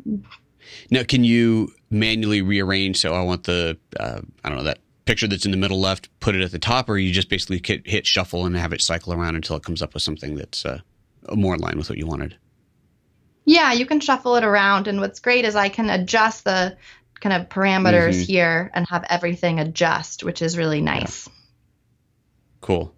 Now, 0.90 1.02
can 1.04 1.22
you 1.22 1.72
manually 1.90 2.42
rearrange? 2.42 2.98
So 2.98 3.14
I 3.14 3.22
want 3.22 3.44
the, 3.44 3.78
uh, 4.00 4.20
I 4.42 4.48
don't 4.48 4.58
know, 4.58 4.64
that 4.64 4.78
picture 5.04 5.28
that's 5.28 5.44
in 5.44 5.50
the 5.50 5.58
middle 5.58 5.78
left, 5.78 6.08
put 6.20 6.34
it 6.34 6.40
at 6.40 6.52
the 6.52 6.58
top, 6.58 6.88
or 6.88 6.96
you 6.96 7.12
just 7.12 7.28
basically 7.28 7.60
hit, 7.62 7.86
hit 7.86 8.06
shuffle 8.06 8.46
and 8.46 8.56
have 8.56 8.72
it 8.72 8.80
cycle 8.80 9.12
around 9.12 9.36
until 9.36 9.56
it 9.56 9.62
comes 9.62 9.82
up 9.82 9.92
with 9.92 10.02
something 10.02 10.34
that's 10.34 10.64
uh, 10.64 10.80
more 11.34 11.54
in 11.54 11.60
line 11.60 11.76
with 11.76 11.90
what 11.90 11.98
you 11.98 12.06
wanted? 12.06 12.36
Yeah, 13.44 13.74
you 13.74 13.84
can 13.84 14.00
shuffle 14.00 14.36
it 14.36 14.44
around. 14.44 14.88
And 14.88 15.00
what's 15.00 15.20
great 15.20 15.44
is 15.44 15.54
I 15.54 15.68
can 15.68 15.90
adjust 15.90 16.44
the 16.44 16.76
kind 17.24 17.40
of 17.42 17.48
parameters 17.48 18.16
mm-hmm. 18.16 18.32
here 18.32 18.70
and 18.74 18.86
have 18.90 19.02
everything 19.08 19.58
adjust, 19.58 20.24
which 20.24 20.42
is 20.42 20.58
really 20.58 20.82
nice. 20.82 21.26
Yeah. 21.26 21.32
Cool. 22.60 22.94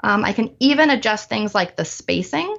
Um, 0.00 0.24
I 0.24 0.32
can 0.32 0.54
even 0.60 0.90
adjust 0.90 1.28
things 1.28 1.52
like 1.52 1.74
the 1.74 1.84
spacing. 1.84 2.56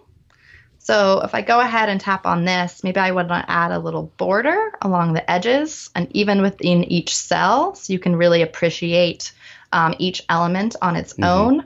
So 0.79 1.21
if 1.21 1.33
I 1.33 1.41
go 1.41 1.61
ahead 1.61 1.87
and 1.87 1.99
tap 1.99 2.25
on 2.25 2.43
this, 2.43 2.83
maybe 2.83 2.99
I 2.99 3.11
want 3.11 3.29
to 3.29 3.45
add 3.47 3.71
a 3.71 3.79
little 3.79 4.11
border 4.17 4.73
along 4.81 5.13
the 5.13 5.31
edges 5.31 5.89
and 5.95 6.13
even 6.13 6.41
within 6.41 6.83
each 6.83 7.15
cell 7.15 7.73
so 7.73 7.93
you 7.93 7.99
can 7.99 8.17
really 8.17 8.41
appreciate 8.41 9.31
um, 9.71 9.95
each 9.97 10.23
element 10.27 10.75
on 10.81 10.97
its 10.97 11.13
mm-hmm. 11.13 11.23
own. 11.23 11.65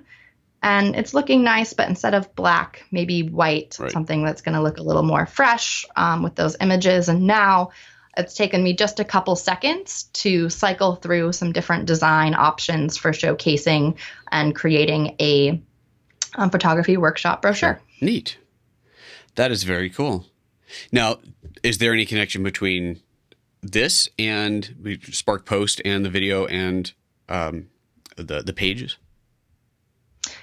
And 0.63 0.95
it's 0.95 1.13
looking 1.13 1.43
nice, 1.43 1.73
but 1.73 1.89
instead 1.89 2.13
of 2.13 2.35
black, 2.35 2.85
maybe 2.91 3.23
white, 3.23 3.77
right. 3.79 3.91
something 3.91 4.23
that's 4.23 4.41
going 4.41 4.55
to 4.55 4.61
look 4.61 4.77
a 4.77 4.83
little 4.83 5.03
more 5.03 5.25
fresh 5.25 5.85
um, 5.95 6.21
with 6.21 6.35
those 6.35 6.55
images. 6.61 7.09
And 7.09 7.25
now 7.25 7.71
it's 8.15 8.35
taken 8.35 8.63
me 8.63 8.75
just 8.75 8.99
a 8.99 9.05
couple 9.05 9.35
seconds 9.35 10.03
to 10.13 10.49
cycle 10.49 10.95
through 10.95 11.33
some 11.33 11.51
different 11.51 11.85
design 11.85 12.35
options 12.35 12.97
for 12.97 13.11
showcasing 13.11 13.97
and 14.31 14.55
creating 14.55 15.15
a 15.19 15.61
um, 16.35 16.49
photography 16.49 16.97
workshop 16.97 17.41
brochure. 17.41 17.75
Sure. 17.75 17.81
Neat. 17.99 18.37
That 19.35 19.51
is 19.51 19.63
very 19.63 19.89
cool. 19.89 20.25
Now, 20.91 21.19
is 21.63 21.77
there 21.79 21.93
any 21.93 22.05
connection 22.05 22.43
between 22.43 23.01
this 23.61 24.09
and 24.17 24.99
Spark 25.11 25.45
Post 25.45 25.81
and 25.85 26.03
the 26.05 26.09
video 26.09 26.45
and 26.45 26.91
um, 27.29 27.67
the 28.15 28.41
the 28.41 28.53
pages? 28.53 28.97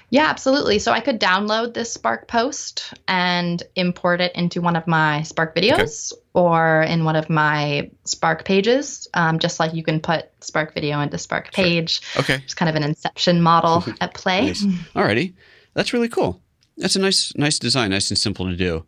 Yeah, 0.09 0.25
absolutely. 0.25 0.79
So 0.79 0.91
I 0.91 0.99
could 0.99 1.19
download 1.19 1.73
this 1.73 1.93
Spark 1.93 2.27
post 2.27 2.93
and 3.07 3.61
import 3.75 4.21
it 4.21 4.33
into 4.35 4.61
one 4.61 4.75
of 4.75 4.87
my 4.87 5.21
Spark 5.21 5.55
videos 5.55 6.11
okay. 6.11 6.21
or 6.33 6.81
in 6.81 7.05
one 7.05 7.15
of 7.15 7.29
my 7.29 7.89
Spark 8.05 8.43
pages, 8.43 9.07
um, 9.13 9.39
just 9.39 9.59
like 9.59 9.73
you 9.73 9.83
can 9.83 9.99
put 9.99 10.25
Spark 10.43 10.73
video 10.73 10.99
into 10.99 11.17
Spark 11.17 11.53
page. 11.53 12.01
Sure. 12.01 12.21
Okay. 12.23 12.35
It's 12.43 12.55
kind 12.55 12.69
of 12.69 12.75
an 12.75 12.83
inception 12.83 13.41
model 13.41 13.83
at 14.01 14.13
play. 14.15 14.47
Nice. 14.47 14.63
Alrighty. 14.95 15.33
That's 15.75 15.93
really 15.93 16.09
cool. 16.09 16.41
That's 16.77 16.95
a 16.95 16.99
nice, 16.99 17.35
nice 17.35 17.59
design, 17.59 17.91
nice 17.91 18.09
and 18.09 18.17
simple 18.17 18.47
to 18.47 18.55
do. 18.55 18.85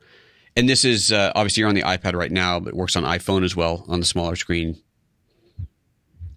And 0.56 0.68
this 0.68 0.84
is 0.84 1.12
uh, 1.12 1.32
obviously 1.36 1.62
you're 1.62 1.70
on 1.70 1.76
the 1.76 1.84
iPad 1.84 2.16
right 2.16 2.32
now, 2.32 2.60
but 2.60 2.70
it 2.70 2.76
works 2.76 2.96
on 2.96 3.04
iPhone 3.04 3.44
as 3.44 3.56
well 3.56 3.86
on 3.88 4.00
the 4.00 4.06
smaller 4.06 4.36
screen. 4.36 4.78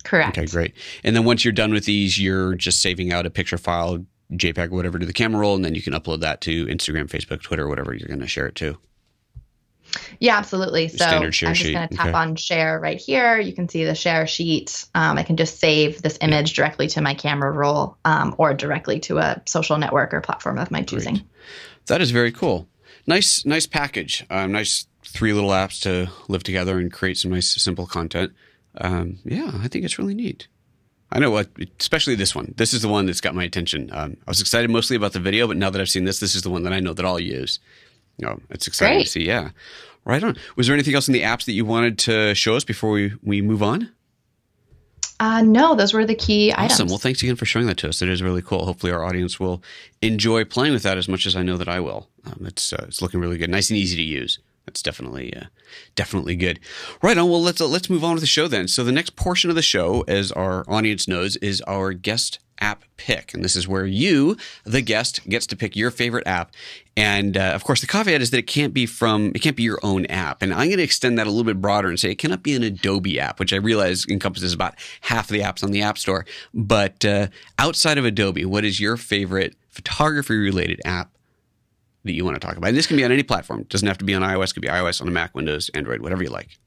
Correct. 0.05 0.37
Okay, 0.37 0.47
great. 0.47 0.75
And 1.03 1.17
then 1.17 1.25
once 1.25 1.45
you're 1.45 1.53
done 1.53 1.73
with 1.73 1.87
these, 1.87 2.19
you're 2.19 2.55
just 2.55 2.83
saving 2.83 3.13
out 3.13 3.25
a 3.25 3.31
picture 3.31 3.57
file, 3.57 4.05
JPEG, 4.33 4.69
or 4.71 4.77
whatever, 4.77 4.99
to 4.99 5.07
the 5.07 5.13
camera 5.13 5.41
roll, 5.41 5.55
and 5.55 5.65
then 5.65 5.75
you 5.75 5.83
can 5.83 5.93
upload 5.93 6.21
that 6.21 6.41
to 6.43 6.67
Instagram, 6.67 7.09
Facebook, 7.09 7.43
Twitter, 7.43 7.69
whatever 7.69 7.95
you're 7.95 8.09
going 8.09 8.21
to 8.21 8.27
share 8.27 8.47
it 8.47 8.55
to. 8.57 8.79
Yeah, 10.19 10.37
absolutely. 10.39 10.89
So 10.89 11.05
I'm 11.05 11.31
just 11.31 11.63
going 11.63 11.89
to 11.89 11.95
tap 11.95 12.09
okay. 12.09 12.13
on 12.13 12.37
share 12.37 12.81
right 12.81 13.01
here. 13.01 13.39
You 13.39 13.53
can 13.53 13.69
see 13.69 13.85
the 13.85 13.95
share 13.95 14.27
sheet. 14.27 14.87
Um, 14.95 15.19
I 15.19 15.23
can 15.23 15.37
just 15.37 15.61
save 15.61 16.03
this 16.03 16.19
image 16.21 16.55
directly 16.55 16.89
to 16.89 17.01
my 17.01 17.15
camera 17.15 17.51
roll 17.51 17.97
um, 18.05 18.35
or 18.39 18.55
directly 18.55 19.01
to 19.01 19.19
a 19.19 19.43
social 19.47 19.79
network 19.79 20.13
or 20.13 20.21
platform 20.21 20.59
of 20.59 20.71
my 20.71 20.83
choosing. 20.83 21.15
Great. 21.15 21.27
That 21.87 22.01
is 22.01 22.11
very 22.11 22.33
cool. 22.33 22.67
Nice, 23.07 23.45
nice 23.45 23.67
package. 23.67 24.25
Um, 24.31 24.53
nice 24.53 24.87
three 25.05 25.33
little 25.33 25.51
apps 25.51 25.81
to 25.83 26.11
live 26.29 26.43
together 26.43 26.79
and 26.79 26.93
create 26.93 27.19
some 27.19 27.31
nice, 27.31 27.51
simple 27.63 27.87
content. 27.87 28.33
Um, 28.79 29.19
yeah, 29.25 29.51
I 29.63 29.69
think 29.69 29.85
it's 29.85 29.99
really 29.99 30.15
neat. 30.15 30.49
I 31.15 31.21
know 31.21 31.31
what, 31.31 31.49
especially 31.79 32.17
this 32.17 32.35
one. 32.35 32.55
This 32.57 32.75
is 32.75 32.83
the 32.83 32.89
one 32.89 33.07
that's 33.07 33.21
got 33.21 33.35
my 33.35 33.45
attention. 33.45 33.89
Um, 33.93 34.17
I 34.27 34.31
was 34.31 34.41
excited 34.41 34.69
mostly 34.69 34.97
about 34.97 35.13
the 35.13 35.21
video, 35.21 35.47
but 35.47 35.57
now 35.57 35.71
that 35.71 35.81
I've 35.81 35.89
seen 35.89 36.05
this, 36.05 36.19
this 36.19 36.35
is 36.35 36.43
the 36.43 36.51
one 36.51 36.65
that 36.65 36.73
I 36.73 36.81
know 36.81 36.93
that 36.93 37.07
I'll 37.07 37.21
use. 37.21 37.61
You 38.19 38.27
know, 38.27 38.41
it's 38.51 38.67
exciting 38.67 38.97
Great. 38.99 39.05
to 39.05 39.11
see. 39.11 39.25
Yeah. 39.25 39.51
Right 40.05 40.23
on. 40.23 40.37
Was 40.57 40.67
there 40.67 40.75
anything 40.75 40.95
else 40.95 41.09
in 41.09 41.15
the 41.15 41.23
apps 41.23 41.45
that 41.45 41.53
you 41.53 41.65
wanted 41.65 41.99
to 42.01 42.35
show 42.35 42.57
us 42.57 42.65
before 42.65 42.91
we, 42.91 43.13
we 43.23 43.41
move 43.41 43.63
on? 43.63 43.91
Uh, 45.21 45.43
no, 45.43 45.77
those 45.77 45.95
were 45.95 46.05
the 46.05 46.15
key 46.15 46.53
awesome. 46.53 46.65
items. 46.65 46.91
Well, 46.91 46.99
thanks 46.99 47.23
again 47.23 47.37
for 47.37 47.47
showing 47.47 47.67
that 47.67 47.79
to 47.79 47.89
us. 47.89 48.03
It 48.03 48.09
is 48.09 48.21
really 48.21 48.43
cool. 48.43 48.67
Hopefully, 48.67 48.93
our 48.93 49.05
audience 49.05 49.39
will 49.39 49.63
enjoy 50.03 50.45
playing 50.45 50.73
with 50.73 50.83
that 50.83 50.99
as 50.99 51.09
much 51.09 51.27
as 51.27 51.37
I 51.37 51.43
know 51.43 51.57
that 51.57 51.69
I 51.69 51.79
will. 51.81 52.09
Um, 52.27 52.45
it's 52.47 52.73
uh, 52.73 52.85
it's 52.89 53.01
looking 53.01 53.21
really 53.21 53.39
good, 53.39 53.49
nice 53.49 53.71
and 53.71 53.79
easy 53.79 53.97
to 53.97 54.03
use. 54.03 54.41
That's 54.67 54.83
definitely 54.83 55.35
uh, 55.35 55.47
definitely 55.95 56.37
good. 56.37 56.59
Right 57.03 57.19
on. 57.19 57.29
Well, 57.29 57.43
let's 57.43 57.61
uh, 57.61 57.67
let's 57.67 57.91
move 57.91 58.05
on 58.05 58.15
to 58.17 58.21
the 58.21 58.27
show 58.27 58.49
then. 58.49 58.69
So 58.69 58.83
the 58.83 58.93
next 58.93 59.17
portion 59.17 59.51
of 59.51 59.57
the 59.57 59.63
show, 59.63 60.05
as 60.09 60.33
our 60.33 60.65
audience 60.69 61.07
knows, 61.07 61.37
is 61.37 61.61
our 61.63 61.93
guest 61.93 62.39
app 62.61 62.85
pick. 62.97 63.35
And 63.35 63.45
this 63.45 63.57
is 63.57 63.69
where 63.69 63.85
you, 63.85 64.37
the 64.65 64.81
guest, 64.81 65.29
gets 65.29 65.47
to 65.49 65.57
pick 65.57 65.77
your 65.77 65.91
favorite 65.91 66.27
app. 66.27 66.53
And 66.97 67.37
uh, 67.37 67.53
of 67.55 67.65
course, 67.65 67.81
the 67.81 67.87
caveat 67.87 68.23
is 68.23 68.31
that 68.31 68.39
it 68.39 68.47
can't 68.47 68.73
be 68.73 68.87
from, 68.87 69.33
it 69.35 69.41
can't 69.41 69.57
be 69.57 69.65
your 69.65 69.81
own 69.83 70.07
app. 70.07 70.41
And 70.41 70.53
I'm 70.53 70.69
going 70.69 70.79
to 70.79 70.83
extend 70.83 71.19
that 71.19 71.27
a 71.27 71.31
little 71.31 71.45
bit 71.45 71.61
broader 71.61 71.89
and 71.89 71.99
say 71.99 72.11
it 72.11 72.19
cannot 72.19 72.43
be 72.43 72.55
an 72.55 72.63
Adobe 72.63 73.19
app, 73.19 73.41
which 73.41 73.53
I 73.53 73.57
realize 73.57 74.07
encompasses 74.09 74.53
about 74.53 74.75
half 75.03 75.27
of 75.27 75.33
the 75.33 75.41
apps 75.41 75.65
on 75.65 75.73
the 75.73 75.83
App 75.83 75.99
Store. 75.99 76.25
But 76.53 77.05
uh, 77.05 77.29
outside 77.59 77.99
of 77.99 78.05
Adobe, 78.05 78.45
what 78.45 78.65
is 78.65 78.81
your 78.81 78.97
favorite 78.97 79.57
photography 79.69 80.37
related 80.37 80.81
app 80.85 81.11
that 82.05 82.13
you 82.13 82.25
want 82.25 82.41
to 82.41 82.47
talk 82.47 82.57
about? 82.57 82.69
And 82.69 82.77
this 82.77 82.87
can 82.87 82.97
be 82.97 83.05
on 83.05 83.13
any 83.13 83.23
platform. 83.23 83.61
It 83.61 83.69
doesn't 83.69 83.89
have 83.89 83.99
to 83.99 84.05
be 84.05 84.15
on 84.15 84.23
iOS. 84.23 84.51
It 84.51 84.55
could 84.55 84.63
be 84.63 84.69
iOS 84.69 85.01
on 85.01 85.09
a 85.09 85.11
Mac, 85.11 85.35
Windows, 85.35 85.71
Android, 85.75 86.01
whatever 86.01 86.23
you 86.23 86.31
like. 86.31 86.59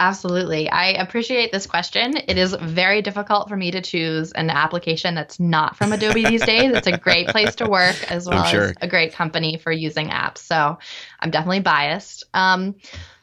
Absolutely. 0.00 0.70
I 0.70 0.92
appreciate 0.92 1.52
this 1.52 1.66
question. 1.66 2.16
It 2.16 2.38
is 2.38 2.54
very 2.54 3.02
difficult 3.02 3.50
for 3.50 3.56
me 3.56 3.70
to 3.70 3.82
choose 3.82 4.32
an 4.32 4.48
application 4.48 5.14
that's 5.14 5.38
not 5.38 5.76
from 5.76 5.92
Adobe 5.92 6.24
these 6.24 6.44
days. 6.44 6.72
It's 6.72 6.86
a 6.86 6.96
great 6.96 7.28
place 7.28 7.54
to 7.56 7.68
work 7.68 8.10
as 8.10 8.26
well 8.26 8.44
sure. 8.44 8.62
as 8.62 8.72
a 8.80 8.88
great 8.88 9.12
company 9.12 9.58
for 9.58 9.70
using 9.70 10.08
apps. 10.08 10.38
So 10.38 10.78
I'm 11.20 11.30
definitely 11.30 11.60
biased. 11.60 12.24
Um, 12.32 12.76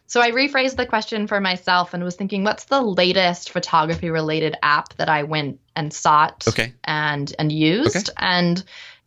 so 0.06 0.22
I 0.22 0.30
rephrased 0.30 0.76
the 0.76 0.86
question 0.86 1.26
for 1.26 1.42
myself 1.42 1.96
and 1.96 2.04
was 2.04 2.16
thinking, 2.16 2.44
what's 2.44 2.66
the 2.66 2.82
latest 2.82 3.50
photography 3.50 4.12
related 4.12 4.56
app 4.62 4.94
that 4.98 5.10
I 5.10 5.24
went 5.24 5.60
and 5.76 5.92
sought 5.92 6.48
okay. 6.48 6.74
and 6.84 7.34
and 7.40 7.52
used? 7.52 7.96
Okay. 7.96 8.14
And 8.18 8.64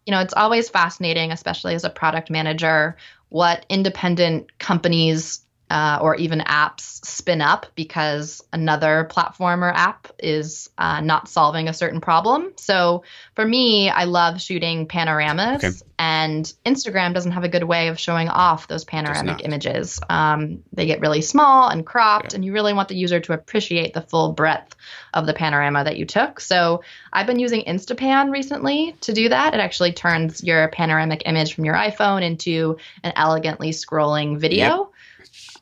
you 0.06 0.10
know, 0.12 0.20
it's 0.20 0.34
always 0.34 0.68
fascinating, 0.68 1.30
especially 1.32 1.74
as 1.74 1.84
a 1.84 1.90
product 1.90 2.30
manager, 2.30 2.96
what 3.28 3.64
independent 3.68 4.58
companies 4.58 5.40
uh, 5.70 5.98
or 6.02 6.16
even 6.16 6.40
apps 6.40 7.04
spin 7.06 7.40
up 7.40 7.66
because 7.76 8.42
another 8.52 9.04
platform 9.04 9.62
or 9.62 9.70
app 9.70 10.08
is 10.18 10.68
uh, 10.76 11.00
not 11.00 11.28
solving 11.28 11.68
a 11.68 11.72
certain 11.72 12.00
problem. 12.00 12.52
So 12.56 13.04
for 13.36 13.44
me, 13.44 13.88
I 13.88 14.04
love 14.04 14.40
shooting 14.40 14.86
panoramas, 14.86 15.64
okay. 15.64 15.76
and 15.98 16.52
Instagram 16.66 17.14
doesn't 17.14 17.32
have 17.32 17.44
a 17.44 17.48
good 17.48 17.62
way 17.62 17.88
of 17.88 18.00
showing 18.00 18.28
off 18.28 18.66
those 18.66 18.84
panoramic 18.84 19.44
images. 19.44 20.00
Um, 20.10 20.64
they 20.72 20.86
get 20.86 21.00
really 21.00 21.22
small 21.22 21.68
and 21.68 21.86
cropped, 21.86 22.32
yeah. 22.32 22.36
and 22.36 22.44
you 22.44 22.52
really 22.52 22.72
want 22.72 22.88
the 22.88 22.96
user 22.96 23.20
to 23.20 23.32
appreciate 23.32 23.94
the 23.94 24.02
full 24.02 24.32
breadth 24.32 24.74
of 25.14 25.26
the 25.26 25.34
panorama 25.34 25.84
that 25.84 25.96
you 25.96 26.04
took. 26.04 26.40
So 26.40 26.82
I've 27.12 27.26
been 27.26 27.38
using 27.38 27.62
Instapan 27.62 28.30
recently 28.30 28.96
to 29.02 29.12
do 29.12 29.28
that. 29.28 29.54
It 29.54 29.60
actually 29.60 29.92
turns 29.92 30.42
your 30.42 30.68
panoramic 30.68 31.22
image 31.26 31.54
from 31.54 31.64
your 31.64 31.74
iPhone 31.74 32.22
into 32.22 32.76
an 33.04 33.12
elegantly 33.14 33.70
scrolling 33.70 34.38
video. 34.38 34.66
Yep. 34.66 34.89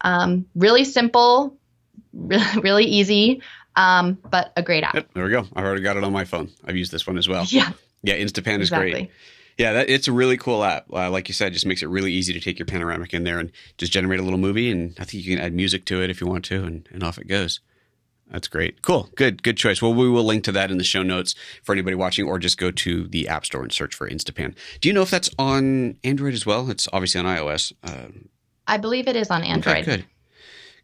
Um, 0.03 0.47
really 0.55 0.85
simple, 0.85 1.57
really, 2.13 2.45
really 2.63 2.85
easy, 2.85 3.43
um, 3.77 4.19
but 4.31 4.53
a 4.57 4.63
great 4.63 4.85
app. 4.85 4.95
Yep, 4.95 5.09
there 5.15 5.25
we 5.25 5.31
go. 5.31 5.47
I've 5.55 5.65
already 5.65 5.83
got 5.83 5.97
it 5.97 6.05
on 6.05 6.13
my 6.13 6.25
phone. 6.25 6.51
I've 6.65 6.77
used 6.77 6.93
this 6.93 7.07
one 7.07 7.19
as 7.19 7.29
well. 7.29 7.45
Yeah. 7.49 7.73
Yeah, 8.03 8.17
Instapan 8.17 8.61
is 8.61 8.69
exactly. 8.69 8.91
great. 8.93 9.11
Yeah, 9.57 9.73
that, 9.73 9.91
it's 9.91 10.07
a 10.07 10.13
really 10.13 10.37
cool 10.37 10.63
app. 10.63 10.87
Uh, 10.93 11.11
like 11.11 11.27
you 11.27 11.35
said, 11.35 11.53
just 11.53 11.67
makes 11.67 11.83
it 11.83 11.89
really 11.89 12.13
easy 12.13 12.33
to 12.33 12.41
take 12.41 12.61
your 12.61 12.67
panoramic 12.67 13.13
in 13.13 13.25
there 13.25 13.41
and 13.41 13.51
just 13.77 13.91
generate 13.91 14.21
a 14.21 14.23
little 14.23 14.39
movie. 14.39 14.71
And 14.71 14.95
I 15.01 15.05
think 15.05 15.25
you 15.25 15.37
can 15.37 15.45
add 15.45 15.53
music 15.53 15.85
to 15.87 16.01
it 16.01 16.11
if 16.11 16.21
you 16.21 16.29
want 16.29 16.45
to, 16.47 16.65
and, 16.65 16.89
and 16.93 17.03
off 17.03 17.19
it 17.19 17.27
goes. 17.27 17.59
That's 18.31 18.47
great. 18.47 18.83
Cool. 18.83 19.09
Good. 19.17 19.43
Good 19.43 19.57
choice. 19.57 19.83
Well, 19.83 19.95
we 19.95 20.09
will 20.09 20.23
link 20.23 20.45
to 20.45 20.53
that 20.53 20.71
in 20.71 20.79
the 20.79 20.85
show 20.85 21.03
notes 21.03 21.35
for 21.65 21.73
anybody 21.73 21.97
watching, 21.97 22.27
or 22.27 22.39
just 22.39 22.59
go 22.59 22.71
to 22.71 23.09
the 23.09 23.27
App 23.27 23.47
Store 23.47 23.63
and 23.63 23.73
search 23.73 23.95
for 23.95 24.09
Instapan. 24.09 24.55
Do 24.81 24.89
you 24.89 24.93
know 24.93 25.03
if 25.03 25.11
that's 25.11 25.31
on 25.39 25.97
Android 26.05 26.35
as 26.35 26.47
well? 26.47 26.71
It's 26.71 26.87
obviously 26.93 27.21
on 27.21 27.27
iOS. 27.27 27.73
Uh, 27.83 28.09
I 28.69 28.77
believe 28.77 29.09
it 29.09 29.17
is 29.17 29.31
on 29.31 29.43
Android. 29.43 29.79
Okay, 29.79 29.85
good. 29.85 30.05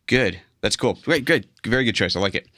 Good. 0.06 0.40
That's 0.60 0.76
cool. 0.76 0.98
Great, 1.04 1.26
good. 1.26 1.46
Very 1.64 1.84
good 1.84 1.94
choice. 1.94 2.16
I 2.16 2.20
like 2.20 2.34
it. 2.34 2.48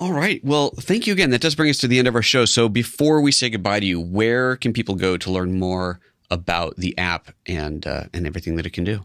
All 0.00 0.12
right. 0.12 0.42
Well, 0.42 0.70
thank 0.70 1.06
you 1.06 1.12
again. 1.12 1.30
That 1.30 1.42
does 1.42 1.54
bring 1.54 1.68
us 1.68 1.76
to 1.78 1.86
the 1.86 1.98
end 1.98 2.08
of 2.08 2.14
our 2.14 2.22
show. 2.22 2.46
So 2.46 2.66
before 2.68 3.20
we 3.20 3.30
say 3.30 3.50
goodbye 3.50 3.80
to 3.80 3.86
you, 3.86 4.00
where 4.00 4.56
can 4.56 4.72
people 4.72 4.94
go 4.94 5.18
to 5.18 5.30
learn 5.30 5.58
more 5.58 6.00
about 6.30 6.76
the 6.76 6.96
app 6.96 7.28
and 7.46 7.86
uh, 7.86 8.04
and 8.14 8.26
everything 8.26 8.56
that 8.56 8.64
it 8.64 8.70
can 8.70 8.84
do? 8.84 9.04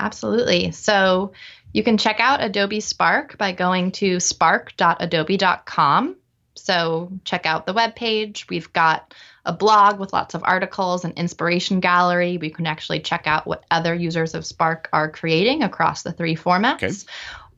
Absolutely. 0.00 0.72
So 0.72 1.32
you 1.72 1.84
can 1.84 1.96
check 1.98 2.18
out 2.18 2.42
Adobe 2.42 2.80
Spark 2.80 3.38
by 3.38 3.52
going 3.52 3.92
to 3.92 4.18
spark.adobe.com. 4.18 6.16
So 6.56 7.12
check 7.24 7.46
out 7.46 7.66
the 7.66 7.72
web 7.72 7.94
page. 7.94 8.46
We've 8.48 8.72
got 8.72 9.14
a 9.46 9.52
blog 9.52 9.98
with 9.98 10.12
lots 10.12 10.34
of 10.34 10.42
articles 10.44 11.04
and 11.04 11.14
inspiration 11.14 11.80
gallery. 11.80 12.38
We 12.38 12.50
can 12.50 12.66
actually 12.66 13.00
check 13.00 13.26
out 13.26 13.46
what 13.46 13.64
other 13.70 13.94
users 13.94 14.34
of 14.34 14.46
Spark 14.46 14.88
are 14.92 15.10
creating 15.10 15.62
across 15.62 16.02
the 16.02 16.12
three 16.12 16.36
formats, 16.36 16.82
okay. 16.82 17.12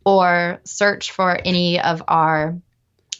or 0.05 0.61
search 0.64 1.12
for 1.12 1.39
any 1.45 1.80
of 1.80 2.03
our 2.09 2.57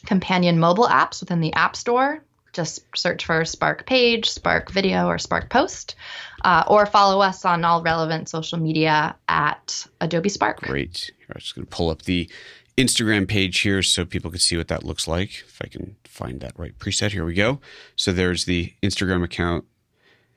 companion 0.05 0.59
mobile 0.59 0.87
apps 0.87 1.21
within 1.21 1.41
the 1.41 1.53
App 1.53 1.75
Store. 1.75 2.23
Just 2.53 2.83
search 2.95 3.25
for 3.25 3.45
Spark 3.45 3.85
Page, 3.85 4.29
Spark 4.29 4.71
Video, 4.71 5.07
or 5.07 5.19
Spark 5.19 5.49
Post, 5.49 5.95
uh, 6.43 6.63
or 6.67 6.87
follow 6.87 7.21
us 7.21 7.45
on 7.45 7.63
all 7.63 7.83
relevant 7.83 8.29
social 8.29 8.57
media 8.57 9.15
at 9.27 9.85
Adobe 10.01 10.29
Spark. 10.29 10.61
Great. 10.61 11.11
I'm 11.29 11.39
just 11.39 11.55
going 11.55 11.67
to 11.67 11.69
pull 11.69 11.89
up 11.89 12.01
the 12.01 12.29
Instagram 12.77 13.27
page 13.27 13.59
here 13.59 13.81
so 13.81 14.05
people 14.05 14.29
can 14.29 14.39
see 14.39 14.55
what 14.55 14.67
that 14.67 14.83
looks 14.83 15.07
like. 15.07 15.43
If 15.47 15.59
I 15.63 15.67
can 15.67 15.95
find 16.05 16.39
that 16.41 16.53
right 16.57 16.77
preset, 16.77 17.11
here 17.11 17.25
we 17.25 17.33
go. 17.33 17.59
So 17.95 18.13
there's 18.13 18.45
the 18.45 18.73
Instagram 18.83 19.23
account. 19.23 19.65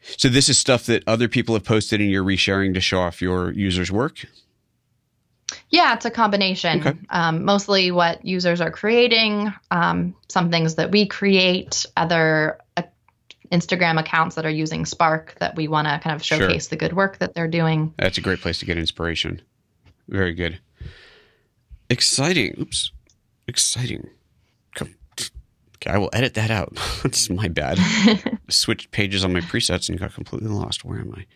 So 0.01 0.29
this 0.29 0.49
is 0.49 0.59
stuff 0.59 0.87
that 0.87 1.05
other 1.07 1.29
people 1.29 1.55
have 1.55 1.65
posted 1.65 2.01
and 2.01 2.11
you're 2.11 2.25
resharing 2.25 2.73
to 2.75 2.81
show 2.81 3.01
off 3.01 3.21
your 3.21 3.53
users' 3.53 3.93
work? 3.93 4.25
Yeah, 5.69 5.95
it's 5.95 6.07
a 6.07 6.11
combination. 6.11 6.81
Okay. 6.81 6.99
Um, 7.11 7.45
mostly 7.45 7.91
what 7.91 8.25
users 8.25 8.61
are 8.61 8.71
creating, 8.71 9.53
um, 9.71 10.15
some 10.29 10.51
things 10.51 10.77
that 10.77 10.91
we 10.91 11.07
create, 11.07 11.85
other 11.97 12.59
uh, 12.77 12.83
Instagram 13.53 13.99
accounts 13.99 14.37
that 14.37 14.47
are 14.47 14.51
using 14.51 14.87
Spark 14.87 15.35
that 15.41 15.57
we 15.57 15.69
want 15.69 15.89
to 15.89 15.99
kind 15.99 16.15
of 16.15 16.25
showcase 16.25 16.65
sure. 16.65 16.71
the 16.71 16.77
good 16.77 16.93
work 16.93 17.19
that 17.19 17.35
they're 17.35 17.49
doing. 17.49 17.93
That's 17.99 18.17
a 18.17 18.21
great 18.21 18.41
place 18.41 18.61
to 18.61 18.65
get 18.65 18.79
inspiration. 18.79 19.43
Very 20.09 20.35
good. 20.35 20.61
Exciting. 21.91 22.55
Oops. 22.59 22.93
Exciting. 23.49 24.09
Come. 24.77 24.95
Okay, 25.77 25.91
I 25.91 25.99
will 25.99 26.11
edit 26.13 26.35
that 26.35 26.51
out. 26.51 26.79
That's 27.03 27.29
my 27.29 27.49
bad. 27.49 27.79
Switched 28.49 28.93
pages 28.93 29.25
on 29.25 29.33
my 29.33 29.41
presets 29.41 29.89
and 29.89 29.99
got 29.99 30.15
completely 30.15 30.49
lost. 30.49 30.85
Where 30.85 31.01
am 31.01 31.15
I? 31.17 31.27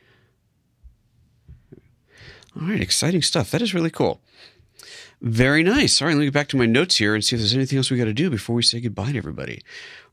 All 2.56 2.68
right, 2.68 2.80
exciting 2.80 3.20
stuff. 3.20 3.50
That 3.50 3.62
is 3.62 3.74
really 3.74 3.90
cool. 3.90 4.20
Very 5.20 5.64
nice. 5.64 6.00
All 6.00 6.06
right, 6.06 6.14
let 6.14 6.20
me 6.20 6.26
get 6.26 6.34
back 6.34 6.48
to 6.48 6.56
my 6.56 6.66
notes 6.66 6.96
here 6.96 7.14
and 7.14 7.24
see 7.24 7.34
if 7.34 7.40
there's 7.40 7.54
anything 7.54 7.78
else 7.78 7.90
we 7.90 7.98
got 7.98 8.04
to 8.04 8.12
do 8.12 8.30
before 8.30 8.54
we 8.54 8.62
say 8.62 8.80
goodbye 8.80 9.10
to 9.12 9.18
everybody. 9.18 9.62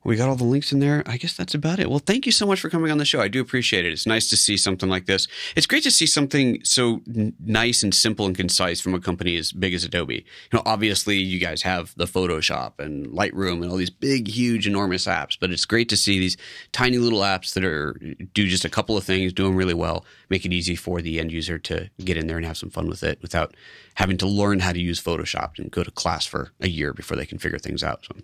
We 0.03 0.15
got 0.15 0.29
all 0.29 0.35
the 0.35 0.43
links 0.43 0.71
in 0.71 0.79
there. 0.79 1.03
I 1.05 1.17
guess 1.17 1.37
that's 1.37 1.53
about 1.53 1.79
it. 1.79 1.87
Well, 1.87 1.99
thank 1.99 2.25
you 2.25 2.31
so 2.31 2.47
much 2.47 2.59
for 2.59 2.69
coming 2.69 2.91
on 2.91 2.97
the 2.97 3.05
show. 3.05 3.21
I 3.21 3.27
do 3.27 3.39
appreciate 3.39 3.85
it. 3.85 3.93
It's 3.93 4.07
nice 4.07 4.29
to 4.31 4.37
see 4.37 4.57
something 4.57 4.89
like 4.89 5.05
this. 5.05 5.27
It's 5.55 5.67
great 5.67 5.83
to 5.83 5.91
see 5.91 6.07
something 6.07 6.59
so 6.63 7.01
n- 7.07 7.33
nice 7.39 7.83
and 7.83 7.93
simple 7.93 8.25
and 8.25 8.35
concise 8.35 8.81
from 8.81 8.95
a 8.95 8.99
company 8.99 9.37
as 9.37 9.51
big 9.51 9.75
as 9.75 9.83
Adobe. 9.83 10.15
You 10.15 10.23
know, 10.53 10.63
obviously 10.65 11.17
you 11.17 11.39
guys 11.39 11.61
have 11.61 11.93
the 11.97 12.05
Photoshop 12.05 12.79
and 12.79 13.07
Lightroom 13.07 13.61
and 13.61 13.69
all 13.69 13.77
these 13.77 13.91
big, 13.91 14.27
huge, 14.27 14.65
enormous 14.65 15.05
apps, 15.05 15.37
but 15.39 15.51
it's 15.51 15.65
great 15.65 15.89
to 15.89 15.97
see 15.97 16.17
these 16.17 16.35
tiny 16.71 16.97
little 16.97 17.19
apps 17.19 17.53
that 17.53 17.63
are 17.63 17.93
do 18.33 18.47
just 18.47 18.65
a 18.65 18.69
couple 18.69 18.97
of 18.97 19.03
things, 19.03 19.33
do 19.33 19.43
them 19.43 19.55
really 19.55 19.75
well, 19.75 20.03
make 20.29 20.45
it 20.45 20.53
easy 20.53 20.75
for 20.75 21.01
the 21.01 21.19
end 21.19 21.31
user 21.31 21.59
to 21.59 21.91
get 22.03 22.17
in 22.17 22.25
there 22.25 22.37
and 22.37 22.45
have 22.47 22.57
some 22.57 22.71
fun 22.71 22.89
with 22.89 23.03
it 23.03 23.21
without 23.21 23.55
having 23.95 24.17
to 24.17 24.27
learn 24.27 24.61
how 24.61 24.71
to 24.71 24.79
use 24.79 24.99
Photoshop 24.99 25.59
and 25.59 25.69
go 25.69 25.83
to 25.83 25.91
class 25.91 26.25
for 26.25 26.51
a 26.59 26.67
year 26.67 26.91
before 26.91 27.17
they 27.17 27.25
can 27.27 27.37
figure 27.37 27.59
things 27.59 27.83
out. 27.83 28.03
So 28.05 28.15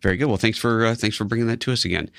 very 0.00 0.16
good. 0.16 0.26
Well, 0.26 0.36
thanks 0.36 0.58
for 0.58 0.86
uh, 0.86 0.94
thanks 0.94 1.16
for 1.16 1.24
bringing 1.24 1.48
that 1.48 1.60
to 1.60 1.72
us 1.72 1.84
again. 1.84 2.10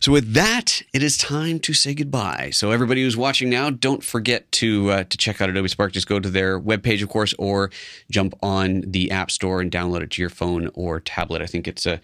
So 0.00 0.10
with 0.12 0.32
that, 0.34 0.82
it 0.92 1.02
is 1.02 1.16
time 1.16 1.60
to 1.60 1.72
say 1.72 1.94
goodbye. 1.94 2.50
So 2.52 2.70
everybody 2.70 3.02
who's 3.02 3.16
watching 3.16 3.48
now, 3.48 3.70
don't 3.70 4.02
forget 4.02 4.50
to 4.52 4.90
uh, 4.90 5.04
to 5.04 5.16
check 5.16 5.40
out 5.40 5.48
Adobe 5.48 5.68
Spark. 5.68 5.92
Just 5.92 6.08
go 6.08 6.18
to 6.18 6.28
their 6.28 6.60
webpage, 6.60 7.02
of 7.02 7.08
course, 7.08 7.34
or 7.38 7.70
jump 8.10 8.34
on 8.42 8.82
the 8.86 9.10
App 9.10 9.30
Store 9.30 9.60
and 9.60 9.70
download 9.70 10.02
it 10.02 10.10
to 10.12 10.22
your 10.22 10.30
phone 10.30 10.70
or 10.74 11.00
tablet. 11.00 11.42
I 11.42 11.46
think 11.46 11.68
it's 11.68 11.86
a 11.86 12.00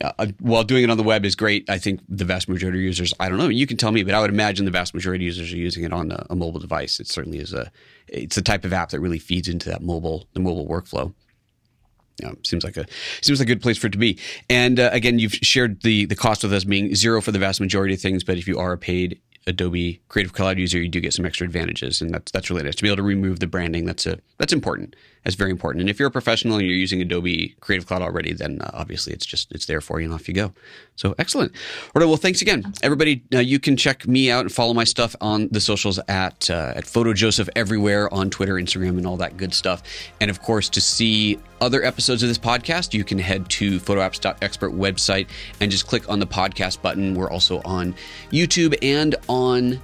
uh, 0.00 0.26
while 0.38 0.62
doing 0.62 0.84
it 0.84 0.90
on 0.90 0.96
the 0.96 1.02
web 1.02 1.24
is 1.24 1.34
great. 1.34 1.68
I 1.68 1.78
think 1.78 2.00
the 2.08 2.24
vast 2.24 2.48
majority 2.48 2.78
of 2.78 2.84
users, 2.84 3.12
I 3.18 3.28
don't 3.28 3.38
know, 3.38 3.48
you 3.48 3.66
can 3.66 3.76
tell 3.76 3.90
me, 3.90 4.04
but 4.04 4.14
I 4.14 4.20
would 4.20 4.30
imagine 4.30 4.64
the 4.64 4.70
vast 4.70 4.94
majority 4.94 5.24
of 5.24 5.26
users 5.26 5.52
are 5.52 5.56
using 5.56 5.82
it 5.84 5.92
on 5.92 6.12
a, 6.12 6.26
a 6.30 6.36
mobile 6.36 6.60
device. 6.60 7.00
It 7.00 7.08
certainly 7.08 7.38
is 7.38 7.52
a 7.52 7.70
it's 8.06 8.36
the 8.36 8.42
type 8.42 8.64
of 8.64 8.72
app 8.72 8.90
that 8.90 9.00
really 9.00 9.18
feeds 9.18 9.48
into 9.48 9.68
that 9.68 9.82
mobile 9.82 10.28
the 10.32 10.40
mobile 10.40 10.66
workflow 10.66 11.12
seems 12.42 12.64
like 12.64 12.76
a 12.76 12.86
seems 13.20 13.38
like 13.38 13.48
a 13.48 13.52
good 13.54 13.62
place 13.62 13.78
for 13.78 13.86
it 13.88 13.92
to 13.92 13.98
be. 13.98 14.18
And 14.48 14.78
uh, 14.80 14.90
again, 14.92 15.18
you've 15.18 15.34
shared 15.34 15.82
the 15.82 16.06
the 16.06 16.16
cost 16.16 16.42
with 16.42 16.52
us 16.52 16.64
being 16.64 16.94
zero 16.94 17.20
for 17.20 17.32
the 17.32 17.38
vast 17.38 17.60
majority 17.60 17.94
of 17.94 18.00
things, 18.00 18.24
but 18.24 18.38
if 18.38 18.46
you 18.46 18.58
are 18.58 18.72
a 18.72 18.78
paid 18.78 19.20
Adobe 19.46 20.00
Creative 20.08 20.32
Cloud 20.32 20.58
user, 20.58 20.78
you 20.78 20.88
do 20.88 21.00
get 21.00 21.14
some 21.14 21.24
extra 21.24 21.46
advantages, 21.46 22.00
and 22.00 22.12
that's 22.12 22.30
that's 22.32 22.50
really 22.50 22.62
nice 22.62 22.76
to 22.76 22.82
be 22.82 22.88
able 22.88 22.98
to 22.98 23.02
remove 23.02 23.40
the 23.40 23.46
branding. 23.46 23.84
That's 23.84 24.06
a 24.06 24.18
that's 24.38 24.52
important. 24.52 24.96
That's 25.24 25.36
very 25.36 25.50
important. 25.50 25.82
And 25.82 25.90
if 25.90 25.98
you're 25.98 26.08
a 26.08 26.10
professional 26.12 26.56
and 26.56 26.66
you're 26.66 26.76
using 26.76 27.02
Adobe 27.02 27.54
Creative 27.60 27.86
Cloud 27.86 28.00
already, 28.00 28.32
then 28.32 28.60
uh, 28.62 28.70
obviously 28.72 29.12
it's 29.12 29.26
just 29.26 29.52
it's 29.52 29.66
there 29.66 29.80
for 29.80 30.00
you, 30.00 30.06
and 30.06 30.14
off 30.14 30.28
you 30.28 30.34
go. 30.34 30.52
So 30.96 31.14
excellent. 31.18 31.52
All 31.94 32.00
right. 32.00 32.06
Well, 32.06 32.16
thanks 32.16 32.40
again, 32.40 32.72
everybody. 32.82 33.22
Uh, 33.34 33.38
you 33.38 33.58
can 33.58 33.76
check 33.76 34.06
me 34.08 34.30
out 34.30 34.40
and 34.40 34.52
follow 34.52 34.72
my 34.72 34.84
stuff 34.84 35.14
on 35.20 35.48
the 35.50 35.60
socials 35.60 35.98
at 36.08 36.48
uh, 36.48 36.72
at 36.74 36.86
Photo 36.86 37.12
Joseph 37.12 37.48
everywhere 37.54 38.12
on 38.12 38.30
Twitter, 38.30 38.54
Instagram, 38.54 38.96
and 38.96 39.06
all 39.06 39.16
that 39.18 39.36
good 39.36 39.52
stuff. 39.52 39.82
And 40.20 40.30
of 40.30 40.40
course, 40.40 40.68
to 40.70 40.80
see 40.80 41.38
other 41.60 41.84
episodes 41.84 42.22
of 42.22 42.28
this 42.28 42.38
podcast, 42.38 42.94
you 42.94 43.04
can 43.04 43.18
head 43.18 43.48
to 43.50 43.78
photoapps.expert 43.78 44.72
website 44.72 45.28
and 45.60 45.70
just 45.70 45.86
click 45.86 46.08
on 46.08 46.18
the 46.18 46.26
podcast 46.26 46.80
button. 46.80 47.14
We're 47.14 47.30
also 47.30 47.60
on 47.64 47.94
YouTube 48.30 48.76
and 48.82 49.14
on 49.28 49.80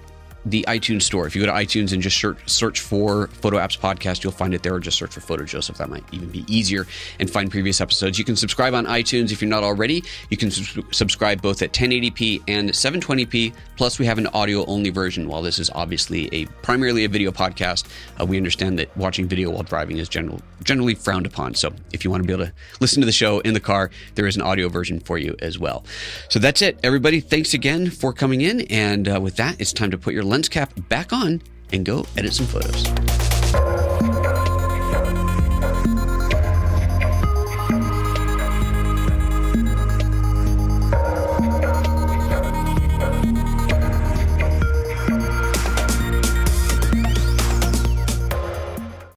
the 0.47 0.65
iTunes 0.69 1.03
store. 1.03 1.27
If 1.27 1.35
you 1.35 1.43
go 1.45 1.47
to 1.47 1.53
iTunes 1.53 1.93
and 1.93 2.01
just 2.01 2.17
search, 2.17 2.39
search 2.49 2.81
for 2.81 3.27
Photo 3.27 3.59
Apps 3.59 3.79
Podcast, 3.79 4.23
you'll 4.23 4.33
find 4.33 4.55
it 4.55 4.63
there, 4.63 4.75
or 4.75 4.81
just 4.81 4.97
search 4.97 5.11
for 5.11 5.21
Photo 5.21 5.45
Joseph. 5.45 5.77
That 5.79 5.91
might 5.91 6.05
even 6.13 6.31
be 6.31 6.45
easier 6.49 6.87
and 7.19 7.29
find 7.29 7.51
previous 7.51 7.81
episodes. 7.81 8.17
You 8.19 8.25
can 8.25 8.37
subscribe 8.37 8.73
on 8.73 8.87
iTunes 8.87 9.33
if 9.33 9.43
you're 9.43 9.51
not 9.51 9.65
already. 9.65 10.05
You 10.31 10.37
can 10.37 10.51
subscribe 10.51 11.43
both 11.43 11.63
at 11.63 11.73
1080p 11.73 12.45
and 12.47 12.71
720p. 12.71 13.53
Plus, 13.77 13.99
we 13.99 14.07
have 14.07 14.19
an 14.19 14.29
audio 14.29 14.65
only 14.67 14.91
version. 14.91 15.29
While 15.29 15.43
this 15.43 15.59
is 15.59 15.69
obviously 15.75 16.29
a 16.33 16.47
primarily 16.63 17.05
a 17.05 17.09
video 17.09 17.33
podcast, 17.33 17.87
uh, 18.21 18.25
we 18.25 18.37
understand 18.37 18.79
that 18.79 18.97
watching 18.97 19.27
video 19.27 19.51
while 19.51 19.65
driving 19.65 19.99
is 19.99 20.09
general, 20.09 20.41
generally 20.63 20.95
frowned 20.95 21.27
upon. 21.27 21.55
So, 21.55 21.73
if 21.93 22.05
you 22.05 22.11
want 22.11 22.23
to 22.23 22.27
be 22.27 22.33
able 22.33 22.47
to 22.47 22.53
listen 22.81 23.01
to 23.01 23.07
the 23.07 23.13
show 23.13 23.41
in 23.41 23.53
the 23.53 23.61
car, 23.61 23.91
there 24.15 24.29
is 24.29 24.37
an 24.37 24.43
audio 24.43 24.69
version 24.69 25.01
for 25.01 25.19
you 25.19 25.35
as 25.41 25.59
well. 25.59 25.85
So, 26.29 26.39
that's 26.39 26.63
it, 26.63 26.79
everybody. 26.85 27.19
Thanks 27.19 27.53
again 27.53 27.91
for 27.91 28.13
coming 28.13 28.43
in. 28.43 28.61
And 28.63 29.09
uh, 29.09 29.21
with 29.21 29.37
that, 29.37 29.61
it's 29.61 29.73
time 29.73 29.91
to 29.91 29.99
put 29.99 30.15
your 30.15 30.25
lens 30.37 30.51
cap 30.51 30.71
back 30.91 31.15
on 31.15 31.41
and 31.73 31.87
go 31.87 32.05
edit 32.19 32.35
some 32.35 32.45
photos. 32.47 33.26